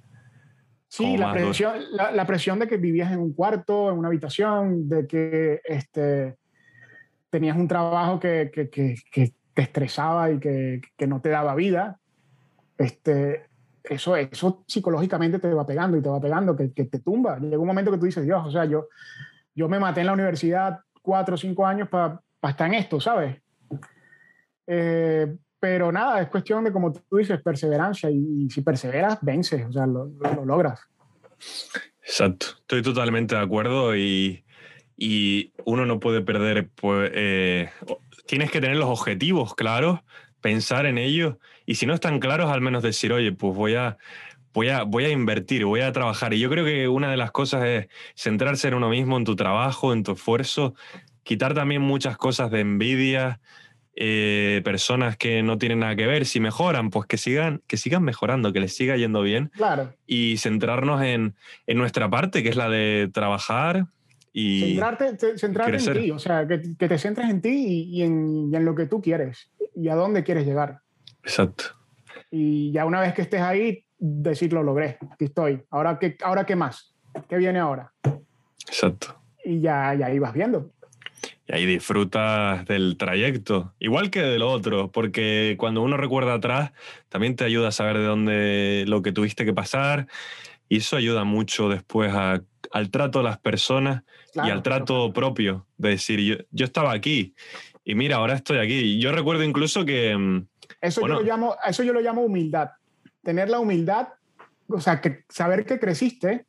Sí, 0.88 1.18
la 1.18 1.34
presión, 1.34 1.74
la, 1.92 2.28
presión 2.28 2.60
de 2.60 2.68
que 2.68 2.78
vivías 2.78 3.12
en 3.12 3.18
un 3.18 3.34
cuarto, 3.34 3.90
en 3.90 3.98
una 3.98 4.10
habitación, 4.10 4.88
de 4.88 5.08
que 5.08 5.60
este, 5.64 6.38
tenías 7.34 7.58
un 7.58 7.68
trabajo 7.68 8.20
que, 8.20 8.52
que, 8.54 8.70
que, 8.70 8.96
que 9.12 9.34
te 9.56 9.64
estresaba 9.64 10.30
y 10.30 10.40
que, 10.40 10.82
no 11.08 11.20
te 11.20 11.30
daba 11.30 11.56
vida. 11.56 12.00
Este, 12.78 13.48
eso, 13.84 14.16
eso 14.16 14.64
psicológicamente 14.68 15.40
te 15.40 15.52
va 15.52 15.66
pegando 15.66 15.98
y 15.98 16.04
te 16.04 16.10
va 16.10 16.22
pegando, 16.22 16.56
que, 16.56 16.68
te 16.68 17.00
tumba. 17.00 17.40
Llega 17.40 17.58
un 17.58 17.66
momento 17.66 17.90
que 17.90 17.98
tú 17.98 18.06
dices, 18.06 18.24
Dios, 18.24 18.46
o 18.46 18.52
sea, 18.52 18.66
yo, 18.66 18.88
yo 19.56 19.68
me 19.68 19.80
maté 19.80 20.02
en 20.02 20.08
la 20.08 20.14
universidad 20.14 20.82
cuatro 21.02 21.34
o 21.34 21.38
cinco 21.38 21.66
años 21.66 21.90
para 21.90 22.22
estar 22.44 22.68
en 22.68 22.76
esto, 22.76 23.02
¿sabes? 23.02 23.42
Eh, 24.68 25.36
pero 25.60 25.92
nada, 25.92 26.22
es 26.22 26.30
cuestión 26.30 26.64
de, 26.64 26.72
como 26.72 26.94
tú 26.94 27.18
dices, 27.18 27.42
perseverancia 27.42 28.12
y, 28.12 28.48
si 28.52 28.62
perseveras, 28.62 29.18
vences, 29.24 29.66
o 29.66 29.72
sea, 29.74 29.88
lo, 29.88 30.12
logras. 30.46 30.82
Exacto, 32.00 32.46
estoy 32.60 32.84
totalmente 32.84 33.34
de 33.34 33.42
acuerdo 33.42 33.96
y, 33.96 34.46
y 34.98 35.52
uno 35.66 35.86
no 35.86 36.00
puede 36.00 36.22
perder, 36.22 36.70
pues, 36.76 37.12
eh, 37.14 37.70
tienes 38.26 38.52
que 38.52 38.62
tener 38.62 38.78
los 38.78 38.90
objetivos 38.90 39.56
claros, 39.56 40.00
pensar 40.42 40.86
en 40.86 40.98
ellos 40.98 41.36
y 41.66 41.76
si 41.76 41.86
no 41.86 41.94
están 41.94 42.20
claros, 42.20 42.52
al 42.52 42.62
menos 42.62 42.84
decir, 42.84 43.14
oye, 43.14 43.32
pues 43.32 43.56
voy 43.56 43.76
a, 43.76 43.98
voy 44.54 44.70
a, 44.70 44.84
voy 44.84 45.06
a 45.06 45.10
invertir, 45.10 45.66
voy 45.66 45.82
a 45.82 45.92
trabajar. 45.92 46.34
Y 46.34 46.40
yo 46.40 46.50
creo 46.50 46.66
que 46.66 46.88
una 46.88 47.10
de 47.10 47.18
las 47.18 47.32
cosas 47.32 47.66
es 47.66 47.88
centrarse 48.16 48.68
en 48.68 48.74
uno 48.74 48.90
mismo, 48.90 49.18
en 49.18 49.24
tu 49.24 49.36
trabajo, 49.36 49.94
en 49.94 50.04
tu 50.04 50.14
esfuerzo, 50.14 50.76
quitar 51.24 51.54
también 51.54 51.82
muchas 51.82 52.18
cosas 52.18 52.52
de 52.52 52.60
envidia, 52.60 53.40
eh, 53.96 54.62
personas 54.66 55.18
que 55.18 55.44
no 55.44 55.58
tienen 55.58 55.80
nada 55.80 55.96
que 55.96 56.08
ver, 56.08 56.26
si 56.26 56.40
mejoran, 56.40 56.90
pues 56.90 57.06
que 57.06 57.18
sigan, 57.18 57.62
que 57.68 57.78
sigan 57.78 58.04
mejorando, 58.04 58.52
que 58.52 58.60
les 58.60 58.76
siga 58.76 58.98
yendo 58.98 59.22
bien. 59.22 59.52
Claro. 59.56 59.94
Y 60.06 60.38
centrarnos 60.38 61.02
en, 61.04 61.36
en 61.68 61.78
nuestra 61.78 62.10
parte, 62.10 62.44
que 62.44 62.50
es 62.50 62.56
la 62.56 62.70
de 62.70 63.10
trabajar 63.14 63.86
y. 64.34 64.74
Centrarte, 64.74 65.38
centrarte 65.38 65.78
en 65.78 65.94
ti, 65.94 66.12
o 66.12 66.20
sea, 66.20 66.48
que, 66.48 66.62
que, 66.78 66.88
te 66.88 66.98
centres 66.98 67.30
en 67.30 67.42
ti 67.42 67.88
y, 67.92 68.02
en, 68.02 68.52
y, 68.52 68.56
en, 68.56 68.66
lo 68.66 68.76
que 68.76 68.88
tú 68.88 69.02
quieres 69.02 69.52
y 69.76 69.88
a 69.90 69.96
dónde 69.96 70.24
quieres 70.24 70.46
llegar. 70.46 70.80
Exacto. 71.24 71.66
Y 72.32 72.72
ya 72.72 72.86
una 72.86 73.00
vez 73.00 73.14
que 73.14 73.22
estés 73.22 73.42
ahí, 73.42 73.86
decir 73.98 74.52
lo 74.52 74.64
logré, 74.64 74.98
aquí 75.12 75.26
estoy. 75.26 75.64
Ahora 75.70 76.00
qué, 76.00 76.18
ahora 76.24 76.46
qué 76.46 76.56
más, 76.56 76.94
qué 77.30 77.38
viene 77.38 77.60
ahora. 77.60 77.94
Exacto. 78.68 79.16
Y 79.46 79.62
ya, 79.62 79.94
ya 79.94 80.12
ibas 80.12 80.34
viendo 80.34 80.72
y 81.48 81.54
ahí 81.54 81.66
disfrutas 81.66 82.66
del 82.66 82.98
trayecto, 82.98 83.74
igual 83.80 84.10
que 84.10 84.22
del 84.22 84.44
otro, 84.44 84.92
porque 84.92 85.56
cuando 85.58 85.82
uno 85.82 85.98
recuerda 85.98 86.36
atrás, 86.36 86.72
también 87.10 87.36
te 87.36 87.44
ayuda 87.44 87.70
a 87.70 87.72
saber 87.72 87.98
de 87.98 88.06
dónde 88.06 88.86
lo 88.88 89.02
que 89.02 89.12
tuviste 89.12 89.46
que 89.46 89.54
pasar, 89.54 90.08
y 90.70 90.78
eso 90.78 90.96
ayuda 90.96 91.24
mucho 91.26 91.70
después 91.70 92.14
al 92.14 92.90
trato 92.92 93.20
de 93.20 93.26
las 93.26 93.40
personas 93.40 94.04
y 94.36 94.50
al 94.50 94.64
trato 94.64 95.14
propio, 95.14 95.68
de 95.78 95.90
decir, 95.90 96.20
yo, 96.20 96.36
yo, 96.52 96.66
estaba 96.66 96.92
aquí, 96.92 97.36
y 97.84 97.96
mira, 97.96 98.18
ahora 98.18 98.36
estoy 98.36 98.60
aquí. 98.60 99.00
Yo 99.00 99.12
recuerdo 99.12 99.44
incluso 99.44 99.86
que... 99.86 100.16
Mm, 100.16 100.48
eso, 100.82 101.02
yo 101.02 101.08
lo 101.08 101.22
llamo, 101.22 101.56
eso 101.66 101.84
yo 101.84 101.94
lo 101.94 102.02
llamo 102.02 102.22
humildad, 102.22 102.72
tener 103.22 103.50
la 103.50 103.60
humildad, 103.60 104.10
o 104.68 104.80
sea, 104.80 105.02
que 105.02 105.24
saber 105.30 105.66
que 105.66 105.80
creciste, 105.80 106.46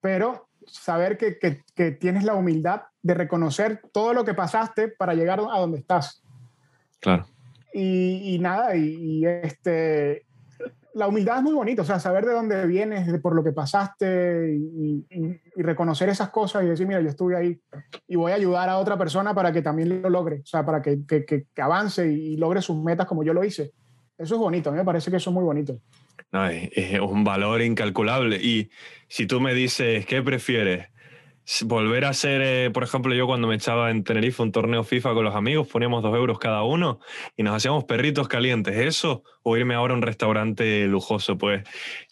pero 0.00 0.48
saber 0.66 1.18
que, 1.18 1.38
que, 1.38 1.90
tienes 1.92 2.24
la 2.24 2.34
humildad 2.34 2.82
de 3.02 3.14
reconocer 3.14 3.82
todo 3.92 4.14
lo 4.14 4.24
que 4.24 4.34
pasaste 4.34 4.88
para 4.88 5.14
llegar 5.14 5.40
a 5.40 5.58
donde 5.58 5.78
estás. 5.78 6.22
Claro. 7.00 7.26
Y, 7.72 8.34
y 8.34 8.38
nada, 8.38 8.76
y, 8.76 9.26
este, 9.26 10.24
la 10.94 11.08
humildad 11.08 11.38
es 11.38 11.42
muy 11.42 11.54
bonita, 11.54 11.82
o 11.82 11.84
sea, 11.84 11.98
saber 11.98 12.24
de 12.24 12.32
dónde 12.32 12.66
vienes, 12.66 13.06
de 13.06 13.18
por 13.18 13.34
lo 13.34 13.42
que 13.42 13.52
pasaste 13.52 14.56
y, 14.56 15.06
y, 15.10 15.62
reconocer 15.62 16.08
esas 16.08 16.30
cosas 16.30 16.64
y 16.64 16.66
decir, 16.66 16.86
mira, 16.86 17.00
yo 17.00 17.08
estuve 17.08 17.36
ahí 17.36 17.60
y 18.06 18.16
voy 18.16 18.32
a 18.32 18.36
ayudar 18.36 18.68
a 18.68 18.78
otra 18.78 18.96
persona 18.96 19.34
para 19.34 19.52
que 19.52 19.62
también 19.62 20.02
lo 20.02 20.08
logre, 20.08 20.40
o 20.40 20.46
sea, 20.46 20.64
para 20.64 20.80
que, 20.80 21.04
que, 21.06 21.24
que 21.24 21.62
avance 21.62 22.06
y 22.10 22.36
logre 22.36 22.62
sus 22.62 22.82
metas 22.82 23.06
como 23.06 23.24
yo 23.24 23.34
lo 23.34 23.44
hice. 23.44 23.72
Eso 24.16 24.36
es 24.36 24.40
bonito, 24.40 24.70
a 24.70 24.72
mí 24.72 24.78
me 24.78 24.84
parece 24.84 25.10
que 25.10 25.16
eso 25.16 25.30
es 25.30 25.34
muy 25.34 25.44
bonito. 25.44 25.80
No, 26.30 26.46
es, 26.48 27.00
un 27.00 27.24
valor 27.24 27.62
incalculable. 27.62 28.36
Y 28.36 28.70
si 29.08 29.26
tú 29.26 29.40
me 29.40 29.54
dices, 29.54 30.06
¿qué 30.06 30.22
prefieres? 30.22 30.88
Volver 31.64 32.04
a 32.06 32.12
ser, 32.14 32.40
eh, 32.42 32.70
por 32.70 32.84
ejemplo, 32.84 33.14
yo 33.14 33.26
cuando 33.26 33.46
me 33.46 33.54
echaba 33.54 33.90
en 33.90 34.02
Tenerife 34.02 34.42
un 34.42 34.52
torneo 34.52 34.82
FIFA 34.82 35.14
con 35.14 35.24
los 35.24 35.34
amigos, 35.34 35.68
poníamos 35.68 36.02
dos 36.02 36.14
euros 36.16 36.38
cada 36.38 36.62
uno 36.62 37.00
y 37.36 37.42
nos 37.42 37.54
hacíamos 37.54 37.84
perritos 37.84 38.28
calientes. 38.28 38.76
¿Eso 38.76 39.22
o 39.42 39.56
irme 39.56 39.74
ahora 39.74 39.92
a 39.92 39.96
un 39.96 40.02
restaurante 40.02 40.86
lujoso? 40.86 41.36
Pues 41.36 41.62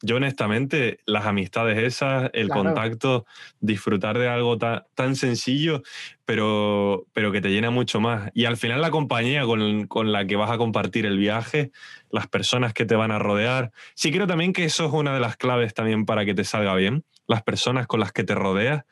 yo 0.03 0.17
honestamente, 0.17 1.01
las 1.07 1.25
amistades 1.25 1.79
esas, 1.79 2.31
el 2.35 2.49
contacto, 2.49 3.25
disfrutar 3.61 4.19
de 4.19 4.29
algo 4.29 4.59
tan 4.59 5.17
sencillo, 5.17 5.83
pero, 6.27 7.07
pero 7.15 7.33
que 7.33 7.41
te 7.41 7.49
llena 7.49 7.71
mucho 7.71 8.01
más. 8.01 8.31
Y 8.35 8.45
al 8.45 8.59
final 8.59 8.83
la 8.83 8.91
compañía 8.91 9.45
con, 9.45 9.87
con 9.87 10.13
la 10.13 10.27
que 10.27 10.37
vas 10.37 10.51
a 10.51 10.59
compartir 10.59 11.07
el 11.07 11.17
viaje, 11.17 11.73
las 12.11 12.27
personas 12.27 12.75
que 12.75 12.85
te 12.85 12.97
van 12.97 13.11
a 13.11 13.19
rodear. 13.19 13.73
Sí 13.95 14.13
creo 14.13 14.27
también 14.27 14.53
que 14.53 14.65
eso 14.65 14.85
es 14.85 14.93
una 14.93 15.15
de 15.15 15.21
las 15.21 15.37
claves 15.39 15.73
también 15.73 16.05
para 16.05 16.27
que 16.27 16.35
te 16.35 16.45
salga 16.45 16.75
bien 16.75 17.05
las 17.27 17.43
personas 17.43 17.87
con 17.87 18.01
las 18.01 18.13
que 18.13 18.25
te 18.25 18.35
rodeas. 18.35 18.85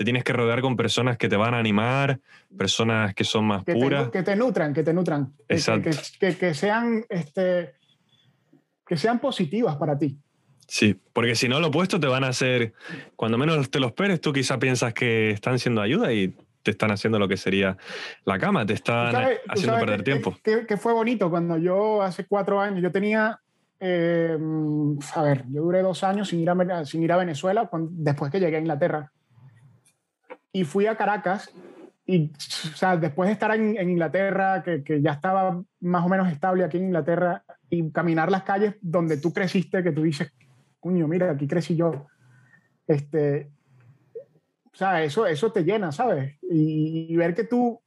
Te 0.00 0.04
tienes 0.04 0.24
que 0.24 0.32
rodear 0.32 0.62
con 0.62 0.78
personas 0.78 1.18
que 1.18 1.28
te 1.28 1.36
van 1.36 1.52
a 1.52 1.58
animar, 1.58 2.20
personas 2.56 3.12
que 3.12 3.22
son 3.22 3.44
más 3.44 3.64
puras. 3.64 4.08
que 4.08 4.22
te 4.22 4.34
nutran, 4.34 4.72
que 4.72 4.82
te 4.82 4.94
nutran. 4.94 5.34
Exacto. 5.46 5.90
Que, 6.18 6.38
que, 6.38 6.54
sean, 6.54 7.04
este, 7.10 7.74
que 8.86 8.96
sean 8.96 9.18
positivas 9.18 9.76
para 9.76 9.98
ti. 9.98 10.16
Sí, 10.66 10.98
porque 11.12 11.34
si 11.34 11.50
no 11.50 11.60
lo 11.60 11.66
opuesto 11.66 12.00
te 12.00 12.06
van 12.06 12.24
a 12.24 12.28
hacer, 12.28 12.72
cuando 13.14 13.36
menos 13.36 13.70
te 13.70 13.78
lo 13.78 13.88
esperes, 13.88 14.22
tú 14.22 14.32
quizá 14.32 14.58
piensas 14.58 14.94
que 14.94 15.32
están 15.32 15.58
siendo 15.58 15.82
ayuda 15.82 16.10
y 16.14 16.34
te 16.62 16.70
están 16.70 16.92
haciendo 16.92 17.18
lo 17.18 17.28
que 17.28 17.36
sería 17.36 17.76
la 18.24 18.38
cama, 18.38 18.64
te 18.64 18.72
están 18.72 19.14
haciendo 19.48 19.78
perder 19.80 20.02
tiempo. 20.02 20.34
Que, 20.42 20.78
fue 20.78 20.94
bonito 20.94 21.28
cuando 21.28 21.58
yo 21.58 22.00
hace 22.00 22.24
cuatro 22.24 22.58
años, 22.58 22.80
yo 22.82 22.90
tenía, 22.90 23.38
eh, 23.78 24.38
a 25.14 25.22
ver, 25.22 25.44
yo 25.50 25.60
duré 25.60 25.82
dos 25.82 26.02
años 26.04 26.30
sin 26.30 26.40
ir 26.40 26.48
a, 26.48 26.86
sin 26.86 27.02
ir 27.02 27.12
a 27.12 27.18
Venezuela 27.18 27.68
después 27.90 28.32
que 28.32 28.40
llegué 28.40 28.56
a 28.56 28.60
Inglaterra. 28.60 29.12
Y 30.52 30.64
fui 30.64 30.86
a 30.86 30.96
Caracas 30.96 31.52
y, 32.06 32.32
o 32.32 32.76
sea, 32.76 32.96
después 32.96 33.28
de 33.28 33.34
estar 33.34 33.54
en, 33.54 33.76
en 33.76 33.90
Inglaterra, 33.90 34.62
que, 34.64 34.82
que, 34.82 35.00
ya 35.00 35.12
estaba 35.12 35.62
más 35.80 36.04
o 36.04 36.08
menos 36.08 36.30
estable 36.30 36.64
aquí 36.64 36.78
en 36.78 36.86
Inglaterra, 36.86 37.44
y 37.70 37.88
caminar 37.92 38.30
las 38.30 38.42
calles 38.42 38.74
donde 38.80 39.16
tú 39.16 39.32
creciste, 39.32 39.82
que 39.82 39.92
tú 39.92 40.02
dices, 40.02 40.32
cuño, 40.80 41.06
mira, 41.06 41.30
aquí 41.30 41.46
crecí 41.46 41.76
yo. 41.76 42.06
Este, 42.86 43.48
o 44.72 44.76
sea, 44.76 45.04
eso, 45.04 45.26
eso 45.26 45.52
te 45.52 45.62
llena, 45.62 45.92
¿sabes? 45.92 46.36
Y, 46.42 47.14
ver 47.16 47.34
que 47.34 47.44
tú 47.44 47.80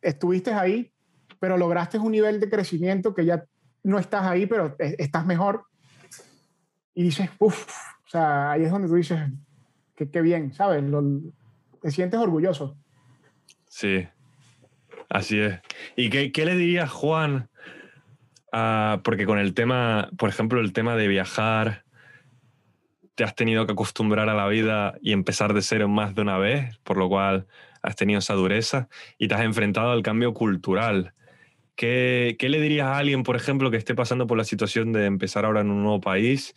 estuviste 0.00 0.52
ahí, 0.52 0.90
pero 1.38 1.58
lograste 1.58 1.98
un 1.98 2.12
nivel 2.12 2.40
de 2.40 2.48
crecimiento 2.48 3.14
que 3.14 3.26
ya 3.26 3.44
no 3.82 3.98
estás 3.98 4.24
ahí, 4.24 4.46
pero 4.46 4.74
estás 4.78 5.26
mejor. 5.26 5.64
Y 6.94 7.02
dices, 7.02 7.28
uff, 7.38 7.68
o 8.06 8.08
sea, 8.08 8.52
ahí 8.52 8.64
es 8.64 8.70
donde 8.70 8.88
tú 8.88 8.94
dices, 8.94 9.20
qué 9.94 10.22
bien, 10.22 10.54
¿sabes? 10.54 10.82
Te 11.80 11.90
sientes 11.90 12.18
orgulloso. 12.20 12.76
Sí, 13.66 14.06
así 15.08 15.40
es. 15.40 15.60
¿Y 15.96 16.10
qué, 16.10 16.32
qué 16.32 16.44
le 16.44 16.56
dirías, 16.56 16.90
Juan? 16.90 17.48
porque 19.02 19.26
con 19.26 19.38
el 19.38 19.54
tema, 19.54 20.08
por 20.16 20.28
ejemplo, 20.28 20.60
el 20.60 20.72
tema 20.72 20.96
de 20.96 21.08
viajar, 21.08 21.84
te 23.14 23.24
has 23.24 23.34
tenido 23.34 23.66
que 23.66 23.72
acostumbrar 23.72 24.28
a 24.28 24.34
la 24.34 24.46
vida 24.48 24.96
y 25.02 25.12
empezar 25.12 25.52
de 25.52 25.62
cero 25.62 25.88
más 25.88 26.14
de 26.14 26.22
una 26.22 26.38
vez, 26.38 26.78
por 26.84 26.96
lo 26.96 27.08
cual 27.08 27.46
has 27.82 27.96
tenido 27.96 28.20
esa 28.20 28.34
dureza 28.34 28.88
y 29.18 29.28
te 29.28 29.34
has 29.34 29.42
enfrentado 29.42 29.90
al 29.90 30.02
cambio 30.02 30.32
cultural. 30.34 31.14
¿Qué, 31.74 32.36
¿Qué, 32.38 32.48
le 32.48 32.60
dirías 32.60 32.86
a 32.86 32.98
alguien, 32.98 33.22
por 33.22 33.36
ejemplo, 33.36 33.70
que 33.70 33.76
esté 33.76 33.94
pasando 33.94 34.26
por 34.26 34.36
la 34.36 34.44
situación 34.44 34.92
de 34.92 35.06
empezar 35.06 35.44
ahora 35.44 35.60
en 35.60 35.70
un 35.70 35.82
nuevo 35.82 36.00
país 36.00 36.54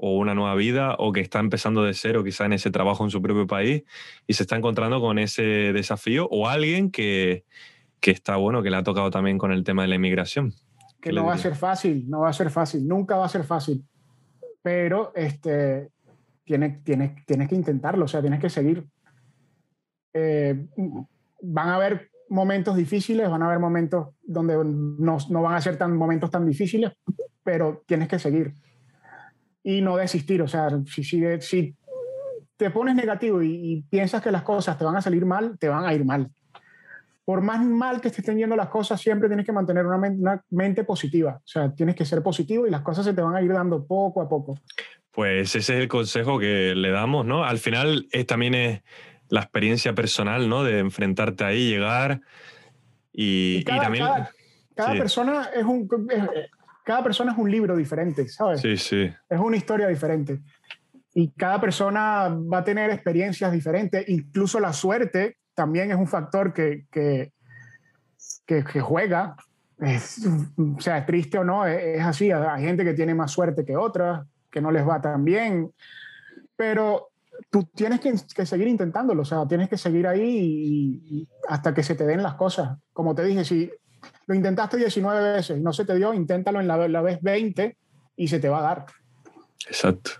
o 0.00 0.16
una 0.16 0.34
nueva 0.34 0.54
vida 0.54 0.94
o 0.98 1.12
que 1.12 1.20
está 1.20 1.40
empezando 1.40 1.82
de 1.82 1.92
cero 1.92 2.22
quizá 2.22 2.46
en 2.46 2.52
ese 2.52 2.70
trabajo 2.70 3.02
en 3.02 3.10
su 3.10 3.20
propio 3.20 3.48
país 3.48 3.82
y 4.28 4.34
se 4.34 4.44
está 4.44 4.56
encontrando 4.56 5.00
con 5.00 5.18
ese 5.18 5.42
desafío 5.42 6.28
o 6.30 6.48
alguien 6.48 6.92
que, 6.92 7.44
que 8.00 8.12
está 8.12 8.36
bueno, 8.36 8.62
que 8.62 8.70
le 8.70 8.76
ha 8.76 8.84
tocado 8.84 9.10
también 9.10 9.38
con 9.38 9.50
el 9.50 9.64
tema 9.64 9.82
de 9.82 9.88
la 9.88 9.96
inmigración? 9.96 10.54
Que 11.00 11.12
no 11.12 11.26
va 11.26 11.34
a 11.34 11.38
ser 11.38 11.56
fácil, 11.56 12.08
no 12.08 12.20
va 12.20 12.28
a 12.28 12.32
ser 12.32 12.50
fácil, 12.50 12.86
nunca 12.86 13.16
va 13.16 13.26
a 13.26 13.28
ser 13.28 13.42
fácil. 13.42 13.84
Pero 14.62 15.12
este, 15.16 15.90
tienes, 16.44 16.84
tienes, 16.84 17.26
tienes 17.26 17.48
que 17.48 17.56
intentarlo, 17.56 18.04
o 18.04 18.08
sea, 18.08 18.20
tienes 18.20 18.40
que 18.40 18.50
seguir. 18.50 18.86
Eh, 20.14 20.64
van 21.42 21.68
a 21.68 21.74
haber 21.74 22.10
momentos 22.28 22.76
difíciles, 22.76 23.28
van 23.28 23.42
a 23.42 23.46
haber 23.46 23.58
momentos 23.58 24.10
donde 24.22 24.54
no, 24.56 25.18
no, 25.28 25.42
van 25.42 25.54
a 25.54 25.60
ser 25.60 25.76
tan 25.76 25.96
momentos 25.96 26.30
tan 26.30 26.46
difíciles, 26.46 26.92
pero 27.42 27.82
tienes 27.86 28.06
que 28.06 28.18
seguir 28.18 28.54
y 29.68 29.82
no 29.82 29.98
desistir. 29.98 30.40
O 30.40 30.48
sea, 30.48 30.70
si, 30.86 31.04
si, 31.04 31.22
si 31.40 31.74
te 32.56 32.70
pones 32.70 32.94
negativo 32.94 33.42
y, 33.42 33.50
y, 33.52 33.82
piensas 33.82 34.22
que 34.22 34.32
las 34.32 34.42
cosas 34.42 34.78
te 34.78 34.84
van 34.84 34.96
a 34.96 35.02
salir 35.02 35.26
mal, 35.26 35.58
te 35.58 35.68
van 35.68 35.84
a 35.84 35.92
ir 35.92 36.06
mal. 36.06 36.30
Por 37.26 37.42
más 37.42 37.62
mal 37.62 38.00
que 38.00 38.08
te 38.08 38.22
estén 38.22 38.38
yendo 38.38 38.56
las 38.56 38.68
cosas, 38.68 38.98
siempre 38.98 39.28
tienes 39.28 39.44
que 39.44 39.52
mantener 39.52 39.84
una, 39.84 39.96
una 39.98 40.42
mente 40.48 40.84
positiva. 40.84 41.36
O 41.36 41.46
sea, 41.46 41.70
tienes 41.74 41.94
que 41.96 42.06
ser 42.06 42.22
positivo 42.22 42.66
y 42.66 42.70
las 42.70 42.80
cosas 42.80 43.04
se 43.04 43.12
te 43.12 43.20
van 43.20 43.36
a 43.36 43.42
ir 43.42 43.52
dando 43.52 43.84
poco 43.84 44.22
a 44.22 44.28
poco. 44.28 44.58
Pues 45.10 45.54
ese 45.54 45.58
es 45.58 45.80
el 45.82 45.88
consejo 45.88 46.38
que 46.38 46.74
le 46.74 46.90
damos, 46.90 47.26
¿no? 47.26 47.44
Al 47.44 47.58
final 47.58 48.08
es, 48.10 48.26
también 48.26 48.54
es 48.54 48.80
la 49.28 49.40
experiencia 49.40 49.94
personal, 49.94 50.48
¿no? 50.48 50.64
De 50.64 50.78
enfrentarte 50.78 51.44
ahí, 51.44 51.68
llegar 51.68 52.22
y, 53.12 53.64
cada, 53.64 53.82
también... 53.82 54.06
Cada, 54.74 54.94
persona 54.94 55.50
es 55.54 55.64
un... 55.64 55.86
cada 56.88 57.02
persona 57.02 57.32
es 57.32 57.38
un 57.38 57.50
libro 57.50 57.76
diferente, 57.76 58.26
¿sabes? 58.28 58.62
Sí, 58.62 58.78
sí. 58.78 59.12
Es 59.28 59.38
una 59.38 59.58
historia 59.58 59.86
diferente. 59.88 60.40
Y 61.12 61.32
cada 61.32 61.60
persona 61.60 62.30
va 62.30 62.58
a 62.60 62.64
tener 62.64 62.88
experiencias 62.88 63.52
diferentes. 63.52 64.08
Incluso 64.08 64.58
la 64.58 64.72
suerte 64.72 65.36
también 65.52 65.90
es 65.90 65.98
un 65.98 66.06
factor 66.06 66.54
que, 66.54 66.86
que, 66.90 67.34
que, 68.46 68.80
juega. 68.80 69.36
o 69.78 70.80
sea, 70.80 71.04
triste 71.04 71.36
o 71.36 71.44
no, 71.44 71.66
es, 71.66 71.98
es 71.98 72.02
así. 72.02 72.32
Hay 72.32 72.64
gente 72.64 72.84
que 72.84 72.94
tiene 72.94 73.14
más 73.14 73.32
suerte 73.32 73.66
que 73.66 73.76
otra 73.76 74.24
que 74.50 74.62
no 74.62 74.70
les 74.70 74.88
va 74.88 74.98
tan 74.98 75.26
bien, 75.26 75.70
pero 76.56 77.10
tú 77.50 77.64
tienes 77.64 78.00
que, 78.00 78.46
seguir 78.46 78.66
intentándolo, 78.66 79.20
o 79.20 79.26
sea, 79.26 79.46
tienes 79.46 79.68
que 79.68 79.76
seguir 79.76 80.06
ahí 80.06 81.28
hasta 81.50 81.74
que 81.74 81.82
se 81.82 81.96
te 81.96 82.06
den 82.06 82.22
las 82.22 82.36
cosas. 82.36 82.78
Como 82.94 83.14
te 83.14 83.24
dije, 83.24 83.44
si 83.44 83.70
lo 84.28 84.34
intentaste 84.34 84.76
19 84.76 85.32
veces 85.32 85.58
y 85.58 85.60
no 85.60 85.72
se 85.72 85.84
te 85.84 85.96
dio, 85.96 86.12
inténtalo 86.14 86.60
en 86.60 86.68
la, 86.68 86.86
la 86.86 87.02
vez 87.02 87.18
20 87.22 87.76
y 88.16 88.28
se 88.28 88.38
te 88.38 88.48
va 88.48 88.58
a 88.58 88.62
dar. 88.62 88.86
Exacto. 89.66 90.10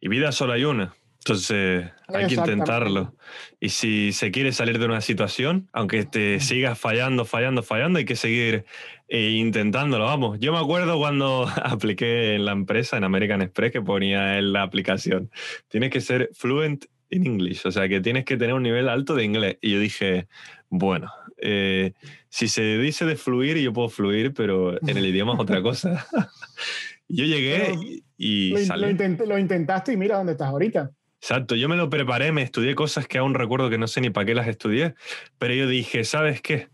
Y 0.00 0.08
vida 0.08 0.32
solo 0.32 0.52
hay 0.52 0.64
una. 0.64 0.92
Entonces 1.20 1.90
hay 2.08 2.26
que 2.26 2.34
intentarlo. 2.34 3.14
Y 3.60 3.68
si 3.68 4.12
se 4.12 4.30
quiere 4.30 4.52
salir 4.52 4.78
de 4.78 4.86
una 4.86 5.00
situación, 5.00 5.68
aunque 5.72 6.04
te 6.04 6.40
sigas 6.40 6.78
fallando, 6.78 7.24
fallando, 7.24 7.62
fallando, 7.62 7.98
hay 7.98 8.06
que 8.06 8.16
seguir 8.16 8.64
eh, 9.08 9.30
intentándolo. 9.32 10.04
Vamos, 10.04 10.40
yo 10.40 10.52
me 10.52 10.58
acuerdo 10.58 10.98
cuando 10.98 11.46
apliqué 11.62 12.34
en 12.34 12.44
la 12.44 12.52
empresa, 12.52 12.96
en 12.96 13.04
American 13.04 13.42
Express, 13.42 13.72
que 13.72 13.82
ponía 13.82 14.38
en 14.38 14.52
la 14.52 14.62
aplicación, 14.62 15.30
tienes 15.68 15.90
que 15.90 16.00
ser 16.00 16.30
fluent 16.32 16.86
in 17.10 17.26
English, 17.26 17.66
o 17.66 17.72
sea 17.72 17.88
que 17.88 18.00
tienes 18.00 18.24
que 18.24 18.36
tener 18.36 18.54
un 18.54 18.62
nivel 18.62 18.88
alto 18.88 19.14
de 19.14 19.24
inglés. 19.24 19.58
Y 19.60 19.72
yo 19.72 19.80
dije, 19.80 20.28
bueno, 20.70 21.12
eh, 21.40 21.92
si 22.28 22.48
se 22.48 22.78
dice 22.78 23.04
de 23.04 23.16
fluir, 23.16 23.56
yo 23.58 23.72
puedo 23.72 23.88
fluir, 23.88 24.32
pero 24.34 24.80
en 24.80 24.96
el 24.96 25.06
idioma 25.06 25.34
es 25.34 25.40
otra 25.40 25.62
cosa. 25.62 26.06
yo 27.08 27.24
llegué 27.24 27.74
y, 28.16 28.54
lo 28.76 29.38
intentaste 29.38 29.92
y 29.92 29.96
mira 29.96 30.16
dónde 30.16 30.32
estás 30.32 30.48
ahorita. 30.48 30.90
Exacto, 31.20 31.56
yo 31.56 31.68
me 31.68 31.76
lo 31.76 31.90
preparé, 31.90 32.30
me 32.30 32.42
estudié 32.42 32.74
cosas 32.74 33.08
que 33.08 33.18
aún 33.18 33.34
recuerdo 33.34 33.70
que 33.70 33.78
no 33.78 33.88
sé 33.88 34.00
ni 34.00 34.10
para 34.10 34.24
qué 34.24 34.34
las 34.34 34.46
estudié, 34.46 34.94
pero 35.38 35.52
yo 35.52 35.66
dije, 35.66 36.04
¿sabes 36.04 36.40
qué? 36.40 36.68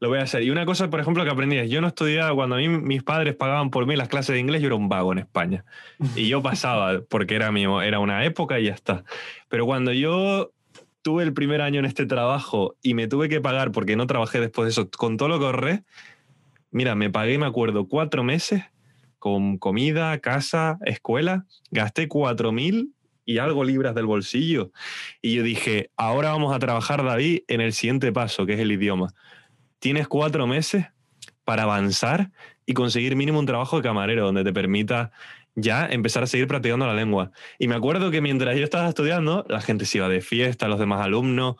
Lo 0.00 0.08
voy 0.08 0.18
a 0.18 0.22
hacer. 0.22 0.42
Y 0.42 0.50
una 0.50 0.64
cosa, 0.64 0.88
por 0.88 1.00
ejemplo, 1.00 1.22
que 1.24 1.30
aprendí 1.30 1.58
es, 1.58 1.68
yo 1.68 1.82
no 1.82 1.88
estudiaba, 1.88 2.34
cuando 2.34 2.56
a 2.56 2.58
mí 2.58 2.68
mis 2.68 3.02
padres 3.02 3.36
pagaban 3.36 3.68
por 3.68 3.86
mí 3.86 3.96
las 3.96 4.08
clases 4.08 4.32
de 4.32 4.40
inglés, 4.40 4.62
yo 4.62 4.68
era 4.68 4.76
un 4.76 4.88
vago 4.88 5.12
en 5.12 5.18
España. 5.18 5.66
Y 6.16 6.28
yo 6.28 6.42
pasaba, 6.42 7.02
porque 7.06 7.34
era, 7.34 7.52
mi, 7.52 7.64
era 7.64 7.98
una 7.98 8.24
época 8.24 8.58
y 8.58 8.64
ya 8.64 8.72
está. 8.72 9.04
Pero 9.50 9.66
cuando 9.66 9.92
yo 9.92 10.52
tuve 11.02 11.22
el 11.22 11.32
primer 11.32 11.60
año 11.60 11.78
en 11.78 11.84
este 11.84 12.06
trabajo 12.06 12.76
y 12.82 12.94
me 12.94 13.08
tuve 13.08 13.28
que 13.28 13.40
pagar, 13.40 13.72
porque 13.72 13.96
no 13.96 14.06
trabajé 14.06 14.40
después 14.40 14.66
de 14.66 14.70
eso, 14.70 14.90
con 14.90 15.16
todo 15.16 15.28
lo 15.28 15.38
que 15.38 15.46
ahorré, 15.46 15.84
mira, 16.70 16.94
me 16.94 17.10
pagué, 17.10 17.38
me 17.38 17.46
acuerdo, 17.46 17.88
cuatro 17.88 18.22
meses 18.22 18.64
con 19.18 19.58
comida, 19.58 20.18
casa, 20.18 20.78
escuela, 20.84 21.46
gasté 21.70 22.08
cuatro 22.08 22.52
mil 22.52 22.94
y 23.26 23.38
algo 23.38 23.64
libras 23.64 23.94
del 23.94 24.06
bolsillo. 24.06 24.72
Y 25.20 25.34
yo 25.34 25.42
dije, 25.42 25.90
ahora 25.96 26.30
vamos 26.30 26.54
a 26.54 26.58
trabajar, 26.58 27.04
David, 27.04 27.42
en 27.46 27.60
el 27.60 27.72
siguiente 27.72 28.12
paso, 28.12 28.46
que 28.46 28.54
es 28.54 28.60
el 28.60 28.72
idioma. 28.72 29.12
Tienes 29.78 30.08
cuatro 30.08 30.46
meses 30.46 30.86
para 31.44 31.64
avanzar 31.64 32.30
y 32.66 32.72
conseguir 32.72 33.14
mínimo 33.14 33.38
un 33.38 33.46
trabajo 33.46 33.76
de 33.76 33.82
camarero 33.82 34.24
donde 34.24 34.42
te 34.42 34.52
permita 34.52 35.12
ya 35.60 35.86
empezar 35.86 36.22
a 36.22 36.26
seguir 36.26 36.46
practicando 36.46 36.86
la 36.86 36.94
lengua. 36.94 37.30
Y 37.58 37.68
me 37.68 37.74
acuerdo 37.74 38.10
que 38.10 38.20
mientras 38.20 38.56
yo 38.56 38.64
estaba 38.64 38.88
estudiando, 38.88 39.44
la 39.48 39.60
gente 39.60 39.84
se 39.84 39.98
iba 39.98 40.08
de 40.08 40.20
fiesta, 40.20 40.68
los 40.68 40.78
demás 40.78 41.04
alumnos. 41.04 41.56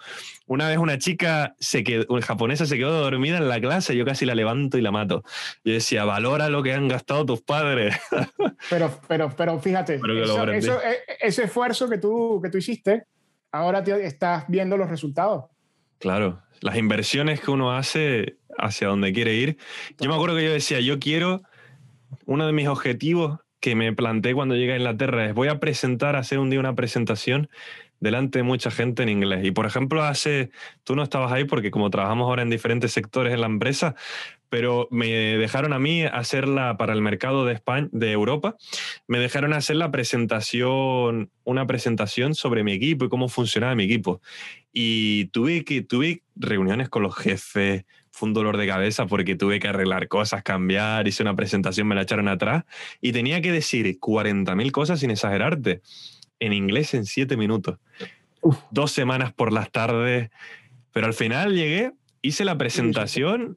Una 0.47 0.69
vez 0.69 0.79
una 0.79 0.99
chica 0.99 1.55
se 1.59 1.85
quedó, 1.85 2.05
una 2.09 2.23
japonesa 2.23 2.67
se 2.67 2.77
quedó 2.77 2.93
dormida 3.01 3.39
en 3.39 3.49
la 3.49 3.61
clase, 3.61 3.97
yo 3.97 4.05
casi 4.05 4.27
la 4.27 4.35
levanto 4.35 4.79
y 4.79 4.81
la 4.81 4.91
mato. 4.91 5.23
Yo 5.65 5.73
decía, 5.73 6.05
valora 6.05 6.49
lo 6.49 6.63
que 6.63 6.73
han 6.73 6.89
gastado 6.89 7.25
tus 7.25 7.43
padres. 7.43 7.97
Pero, 8.69 9.01
pero, 9.09 9.31
pero 9.35 9.59
fíjate, 9.59 9.95
e, 9.95 10.99
ese 11.21 11.45
esfuerzo 11.45 11.89
que 11.89 11.97
tú, 11.97 12.41
que 12.43 12.51
tú 12.51 12.59
hiciste, 12.59 13.05
ahora 13.53 13.83
te, 13.83 14.05
estás 14.05 14.45
viendo 14.49 14.77
los 14.77 14.91
resultados. 14.91 15.47
Claro, 15.99 16.43
las 16.61 16.77
inversiones 16.77 17.41
que 17.41 17.51
uno 17.51 17.73
hace 17.73 18.37
hacia 18.59 18.89
donde 18.89 19.13
quiere 19.13 19.35
ir. 19.35 19.57
Yo 19.99 20.09
me 20.09 20.15
acuerdo 20.15 20.37
que 20.37 20.45
yo 20.45 20.53
decía, 20.53 20.81
yo 20.81 20.99
quiero, 20.99 21.43
uno 22.27 22.47
de 22.47 22.53
mis 22.53 22.69
objetivos 22.69 23.41
que 23.61 23.75
me 23.75 23.93
planteé 23.93 24.35
cuando 24.35 24.57
llegué 24.57 24.73
a 24.73 24.77
Inglaterra 24.77 25.27
es 25.27 25.35
voy 25.35 25.49
a 25.49 25.61
presentar, 25.61 26.17
hacer 26.17 26.39
un 26.39 26.51
día 26.51 26.61
una 26.61 26.75
presentación 26.75 27.49
delante 28.01 28.39
de 28.39 28.43
mucha 28.43 28.71
gente 28.71 29.03
en 29.03 29.11
inglés. 29.11 29.45
Y 29.45 29.51
por 29.51 29.67
ejemplo, 29.67 30.03
hace, 30.03 30.51
tú 30.85 30.97
no 30.97 31.03
estabas 31.03 31.33
ahí 31.33 31.45
porque 31.45 31.71
como 31.71 31.91
trabajamos 31.91 32.27
ahora 32.27 32.43
en 32.43 32.51
diferentes 32.51 32.93
sectores 32.93 33.33
en 33.33 33.43
la 33.43 33.47
empresa, 33.47 33.95
pero 34.49 34.89
me 34.91 35.07
dejaron 35.09 35.73
a 35.73 35.79
mí 35.79 36.03
hacerla 36.03 36.77
para 36.77 36.93
el 36.93 37.03
mercado 37.03 37.45
de 37.45 37.53
España, 37.53 37.89
de 37.93 38.11
Europa, 38.11 38.57
me 39.07 39.19
dejaron 39.19 39.53
hacer 39.53 39.77
la 39.77 39.91
presentación, 39.91 41.31
una 41.45 41.67
presentación 41.67 42.35
sobre 42.35 42.65
mi 42.65 42.73
equipo 42.73 43.05
y 43.05 43.09
cómo 43.09 43.29
funcionaba 43.29 43.75
mi 43.75 43.85
equipo. 43.85 44.21
Y 44.73 45.27
tuve 45.27 45.65
que 45.65 45.83
tuve 45.83 46.23
reuniones 46.35 46.89
con 46.89 47.03
los 47.03 47.15
jefes, 47.15 47.85
fue 48.21 48.29
un 48.29 48.35
dolor 48.35 48.59
de 48.59 48.67
cabeza 48.67 49.07
porque 49.07 49.35
tuve 49.35 49.61
que 49.61 49.69
arreglar 49.69 50.07
cosas, 50.07 50.43
cambiar, 50.43 51.09
hice 51.09 51.23
una 51.23 51.35
presentación, 51.35 51.89
me 51.89 51.95
la 51.95 52.03
echaron 52.03 52.29
atrás 52.29 52.65
y 53.01 53.13
tenía 53.13 53.41
que 53.41 53.51
decir 53.51 53.99
40.000 53.99 54.71
cosas 54.73 55.01
sin 55.01 55.11
exagerarte, 55.11 55.81
en 56.39 56.53
inglés 56.53 56.93
en 56.93 57.07
7 57.07 57.39
minutos. 57.39 57.79
Dos 58.71 58.93
semanas 58.93 59.33
por 59.33 59.55
las 59.55 59.71
tardes, 59.71 60.31
pero 60.93 61.07
al 61.07 61.15
final 61.15 61.55
llegué, 61.55 61.93
hice 62.21 62.45
la 62.45 62.59
presentación 62.59 63.57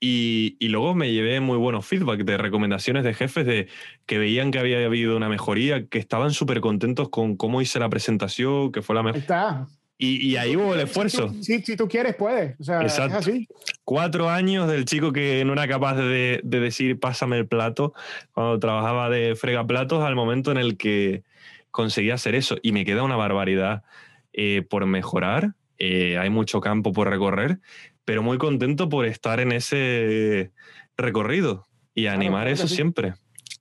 y, 0.00 0.56
y, 0.58 0.68
luego 0.68 0.94
me 0.94 1.12
llevé 1.12 1.40
muy 1.40 1.58
buenos 1.58 1.84
feedback 1.84 2.24
de 2.24 2.38
recomendaciones 2.38 3.04
de 3.04 3.12
jefes 3.12 3.44
de 3.44 3.68
que 4.06 4.16
veían 4.16 4.52
que 4.52 4.58
había 4.58 4.82
habido 4.86 5.16
una 5.18 5.28
mejoría, 5.28 5.86
que 5.86 5.98
estaban 5.98 6.30
súper 6.30 6.60
contentos 6.60 7.10
con 7.10 7.36
cómo 7.36 7.60
hice 7.60 7.78
la 7.78 7.90
presentación, 7.90 8.72
que 8.72 8.80
fue 8.80 8.94
la 8.94 9.02
mejor. 9.02 9.20
Está. 9.20 9.66
Y, 10.00 10.28
y, 10.28 10.36
ahí 10.36 10.56
hubo 10.56 10.74
el 10.74 10.80
esfuerzo. 10.80 11.34
Si, 11.40 11.60
si, 11.60 11.76
tú 11.76 11.88
quieres, 11.88 12.14
puedes. 12.14 12.58
O 12.60 12.62
sea, 12.62 12.82
Exacto. 12.82 13.18
es 13.18 13.26
así. 13.26 13.48
Cuatro 13.84 14.30
años 14.30 14.68
del 14.68 14.84
chico 14.84 15.12
que 15.12 15.44
no 15.44 15.54
era 15.54 15.66
capaz 15.66 15.96
de, 15.96 16.40
de, 16.44 16.60
decir 16.60 17.00
pásame 17.00 17.36
el 17.36 17.48
plato 17.48 17.94
cuando 18.32 18.60
trabajaba 18.60 19.10
de 19.10 19.34
fregaplatos 19.34 20.04
al 20.04 20.14
momento 20.14 20.52
en 20.52 20.58
el 20.58 20.76
que 20.76 21.24
conseguí 21.72 22.10
hacer 22.10 22.36
eso. 22.36 22.58
Y 22.62 22.70
me 22.70 22.84
queda 22.84 23.02
una 23.02 23.16
barbaridad 23.16 23.82
eh, 24.32 24.62
por 24.62 24.86
mejorar. 24.86 25.54
Eh, 25.78 26.16
hay 26.16 26.30
mucho 26.30 26.60
campo 26.60 26.92
por 26.92 27.08
recorrer, 27.08 27.58
pero 28.04 28.22
muy 28.22 28.38
contento 28.38 28.88
por 28.88 29.04
estar 29.04 29.40
en 29.40 29.50
ese 29.50 30.52
recorrido 30.96 31.66
y 31.94 32.06
animar 32.06 32.42
claro, 32.42 32.54
eso 32.54 32.68
sí. 32.68 32.76
siempre. 32.76 33.14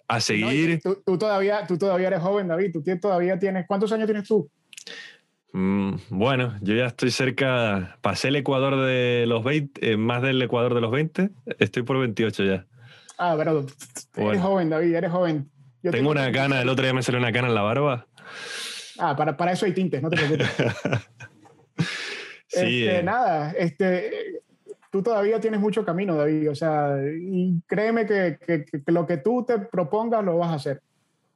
A 0.08 0.20
seguir. 0.20 0.82
No, 0.84 0.94
tú, 0.94 1.02
tú, 1.04 1.18
todavía, 1.18 1.66
tú 1.68 1.78
todavía 1.78 2.08
eres 2.08 2.22
joven, 2.22 2.48
David. 2.48 2.74
Tú 2.74 2.84
todavía 3.00 3.40
tienes. 3.40 3.66
¿Cuántos 3.68 3.92
años 3.92 4.06
tienes 4.06 4.28
tú? 4.28 4.50
Mm, 5.58 5.96
bueno, 6.10 6.54
yo 6.62 6.76
ya 6.76 6.86
estoy 6.86 7.10
cerca. 7.10 7.98
Pasé 8.02 8.28
el 8.28 8.36
Ecuador 8.36 8.76
de 8.86 9.26
los 9.26 9.44
20, 9.44 9.92
eh, 9.94 9.98
más 9.98 10.22
del 10.22 10.40
Ecuador 10.40 10.76
de 10.76 10.82
los 10.82 10.92
20. 10.92 11.32
Estoy 11.58 11.82
por 11.82 11.98
28 11.98 12.44
ya. 12.44 12.68
Ah, 13.18 13.34
pero 13.36 13.62
eres 13.62 14.08
bueno. 14.16 14.42
joven, 14.44 14.70
David, 14.70 14.94
eres 14.94 15.12
joven. 15.12 15.50
Yo 15.82 15.90
tengo 15.90 16.12
una 16.12 16.32
cana, 16.32 16.62
el 16.62 16.70
otro 16.70 16.84
día 16.84 16.94
me 16.94 17.02
salió 17.02 17.20
una 17.20 17.32
cana 17.32 17.48
en 17.48 17.56
la 17.56 17.64
barba. 17.64 18.06
Ah, 19.00 19.16
para, 19.16 19.36
para 19.36 19.54
eso 19.54 19.66
hay 19.66 19.74
tintes, 19.74 20.00
no 20.00 20.12
te 20.12 20.18
preocupes. 20.18 20.48
sí, 22.48 22.84
este, 22.86 23.00
eh. 23.00 23.04
Nada, 23.04 23.52
este, 23.58 24.44
tú 24.92 25.02
todavía 25.02 25.40
tienes 25.40 25.60
mucho 25.60 25.84
camino, 25.84 26.16
David. 26.16 26.52
O 26.52 26.56
sea, 26.56 26.98
y 27.20 27.60
créeme 27.66 28.06
que, 28.06 28.38
que, 28.46 28.64
que, 28.64 28.92
lo 28.92 29.08
que 29.08 29.18
tú 29.18 29.44
te 29.44 29.58
propongas 29.58 30.24
lo 30.24 30.38
vas 30.38 30.52
a 30.52 30.56
hacer. 30.56 30.84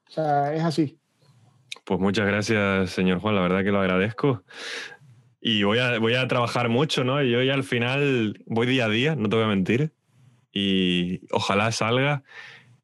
O 0.09 0.11
sea, 0.11 0.53
es 0.53 0.63
así. 0.63 1.00
Pues 1.83 1.99
muchas 1.99 2.27
gracias, 2.27 2.91
señor 2.91 3.19
Juan. 3.19 3.35
La 3.35 3.41
verdad 3.41 3.63
que 3.63 3.71
lo 3.71 3.79
agradezco. 3.79 4.43
Y 5.41 5.63
voy 5.63 5.79
a, 5.79 5.97
voy 5.99 6.15
a 6.15 6.27
trabajar 6.27 6.69
mucho, 6.69 7.03
¿no? 7.03 7.21
Yo 7.23 7.41
ya 7.41 7.53
al 7.53 7.63
final 7.63 8.43
voy 8.45 8.67
día 8.67 8.85
a 8.85 8.89
día, 8.89 9.15
no 9.15 9.27
te 9.27 9.35
voy 9.35 9.45
a 9.45 9.47
mentir. 9.47 9.91
Y 10.53 11.21
ojalá 11.31 11.71
salga 11.71 12.23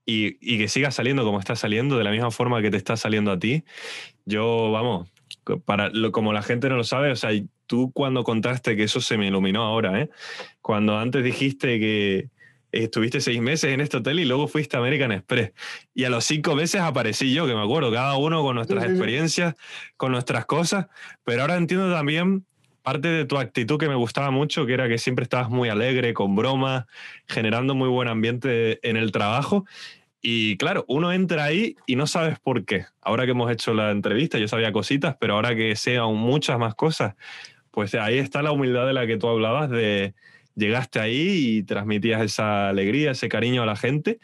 y, 0.05 0.37
y 0.41 0.57
que 0.57 0.67
siga 0.67 0.89
saliendo 0.89 1.23
como 1.23 1.39
está 1.39 1.55
saliendo, 1.55 1.97
de 1.97 2.03
la 2.03 2.11
misma 2.11 2.31
forma 2.31 2.61
que 2.61 2.71
te 2.71 2.77
está 2.77 2.97
saliendo 2.97 3.31
a 3.31 3.39
ti. 3.39 3.63
Yo, 4.25 4.71
vamos, 4.71 5.11
para, 5.65 5.89
lo, 5.89 6.11
como 6.11 6.33
la 6.33 6.41
gente 6.41 6.69
no 6.69 6.77
lo 6.77 6.83
sabe, 6.83 7.11
o 7.11 7.15
sea, 7.15 7.31
tú 7.67 7.91
cuando 7.91 8.23
contaste 8.23 8.75
que 8.75 8.83
eso 8.83 9.01
se 9.01 9.17
me 9.17 9.27
iluminó 9.27 9.63
ahora, 9.63 10.01
¿eh? 10.01 10.09
Cuando 10.61 10.97
antes 10.97 11.23
dijiste 11.23 11.79
que 11.79 12.29
estuviste 12.83 13.21
seis 13.21 13.41
meses 13.41 13.73
en 13.73 13.81
este 13.81 13.97
hotel 13.97 14.19
y 14.19 14.25
luego 14.25 14.47
fuiste 14.47 14.77
a 14.77 14.79
American 14.79 15.11
Express. 15.11 15.51
Y 15.93 16.03
a 16.03 16.09
los 16.09 16.25
cinco 16.25 16.55
meses 16.55 16.81
aparecí 16.81 17.33
yo, 17.33 17.47
que 17.47 17.53
me 17.53 17.61
acuerdo, 17.61 17.91
cada 17.91 18.17
uno 18.17 18.41
con 18.43 18.55
nuestras 18.55 18.83
Sí, 18.83 18.89
sí, 18.89 18.93
sí. 18.93 18.97
experiencias, 18.97 19.55
con 19.95 20.11
nuestras 20.11 20.45
cosas, 20.45 20.87
pero 21.23 21.41
ahora 21.41 21.55
entiendo 21.55 21.91
también 21.91 22.45
parte 22.83 23.09
de 23.09 23.25
tu 23.25 23.37
actitud 23.37 23.77
que 23.77 23.89
me 23.89 23.95
gustaba 23.95 24.31
mucho, 24.31 24.65
que 24.65 24.73
era 24.73 24.87
que 24.87 24.97
siempre 24.97 25.23
estabas 25.23 25.49
muy 25.49 25.67
alegre, 25.67 26.13
con 26.13 26.35
bromas, 26.35 26.85
generando 27.27 27.75
muy 27.75 27.89
buen 27.89 28.07
ambiente 28.07 28.79
en 28.87 28.95
el 28.95 29.11
trabajo. 29.11 29.65
Y 30.21 30.55
claro, 30.57 30.85
uno 30.87 31.11
entra 31.11 31.43
ahí 31.43 31.75
y 31.85 31.95
no 31.95 32.07
sabes 32.07 32.39
por 32.39 32.63
qué. 32.65 32.85
Ahora 33.01 33.25
que 33.25 33.31
hemos 33.31 33.51
hecho 33.51 33.73
la 33.73 33.91
entrevista, 33.91 34.37
yo 34.37 34.47
sabía 34.47 34.71
cositas, 34.71 35.17
pero 35.19 35.33
ahora 35.33 35.53
que 35.53 35.75
sé 35.75 35.97
aún 35.97 36.17
muchas 36.17 36.57
más 36.59 36.75
cosas, 36.75 37.15
pues 37.71 37.93
ahí 37.93 38.17
está 38.19 38.41
la 38.41 38.51
humildad 38.51 38.87
de 38.87 38.93
la 38.93 39.05
que 39.05 39.17
tú 39.17 39.27
hablabas, 39.27 39.69
de 39.69 40.13
llegaste 40.57 40.99
ahí 40.99 41.57
y 41.57 41.63
transmitías 41.63 42.21
esa 42.21 42.69
alegría, 42.69 43.11
ese 43.11 43.29
cariño 43.29 43.63
a 43.63 43.65
la 43.65 43.75
gente 43.75 44.19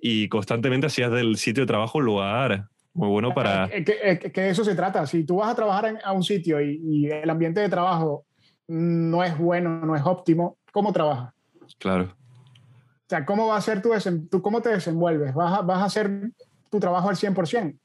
y 0.00 0.28
constantemente 0.28 0.88
hacías 0.88 1.10
del 1.10 1.36
sitio 1.36 1.62
de 1.62 1.68
trabajo 1.68 1.98
un 1.98 2.04
lugar 2.04 2.68
muy 2.92 3.08
bueno 3.08 3.32
para... 3.32 3.66
Es 3.66 3.84
que, 3.84 3.98
es 4.02 4.18
que 4.18 4.40
de 4.40 4.50
eso 4.50 4.64
se 4.64 4.74
trata. 4.74 5.06
Si 5.06 5.24
tú 5.24 5.36
vas 5.36 5.50
a 5.50 5.54
trabajar 5.54 5.86
en, 5.86 5.98
a 6.04 6.12
un 6.12 6.24
sitio 6.24 6.60
y, 6.60 6.80
y, 6.82 7.06
el 7.06 7.30
ambiente 7.30 7.60
de 7.60 7.68
trabajo 7.68 8.24
no 8.66 9.22
es 9.22 9.38
bueno, 9.38 9.80
no 9.86 9.94
es 9.94 10.02
óptimo, 10.04 10.58
¿cómo 10.72 10.92
trabajas? 10.92 11.32
Claro. 11.78 12.04
O 12.04 13.08
sea, 13.08 13.24
¿cómo 13.24 13.46
va 13.46 13.56
a 13.56 13.60
ser 13.60 13.80
tu, 13.80 13.90
tu 14.28 14.42
cómo 14.42 14.60
te 14.60 14.70
desenvuelves? 14.70 15.32
¿Vas 15.32 15.60
a, 15.60 15.62
¿Vas 15.62 15.78
a 15.80 15.84
hacer 15.84 16.30
tu 16.70 16.80
trabajo 16.80 17.08
al 17.08 17.16
100%? 17.16 17.78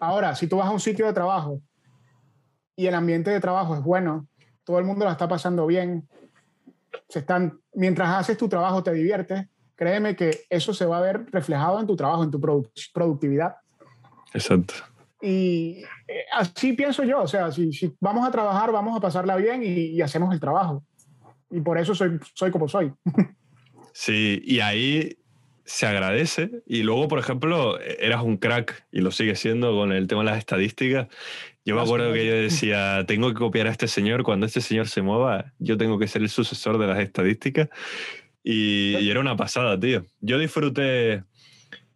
Ahora, 0.00 0.34
si 0.34 0.48
tú 0.48 0.56
vas 0.56 0.66
a 0.66 0.72
un 0.72 0.80
sitio 0.80 1.06
de 1.06 1.12
trabajo 1.12 1.60
y 2.74 2.86
el 2.86 2.94
ambiente 2.94 3.30
de 3.30 3.38
trabajo 3.38 3.74
es 3.74 3.82
bueno, 3.82 4.26
todo 4.64 4.78
el 4.78 4.84
mundo 4.84 5.04
la 5.04 5.12
está 5.12 5.28
pasando 5.28 5.66
bien, 5.66 6.08
se 7.08 7.20
están, 7.20 7.60
mientras 7.74 8.08
haces 8.16 8.36
tu 8.36 8.48
trabajo 8.48 8.82
te 8.82 8.92
diviertes, 8.92 9.46
créeme 9.74 10.16
que 10.16 10.40
eso 10.48 10.72
se 10.74 10.86
va 10.86 10.98
a 10.98 11.02
ver 11.02 11.26
reflejado 11.30 11.80
en 11.80 11.86
tu 11.86 11.96
trabajo, 11.96 12.24
en 12.24 12.30
tu 12.30 12.40
produ 12.40 12.70
productividad. 12.92 13.56
Exacto. 14.34 14.74
Y 15.20 15.84
eh, 16.08 16.24
así 16.32 16.72
pienso 16.72 17.04
yo, 17.04 17.22
o 17.22 17.28
sea, 17.28 17.52
si, 17.52 17.72
si, 17.72 17.94
vamos 18.00 18.26
a 18.26 18.30
trabajar, 18.30 18.72
vamos 18.72 18.96
a 18.96 19.00
pasarla 19.00 19.36
bien 19.36 19.62
y, 19.62 19.68
y, 19.68 20.02
hacemos 20.02 20.32
el 20.34 20.40
trabajo. 20.40 20.82
Y 21.50 21.60
por 21.60 21.78
eso 21.78 21.94
soy, 21.94 22.18
soy 22.34 22.50
como 22.50 22.68
soy. 22.68 22.92
Sí, 23.94 24.40
y 24.44 24.60
ahí 24.60 25.18
se 25.64 25.86
agradece. 25.86 26.62
Y 26.66 26.82
luego, 26.82 27.08
por 27.08 27.18
ejemplo, 27.18 27.78
eras 27.80 28.22
un 28.22 28.36
crack 28.36 28.86
y 28.90 29.00
lo 29.00 29.10
sigue 29.10 29.36
siendo 29.36 29.72
con 29.72 29.92
el 29.92 30.06
tema 30.06 30.22
de 30.22 30.30
las 30.30 30.38
estadísticas. 30.38 31.08
Yo 31.64 31.76
me 31.76 31.82
acuerdo 31.82 32.12
que 32.12 32.26
yo 32.26 32.34
decía, 32.34 33.04
tengo 33.06 33.28
que 33.28 33.34
copiar 33.34 33.68
a 33.68 33.70
este 33.70 33.86
señor, 33.86 34.24
cuando 34.24 34.46
este 34.46 34.60
señor 34.60 34.88
se 34.88 35.02
mueva, 35.02 35.52
yo 35.58 35.76
tengo 35.76 35.98
que 35.98 36.08
ser 36.08 36.22
el 36.22 36.28
sucesor 36.28 36.78
de 36.78 36.88
las 36.88 36.98
estadísticas. 36.98 37.68
Y, 38.42 38.96
y 38.98 39.10
era 39.10 39.20
una 39.20 39.36
pasada, 39.36 39.78
tío. 39.78 40.04
Yo 40.20 40.38
disfruté, 40.38 41.22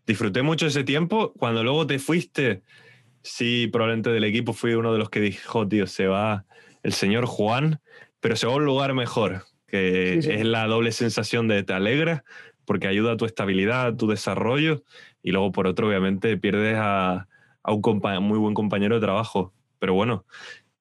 disfruté 0.06 0.42
mucho 0.42 0.66
ese 0.66 0.84
tiempo. 0.84 1.32
Cuando 1.36 1.64
luego 1.64 1.86
te 1.86 1.98
fuiste, 1.98 2.62
sí, 3.22 3.68
probablemente 3.72 4.10
del 4.10 4.24
equipo 4.24 4.52
fui 4.52 4.74
uno 4.74 4.92
de 4.92 4.98
los 5.00 5.10
que 5.10 5.20
dijo, 5.20 5.66
tío, 5.66 5.88
se 5.88 6.06
va 6.06 6.44
el 6.84 6.92
señor 6.92 7.26
Juan, 7.26 7.80
pero 8.20 8.36
se 8.36 8.46
va 8.46 8.52
a 8.52 8.56
un 8.56 8.64
lugar 8.64 8.94
mejor, 8.94 9.42
que 9.66 10.20
sí, 10.20 10.28
sí. 10.28 10.30
es 10.30 10.44
la 10.46 10.66
doble 10.68 10.92
sensación 10.92 11.48
de 11.48 11.64
te 11.64 11.72
alegra 11.72 12.24
porque 12.66 12.88
ayuda 12.88 13.12
a 13.12 13.16
tu 13.16 13.24
estabilidad, 13.24 13.86
a 13.86 13.96
tu 13.96 14.08
desarrollo, 14.08 14.82
y 15.22 15.30
luego 15.30 15.52
por 15.52 15.66
otro, 15.66 15.88
obviamente, 15.88 16.36
pierdes 16.36 16.76
a, 16.76 17.28
a 17.62 17.72
un 17.72 17.82
muy 18.22 18.38
buen 18.38 18.54
compañero 18.54 18.96
de 18.96 19.00
trabajo. 19.00 19.54
Pero 19.78 19.94
bueno, 19.94 20.24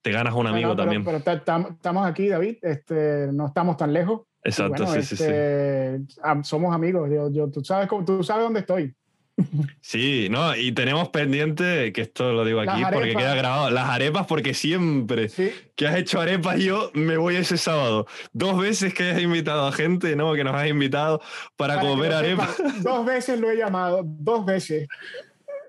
te 0.01 0.11
ganas 0.11 0.33
un 0.33 0.47
amigo 0.47 0.69
no, 0.69 0.75
pero, 0.75 0.83
también. 0.83 1.03
Pero 1.03 1.17
estamos 1.17 2.05
aquí, 2.05 2.27
David, 2.27 2.57
este, 2.61 3.27
no 3.31 3.47
estamos 3.47 3.77
tan 3.77 3.91
lejos. 3.91 4.21
Exacto, 4.43 4.85
bueno, 4.85 5.01
sí, 5.01 5.13
este, 5.13 5.97
sí, 5.97 6.05
sí. 6.07 6.21
Somos 6.43 6.75
amigos, 6.75 7.09
yo, 7.11 7.31
yo, 7.31 7.49
tú, 7.49 7.63
sabes 7.65 7.89
tú 8.05 8.23
sabes 8.23 8.43
dónde 8.43 8.59
estoy. 8.59 8.95
Sí, 9.81 10.27
no, 10.29 10.55
y 10.55 10.71
tenemos 10.71 11.09
pendiente, 11.09 11.91
que 11.93 12.01
esto 12.01 12.33
lo 12.33 12.45
digo 12.45 12.59
aquí 12.61 12.81
porque 12.91 13.15
queda 13.15 13.35
grabado, 13.35 13.69
las 13.69 13.89
arepas, 13.89 14.25
porque 14.27 14.53
siempre 14.53 15.29
sí. 15.29 15.51
que 15.75 15.87
has 15.87 15.95
hecho 15.97 16.19
arepas, 16.19 16.59
yo 16.59 16.91
me 16.93 17.17
voy 17.17 17.35
ese 17.35 17.57
sábado. 17.57 18.07
Dos 18.33 18.59
veces 18.59 18.93
que 18.93 19.11
has 19.11 19.21
invitado 19.21 19.67
a 19.67 19.71
gente, 19.71 20.15
¿no? 20.15 20.33
Que 20.33 20.43
nos 20.43 20.55
has 20.55 20.67
invitado 20.67 21.21
para, 21.55 21.75
para 21.75 21.87
comer 21.87 22.13
arepas. 22.13 22.57
Dos 22.81 23.05
veces 23.05 23.39
lo 23.39 23.49
he 23.49 23.57
llamado, 23.57 24.01
dos 24.05 24.45
veces. 24.45 24.87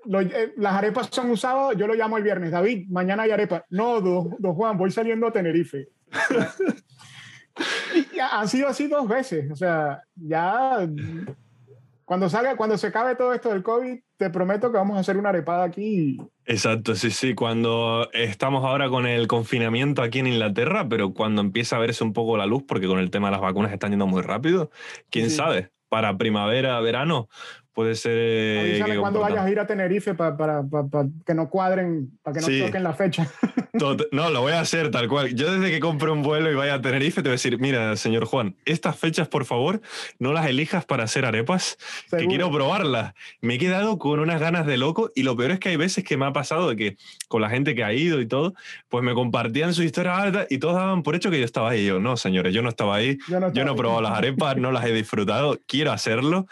Lo, 0.07 0.21
eh, 0.21 0.53
las 0.57 0.73
arepas 0.73 1.09
son 1.11 1.29
un 1.29 1.37
sábado, 1.37 1.73
yo 1.73 1.87
lo 1.87 1.93
llamo 1.93 2.17
el 2.17 2.23
viernes. 2.23 2.51
David, 2.51 2.87
mañana 2.89 3.23
hay 3.23 3.31
arepas. 3.31 3.63
No, 3.69 4.01
don, 4.01 4.35
don 4.39 4.55
Juan, 4.55 4.77
voy 4.77 4.91
saliendo 4.91 5.27
a 5.27 5.31
Tenerife. 5.31 5.89
y 8.13 8.19
ha 8.19 8.45
sido 8.47 8.67
así 8.67 8.87
dos 8.87 9.07
veces. 9.07 9.51
O 9.51 9.55
sea, 9.55 10.03
ya 10.15 10.87
cuando 12.07 12.29
salga, 12.29 12.55
cuando 12.55 12.77
se 12.77 12.87
acabe 12.87 13.17
todo 13.17 13.33
esto 13.33 13.49
del 13.49 13.63
COVID, 13.63 13.99
te 14.15 14.29
prometo 14.29 14.71
que 14.71 14.77
vamos 14.77 14.95
a 14.95 15.01
hacer 15.01 15.17
una 15.17 15.27
arepada 15.27 15.65
aquí. 15.65 16.17
Exacto, 16.45 16.95
sí, 16.95 17.11
sí. 17.11 17.35
Cuando 17.35 18.07
estamos 18.13 18.63
ahora 18.63 18.87
con 18.87 19.05
el 19.05 19.27
confinamiento 19.27 20.01
aquí 20.01 20.19
en 20.19 20.27
Inglaterra, 20.27 20.87
pero 20.87 21.13
cuando 21.13 21.41
empieza 21.41 21.75
a 21.75 21.79
verse 21.79 22.05
un 22.05 22.13
poco 22.13 22.37
la 22.37 22.45
luz, 22.45 22.63
porque 22.65 22.87
con 22.87 22.99
el 22.99 23.11
tema 23.11 23.27
de 23.27 23.33
las 23.33 23.41
vacunas 23.41 23.73
están 23.73 23.91
yendo 23.91 24.07
muy 24.07 24.21
rápido, 24.21 24.71
quién 25.09 25.29
sí. 25.29 25.35
sabe, 25.35 25.71
para 25.89 26.17
primavera, 26.17 26.79
verano, 26.79 27.27
puede 27.77 27.93
ser. 27.93 28.13
eh, 28.17 28.59
Avísame 28.71 28.93
que 28.95 28.99
cuando 28.99 29.19
vayas 29.19 29.45
a 29.45 29.51
ir 29.51 29.59
a 29.59 29.67
Tenerife 29.67 30.15
para 30.15 30.35
que 31.27 31.33
no 31.35 31.47
cuadren, 31.47 32.09
para 32.23 32.33
que 32.33 32.41
no 32.41 32.47
Sí. 32.47 32.59
toquen 32.65 32.81
la 32.81 32.93
fecha. 32.93 33.27
No, 34.11 34.31
lo 34.31 34.41
voy 34.41 34.53
a 34.53 34.59
hacer 34.61 34.89
tal 34.89 35.07
cual. 35.07 35.35
Yo 35.35 35.53
desde 35.53 35.69
que 35.69 35.79
compre 35.79 36.09
un 36.09 36.23
vuelo 36.23 36.51
y 36.51 36.55
vaya 36.55 36.73
a 36.73 36.81
Tenerife 36.81 37.21
te 37.21 37.29
voy 37.29 37.33
a 37.33 37.37
decir, 37.37 37.59
mira, 37.59 37.95
señor 37.95 38.25
Juan, 38.25 38.55
estas 38.65 38.97
fechas, 38.97 39.27
por 39.27 39.45
favor, 39.45 39.81
no 40.17 40.33
las 40.33 40.47
elijas 40.47 40.83
para 40.83 41.03
hacer 41.03 41.25
arepas, 41.25 41.77
que 42.09 42.17
Seguro. 42.17 42.27
quiero 42.29 42.51
probarlas. 42.51 43.13
Me 43.39 43.53
he 43.53 43.57
quedado 43.59 43.99
con 43.99 44.19
unas 44.19 44.39
ganas 44.41 44.65
de 44.65 44.77
loco 44.77 45.11
y 45.13 45.21
lo 45.21 45.37
peor 45.37 45.51
es 45.51 45.59
que 45.59 45.69
hay 45.69 45.75
veces 45.75 46.03
que 46.03 46.17
me 46.17 46.25
ha 46.25 46.33
pasado 46.33 46.67
de 46.69 46.75
que 46.75 46.97
con 47.27 47.39
la 47.43 47.51
gente 47.51 47.75
que 47.75 47.83
ha 47.83 47.93
ido 47.93 48.19
y 48.19 48.25
todo, 48.25 48.55
pues 48.89 49.03
me 49.03 49.13
compartían 49.13 49.75
su 49.75 49.83
historia 49.83 50.17
alta 50.17 50.47
y 50.49 50.57
todos 50.57 50.73
daban 50.73 51.03
por 51.03 51.13
hecho 51.15 51.29
que 51.29 51.37
yo 51.37 51.45
estaba 51.45 51.69
ahí. 51.69 51.81
Y 51.81 51.85
yo, 51.85 51.99
no, 51.99 52.17
señores, 52.17 52.55
yo 52.55 52.63
no 52.63 52.69
estaba 52.69 52.95
ahí. 52.95 53.19
Yo 53.29 53.39
no, 53.39 53.41
no 53.41 53.45
he 53.53 53.59
estaba- 53.59 53.75
probado 53.75 54.01
las 54.01 54.13
arepas, 54.17 54.57
no 54.57 54.71
las 54.71 54.85
he 54.85 54.93
disfrutado, 54.93 55.59
quiero 55.67 55.91
hacerlo, 55.91 56.47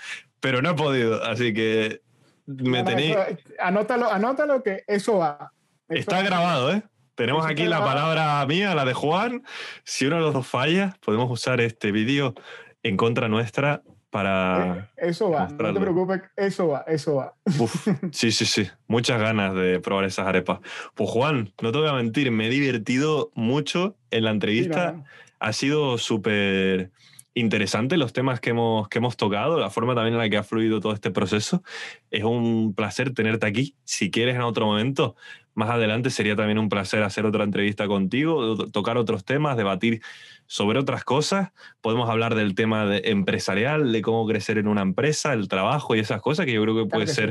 pero 0.46 0.62
no 0.62 0.70
he 0.70 0.74
podido. 0.76 1.24
Así 1.24 1.56
que 1.56 2.02
me 2.46 2.84
No, 2.84 2.84
no, 2.84 2.84
tenéis... 2.84 3.16
eso- 3.16 3.38
anótalo, 3.60 4.12
anótalo 4.12 4.62
que 4.62 4.84
eso 4.86 5.18
va. 5.18 5.52
Eso 5.89 6.00
Está 6.02 6.18
va. 6.18 6.22
grabado, 6.22 6.72
¿eh? 6.72 6.84
Tenemos 7.16 7.48
aquí 7.48 7.64
la 7.66 7.80
palabra 7.84 8.46
mía, 8.46 8.76
la 8.76 8.86
de 8.86 8.93
Juan. 8.93 9.43
Si 9.84 10.06
uno 10.06 10.18
de 10.18 10.22
los 10.22 10.34
dos 10.36 10.46
falla, 10.46 10.96
podemos 11.04 11.32
usar 11.32 11.62
este 11.62 11.91
vídeo 11.91 12.36
en 12.84 12.96
contra 12.96 13.28
nuestra 13.28 13.82
para... 14.12 14.91
Eh, 14.98 15.08
Eso 15.10 15.32
va, 15.32 15.48
no 15.48 15.74
te 15.74 15.80
preocupes, 15.80 16.22
eso 16.36 16.68
va, 16.68 16.84
eso 16.88 17.16
va. 17.16 17.34
Uf, 17.60 17.88
sí, 18.12 18.32
sí, 18.32 18.46
sí. 18.46 18.68
Muchas 18.88 19.20
ganas 19.20 19.56
de 19.56 19.80
probar 19.80 20.06
esas 20.06 20.28
arepas. 20.28 20.60
Pues 20.93 21.10
Juan, 21.10 21.54
no 21.60 21.72
te 21.72 21.80
voy 21.80 21.88
a 21.88 21.93
mentir, 21.93 22.30
me 22.30 22.46
he 22.46 22.50
divertido 22.52 23.32
mucho 23.34 23.96
en 24.12 24.26
la 24.26 24.30
entrevista. 24.32 24.91
Mira, 24.93 25.10
Ha 25.39 25.54
sido 25.54 25.98
súper 25.98 26.91
interesante 27.36 27.98
los 27.98 28.14
temas 28.14 28.40
que 28.40 28.52
hemos, 28.52 28.88
que 28.88 28.98
hemos 28.98 29.18
tocado, 29.18 29.60
la 29.60 29.70
forma 29.70 29.94
también 29.94 30.14
en 30.16 30.20
la 30.20 30.30
que 30.30 30.38
ha 30.38 30.44
fluido 30.44 30.80
todo 30.80 30.94
este 30.94 31.12
proceso. 31.12 31.62
Es 32.10 32.24
un 32.24 32.74
placer 32.74 33.14
tenerte 33.14 33.46
aquí. 33.46 33.76
Si 33.84 34.10
quieres 34.10 34.36
en 34.36 34.42
otro 34.42 34.66
momento, 34.66 35.16
más 35.54 35.70
adelante 35.70 36.10
sería 36.10 36.36
también 36.36 36.58
un 36.58 36.70
placer 36.70 37.04
hacer 37.04 37.26
otra 37.26 37.44
entrevista 37.44 37.88
contigo, 37.88 38.56
to- 38.56 38.72
tocar 38.72 38.98
otros 38.98 39.26
temas, 39.26 39.58
debatir 39.58 40.02
sobre 40.48 40.80
otras 40.80 41.04
cosas. 41.04 41.52
Podemos 41.82 42.10
hablar 42.10 42.36
del 42.36 42.56
tema 42.56 42.86
de 42.86 43.02
empresarial, 43.06 43.92
de 43.92 44.02
cómo 44.02 44.26
crecer 44.26 44.58
en 44.58 44.68
una 44.68 44.82
empresa, 44.82 45.34
el 45.34 45.48
trabajo 45.48 45.96
y 45.96 46.00
esas 46.00 46.22
cosas 46.22 46.46
que 46.46 46.54
yo 46.54 46.62
creo 46.64 46.76
que 46.76 46.90
puede 46.90 47.06
que 47.06 47.12
sí. 47.12 47.22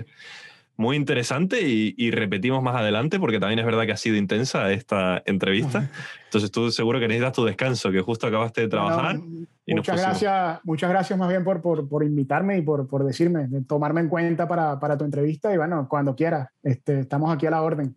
Muy 0.77 0.97
interesante 0.97 1.69
y, 1.69 1.95
y 1.97 2.11
repetimos 2.11 2.63
más 2.63 2.77
adelante 2.77 3.21
porque 3.21 3.39
también 3.39 3.61
es 3.61 3.65
verdad 3.65 3.87
que 3.87 3.93
ha 3.93 3.97
sido 3.97 4.17
intensa 4.17 4.73
esta 4.73 5.23
entrevista. 5.27 5.91
Entonces 6.25 6.51
tú 6.51 6.71
seguro 6.71 6.99
que 6.99 7.07
necesitas 7.07 7.33
tu 7.33 7.45
descanso, 7.45 7.93
que 7.93 8.01
justo 8.01 8.27
acabaste 8.27 8.63
de 8.63 8.69
trabajar. 8.69 9.19
Bueno, 9.19 9.47
y 9.67 9.75
muchas 9.75 10.01
gracias, 10.01 10.61
muchas 10.65 10.91
gracias 10.91 11.19
más 11.19 11.29
bien 11.29 11.45
por, 11.45 11.63
por, 11.63 11.89
por 11.89 12.05
invitarme 12.05 12.59
y 12.59 12.63
por, 12.63 12.87
por 12.89 13.05
decirme, 13.05 13.47
de 13.47 13.63
tomarme 13.63 14.01
en 14.01 14.09
cuenta 14.09 14.49
para, 14.49 14.79
para 14.81 14.99
tu 14.99 15.05
entrevista 15.05 15.55
y 15.55 15.57
bueno, 15.57 15.87
cuando 15.89 16.15
quieras, 16.15 16.49
este, 16.63 17.01
estamos 17.01 17.33
aquí 17.33 17.47
a 17.47 17.51
la 17.51 17.63
orden. 17.63 17.97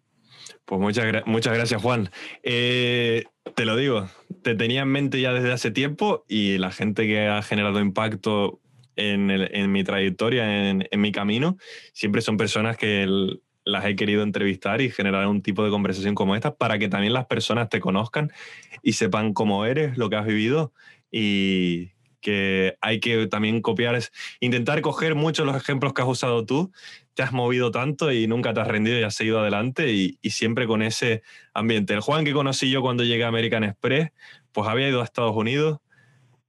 Pues 0.66 0.80
muchas, 0.80 1.06
muchas 1.26 1.54
gracias, 1.54 1.82
Juan. 1.82 2.10
Eh, 2.44 3.24
te 3.56 3.66
lo 3.66 3.76
digo, 3.76 4.08
te 4.44 4.56
tenía 4.56 4.84
en 4.84 4.90
mente 4.90 5.20
ya 5.20 5.34
desde 5.34 5.52
hace 5.52 5.72
tiempo 5.72 6.24
y 6.28 6.58
la 6.58 6.72
gente 6.72 7.06
que 7.06 7.28
ha 7.28 7.42
generado 7.42 7.80
impacto 7.80 8.60
en, 8.98 9.32
el- 9.32 9.50
en 9.54 9.72
mi 9.72 9.84
trayectoria, 9.84 10.70
en, 10.70 10.88
en 10.92 11.02
mi 11.02 11.12
camino, 11.12 11.58
siempre 11.94 12.22
son 12.22 12.38
personas 12.38 12.78
que 12.78 13.04
el- 13.04 13.42
las 13.64 13.86
he 13.86 13.96
querido 13.96 14.24
entrevistar 14.24 14.82
y 14.82 14.90
generar 14.90 15.28
un 15.28 15.42
tipo 15.42 15.64
de 15.64 15.70
conversación 15.72 16.16
como 16.16 16.36
esta 16.36 16.56
para 16.56 16.80
que 16.80 16.88
también 16.88 17.14
las 17.14 17.26
personas 17.26 17.68
te 17.70 17.80
conozcan 17.82 18.32
y 18.82 18.94
sepan 18.94 19.34
cómo 19.34 19.66
eres, 19.66 19.98
lo 19.98 20.10
que 20.10 20.16
has 20.16 20.26
vivido 20.26 20.74
y 21.12 21.90
que 22.22 22.78
hay 22.82 23.00
que 23.00 23.28
también 23.28 23.62
copiar, 23.62 23.96
es 23.96 24.12
intentar 24.40 24.82
coger 24.82 25.16
muchos 25.16 25.46
los 25.46 25.56
ejemplos 25.56 25.94
que 25.94 26.02
has 26.02 26.08
usado 26.08 26.46
tú, 26.46 26.72
te 27.14 27.24
has 27.24 27.32
movido 27.32 27.72
tanto 27.72 28.12
y 28.12 28.28
nunca 28.28 28.54
te 28.54 28.62
has 28.62 28.68
rendido 28.68 28.98
y 29.00 29.04
has 29.04 29.16
seguido 29.16 29.40
adelante 29.40 29.92
y, 29.94 30.18
y 30.22 30.30
siempre 30.32 30.66
con 30.66 30.82
ese 30.82 31.22
ambiente. 31.54 31.94
El 31.94 32.02
Juan 32.02 32.26
que 32.26 32.34
conocí 32.34 32.70
yo 32.70 32.82
cuando 32.82 33.04
llegué 33.04 33.24
a 33.24 33.28
American 33.30 33.64
Express, 33.64 34.12
pues 34.52 34.68
había 34.68 34.90
ido 34.90 35.02
a 35.02 35.04
Estados 35.04 35.36
Unidos, 35.36 35.80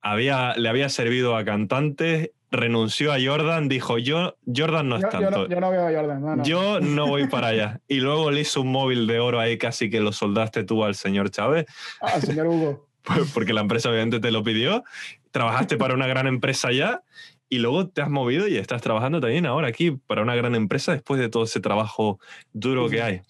había, 0.01 0.55
le 0.57 0.69
había 0.69 0.89
servido 0.89 1.37
a 1.37 1.45
cantantes, 1.45 2.31
renunció 2.51 3.13
a 3.13 3.17
Jordan, 3.23 3.69
dijo 3.69 3.99
yo, 3.99 4.37
Jordan 4.55 4.89
no 4.89 4.97
es 4.97 5.03
Yo, 5.03 5.09
yo 5.11 5.21
tanto. 5.21 5.39
no, 5.39 5.49
yo 5.49 5.61
no 5.61 5.71
veo 5.71 5.87
a 5.87 5.93
Jordan, 5.93 6.21
no, 6.21 6.37
no. 6.37 6.43
Yo 6.45 6.81
no 6.81 7.07
voy 7.07 7.27
para 7.29 7.49
allá. 7.49 7.81
Y 7.89 8.01
luego 8.01 8.31
le 8.31 8.41
hizo 8.41 8.61
un 8.63 8.73
móvil 8.73 9.07
de 9.07 9.21
oro 9.21 9.41
ahí, 9.41 9.59
casi 9.59 9.91
que 9.91 10.01
lo 10.01 10.13
soldaste 10.13 10.65
tú 10.65 10.85
al 10.85 10.95
señor 10.95 11.31
Chávez, 11.31 11.67
Ah, 12.01 12.21
señor 12.21 12.47
Hugo. 12.47 12.89
pues, 13.03 13.31
porque 13.33 13.53
la 13.53 13.61
empresa 13.61 13.91
obviamente 13.91 14.21
te 14.21 14.31
lo 14.31 14.43
pidió. 14.43 14.85
Trabajaste 15.31 15.77
para 15.77 15.95
una 15.95 16.07
gran 16.07 16.27
empresa 16.27 16.69
allá 16.69 17.03
y 17.51 17.59
luego 17.59 17.89
te 17.89 18.03
has 18.03 18.11
movido 18.11 18.49
y 18.49 18.57
estás 18.57 18.83
trabajando 18.83 19.21
también 19.21 19.47
ahora 19.47 19.69
aquí 19.69 19.91
para 19.93 20.23
una 20.23 20.35
gran 20.35 20.55
empresa 20.55 20.93
después 20.93 21.21
de 21.21 21.29
todo 21.29 21.45
ese 21.45 21.61
trabajo 21.61 22.19
duro 22.53 22.89
Sí, 22.89 22.97
que 22.97 23.03
hay. 23.03 23.21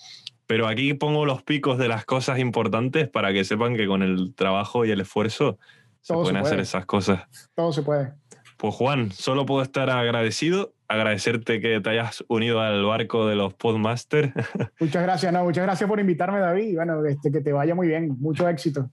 Pero 0.46 0.66
aquí 0.66 0.94
pongo 0.94 1.26
los 1.26 1.42
picos 1.42 1.76
de 1.76 1.88
las 1.88 2.04
cosas 2.06 2.38
importantes 2.38 3.08
para 3.08 3.32
que 3.32 3.44
sepan 3.44 3.76
que 3.76 3.86
con 3.86 4.02
el 4.02 4.34
trabajo 4.34 4.84
y 4.86 4.90
el 4.90 5.00
esfuerzo 5.00 5.58
se 6.00 6.14
Todo 6.14 6.24
se 6.24 6.30
pueden 6.30 6.36
hacer 6.38 6.50
puede. 6.54 6.62
esas 6.62 6.86
cosas. 6.86 7.50
Todo 7.54 7.72
se 7.72 7.82
puede. 7.82 8.12
Pues 8.58 8.74
Juan, 8.74 9.12
solo 9.12 9.46
puedo 9.46 9.62
estar 9.62 9.88
agradecido, 9.88 10.74
agradecerte 10.88 11.60
que 11.60 11.80
te 11.80 11.90
hayas 11.90 12.24
unido 12.28 12.60
al 12.60 12.84
barco 12.84 13.26
de 13.28 13.36
los 13.36 13.54
Podmasters. 13.54 14.32
Muchas 14.80 15.02
gracias, 15.02 15.32
no, 15.32 15.44
muchas 15.44 15.62
gracias 15.64 15.88
por 15.88 16.00
invitarme, 16.00 16.40
David. 16.40 16.74
Bueno, 16.74 17.04
este, 17.06 17.30
que 17.30 17.40
te 17.40 17.52
vaya 17.52 17.76
muy 17.76 17.86
bien, 17.86 18.16
mucho 18.18 18.48
éxito. 18.48 18.90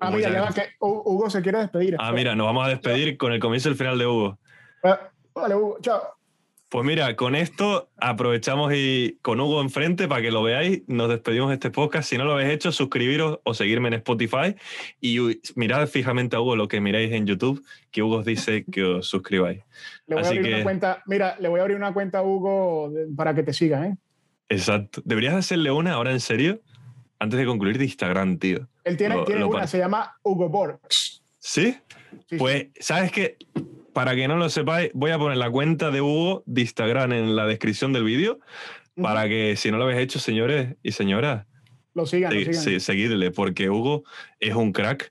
Ah, 0.00 0.10
Muchas 0.10 0.30
mira, 0.30 0.40
ya 0.40 0.40
va, 0.46 0.52
que 0.54 0.62
Hu- 0.80 1.02
Hugo 1.04 1.28
se 1.28 1.42
quiere 1.42 1.58
despedir. 1.58 1.96
Ah, 1.98 2.12
mira, 2.12 2.34
nos 2.34 2.46
vamos 2.46 2.64
a 2.66 2.70
despedir 2.70 3.18
con 3.18 3.32
el 3.32 3.40
comienzo 3.40 3.68
y 3.68 3.72
el 3.72 3.76
final 3.78 3.98
de 3.98 4.06
Hugo. 4.06 4.38
Ah, 4.82 4.98
Vale, 5.34 5.54
Hugo, 5.54 5.78
chao. 5.82 6.00
Pues 6.70 6.84
mira, 6.84 7.16
con 7.16 7.34
esto 7.34 7.88
aprovechamos 7.96 8.72
y 8.74 9.18
con 9.22 9.40
Hugo 9.40 9.62
enfrente 9.62 10.06
para 10.06 10.20
que 10.20 10.30
lo 10.30 10.42
veáis, 10.42 10.82
nos 10.86 11.08
despedimos 11.08 11.48
de 11.48 11.54
este 11.54 11.70
podcast. 11.70 12.06
Si 12.10 12.18
no 12.18 12.24
lo 12.26 12.32
habéis 12.34 12.50
hecho, 12.50 12.72
suscribiros 12.72 13.38
o 13.42 13.54
seguirme 13.54 13.88
en 13.88 13.94
Spotify 13.94 14.54
y 15.00 15.18
mirad 15.54 15.86
fijamente 15.86 16.36
a 16.36 16.40
Hugo 16.40 16.56
lo 16.56 16.68
que 16.68 16.82
miráis 16.82 17.10
en 17.12 17.26
YouTube, 17.26 17.64
que 17.90 18.02
Hugo 18.02 18.16
os 18.16 18.26
dice 18.26 18.66
que 18.70 18.84
os 18.84 19.08
suscribáis. 19.08 19.62
Le 20.06 20.16
voy 20.16 20.24
Así 20.24 20.28
a 20.34 20.38
abrir 20.38 20.42
que- 20.50 20.54
una 20.56 20.62
cuenta. 20.64 21.02
Mira, 21.06 21.36
le 21.40 21.48
voy 21.48 21.58
a 21.58 21.62
abrir 21.62 21.76
una 21.78 21.94
cuenta 21.94 22.18
a 22.18 22.22
Hugo 22.22 22.92
para 23.16 23.34
que 23.34 23.42
te 23.44 23.54
siga, 23.54 23.86
¿eh? 23.86 23.96
Exacto. 24.50 25.00
Deberías 25.06 25.34
hacerle 25.36 25.70
una 25.70 25.94
ahora 25.94 26.12
en 26.12 26.20
serio, 26.20 26.60
antes 27.18 27.38
de 27.38 27.46
concluir 27.46 27.78
de 27.78 27.84
Instagram, 27.84 28.36
tío. 28.38 28.68
Él 28.84 28.98
tiene, 28.98 29.14
Lo- 29.16 29.24
tiene 29.24 29.40
lo 29.40 29.48
una, 29.48 29.66
se 29.66 29.78
llama 29.78 30.18
Hugo 30.22 30.50
Borgs. 30.50 31.22
¿Sí? 31.38 31.72
Sí, 31.72 32.18
sí. 32.28 32.36
Pues, 32.36 32.66
¿sabes 32.78 33.10
qué? 33.10 33.38
Para 33.98 34.14
que 34.14 34.28
no 34.28 34.36
lo 34.36 34.48
sepáis, 34.48 34.92
voy 34.94 35.10
a 35.10 35.18
poner 35.18 35.38
la 35.38 35.50
cuenta 35.50 35.90
de 35.90 36.00
Hugo 36.00 36.44
de 36.46 36.60
Instagram 36.60 37.10
en 37.14 37.34
la 37.34 37.46
descripción 37.46 37.92
del 37.92 38.04
vídeo, 38.04 38.38
para 38.94 39.28
que 39.28 39.56
si 39.56 39.72
no 39.72 39.76
lo 39.76 39.82
habéis 39.82 39.98
hecho, 39.98 40.20
señores 40.20 40.76
y 40.84 40.92
señoras, 40.92 41.46
Lo 41.94 42.06
sigan, 42.06 42.32
lo 42.32 43.32
porque 43.32 43.70
Hugo 43.70 44.04
es 44.38 44.54
un 44.54 44.70
crack, 44.70 45.10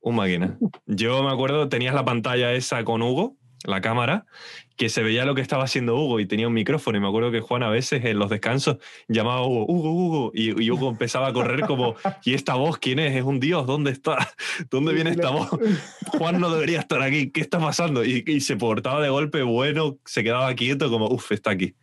un 0.00 0.16
máquina. 0.16 0.56
Yo 0.86 1.22
me 1.22 1.30
acuerdo, 1.30 1.68
tenías 1.68 1.94
la 1.94 2.06
pantalla 2.06 2.54
esa 2.54 2.82
con 2.82 3.02
Hugo, 3.02 3.36
la 3.66 3.82
cámara, 3.82 4.24
que 4.76 4.88
se 4.88 5.02
veía 5.02 5.24
lo 5.24 5.34
que 5.34 5.40
estaba 5.40 5.64
haciendo 5.64 5.94
Hugo 5.96 6.18
y 6.20 6.26
tenía 6.26 6.48
un 6.48 6.54
micrófono. 6.54 6.98
Y 6.98 7.00
me 7.00 7.06
acuerdo 7.08 7.30
que 7.30 7.40
Juan 7.40 7.62
a 7.62 7.68
veces 7.70 8.04
en 8.04 8.18
los 8.18 8.28
descansos 8.28 8.78
llamaba 9.08 9.40
a 9.40 9.46
Hugo, 9.46 9.66
Hugo, 9.68 9.92
Hugo, 9.92 10.30
y, 10.34 10.60
y 10.62 10.70
Hugo 10.70 10.90
empezaba 10.90 11.28
a 11.28 11.32
correr 11.32 11.60
como, 11.60 11.94
¿y 12.24 12.34
esta 12.34 12.54
voz 12.54 12.78
quién 12.78 12.98
es? 12.98 13.14
¿Es 13.14 13.22
un 13.22 13.38
dios? 13.38 13.66
¿Dónde 13.66 13.92
está? 13.92 14.16
¿Dónde 14.70 14.92
viene 14.92 15.10
esta 15.10 15.30
voz? 15.30 15.48
Juan 16.18 16.40
no 16.40 16.50
debería 16.50 16.80
estar 16.80 17.00
aquí, 17.02 17.30
¿qué 17.30 17.40
está 17.40 17.58
pasando? 17.60 18.04
Y, 18.04 18.24
y 18.26 18.40
se 18.40 18.56
portaba 18.56 19.00
de 19.00 19.10
golpe 19.10 19.42
bueno, 19.42 19.98
se 20.04 20.24
quedaba 20.24 20.52
quieto 20.54 20.90
como, 20.90 21.06
uff, 21.08 21.30
está 21.32 21.50
aquí. 21.50 21.74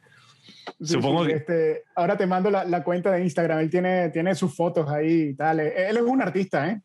Sí, 0.80 0.94
supongo 0.94 1.24
sí, 1.24 1.30
que- 1.32 1.36
este, 1.38 1.84
ahora 1.96 2.18
te 2.18 2.26
mando 2.28 2.50
la, 2.52 2.66
la 2.66 2.84
cuenta 2.84 3.12
de 3.12 3.24
Instagram. 3.24 3.60
Él 3.60 3.70
tiene, 3.70 4.10
tiene 4.10 4.36
sus 4.36 4.56
fotos 4.56 4.90
ahí 4.90 5.30
y 5.30 5.34
tal. 5.34 5.60
Él 5.60 5.98
es 5.98 6.04
un 6.04 6.22
artista, 6.22 6.70
¿eh? 6.70 6.82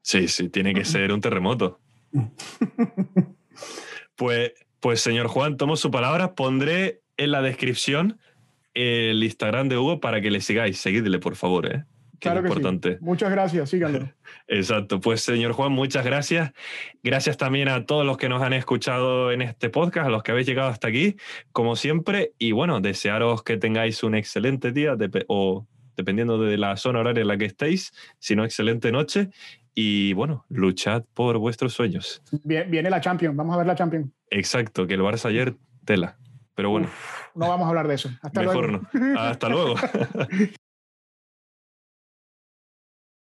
Sí, 0.00 0.26
sí, 0.26 0.48
tiene 0.48 0.72
que 0.72 0.84
ser 0.84 1.12
un 1.12 1.20
terremoto. 1.20 1.80
Pues, 4.16 4.50
pues 4.80 5.00
señor 5.00 5.28
Juan, 5.28 5.56
tomo 5.56 5.76
su 5.76 5.90
palabra. 5.90 6.34
Pondré 6.34 7.02
en 7.16 7.30
la 7.32 7.42
descripción 7.42 8.18
el 8.74 9.22
Instagram 9.22 9.68
de 9.68 9.76
Hugo 9.76 10.00
para 10.00 10.20
que 10.20 10.30
le 10.30 10.40
sigáis. 10.40 10.78
Seguidle, 10.78 11.18
por 11.18 11.36
favor, 11.36 11.66
¿eh? 11.66 11.84
Que 12.20 12.28
Claro 12.30 12.40
es 12.40 12.42
que 12.42 12.48
importante. 12.48 12.92
sí. 12.94 12.98
Muchas 13.00 13.30
gracias, 13.30 13.70
síganlo. 13.70 14.12
Exacto. 14.48 15.00
Pues 15.00 15.20
señor 15.22 15.52
Juan, 15.52 15.72
muchas 15.72 16.04
gracias. 16.04 16.52
Gracias 17.02 17.36
también 17.36 17.68
a 17.68 17.86
todos 17.86 18.04
los 18.04 18.16
que 18.16 18.28
nos 18.28 18.42
han 18.42 18.52
escuchado 18.52 19.30
en 19.30 19.42
este 19.42 19.70
podcast, 19.70 20.08
a 20.08 20.10
los 20.10 20.22
que 20.22 20.32
habéis 20.32 20.48
llegado 20.48 20.68
hasta 20.68 20.88
aquí, 20.88 21.16
como 21.52 21.76
siempre. 21.76 22.32
Y 22.38 22.52
bueno, 22.52 22.80
desearos 22.80 23.42
que 23.44 23.56
tengáis 23.56 24.02
un 24.02 24.16
excelente 24.16 24.72
día 24.72 24.96
o 25.28 25.66
dependiendo 25.96 26.38
de 26.38 26.56
la 26.56 26.76
zona 26.76 27.00
horaria 27.00 27.22
en 27.22 27.28
la 27.28 27.36
que 27.36 27.44
estéis, 27.44 27.92
si 28.18 28.36
no, 28.36 28.44
excelente 28.44 28.90
noche. 28.92 29.30
Y 29.80 30.12
bueno, 30.14 30.44
luchad 30.48 31.04
por 31.14 31.38
vuestros 31.38 31.72
sueños. 31.72 32.20
Viene, 32.42 32.90
la 32.90 33.00
Champions, 33.00 33.36
vamos 33.36 33.54
a 33.54 33.58
ver 33.58 33.66
la 33.68 33.76
Champions. 33.76 34.10
Exacto, 34.28 34.88
que 34.88 34.94
el 34.94 35.02
Barça 35.02 35.26
ayer, 35.26 35.54
tela. 35.84 36.16
Pero 36.56 36.70
bueno, 36.70 36.88
No 37.36 37.48
vamos 37.48 37.66
a 37.66 37.68
hablar 37.68 37.86
de 37.86 37.94
eso. 37.94 38.10
Hasta 38.20 38.40
mejor 38.40 38.70
luego. 38.70 38.88
no. 38.92 39.20
Hasta 39.20 39.48
luego. 39.48 39.76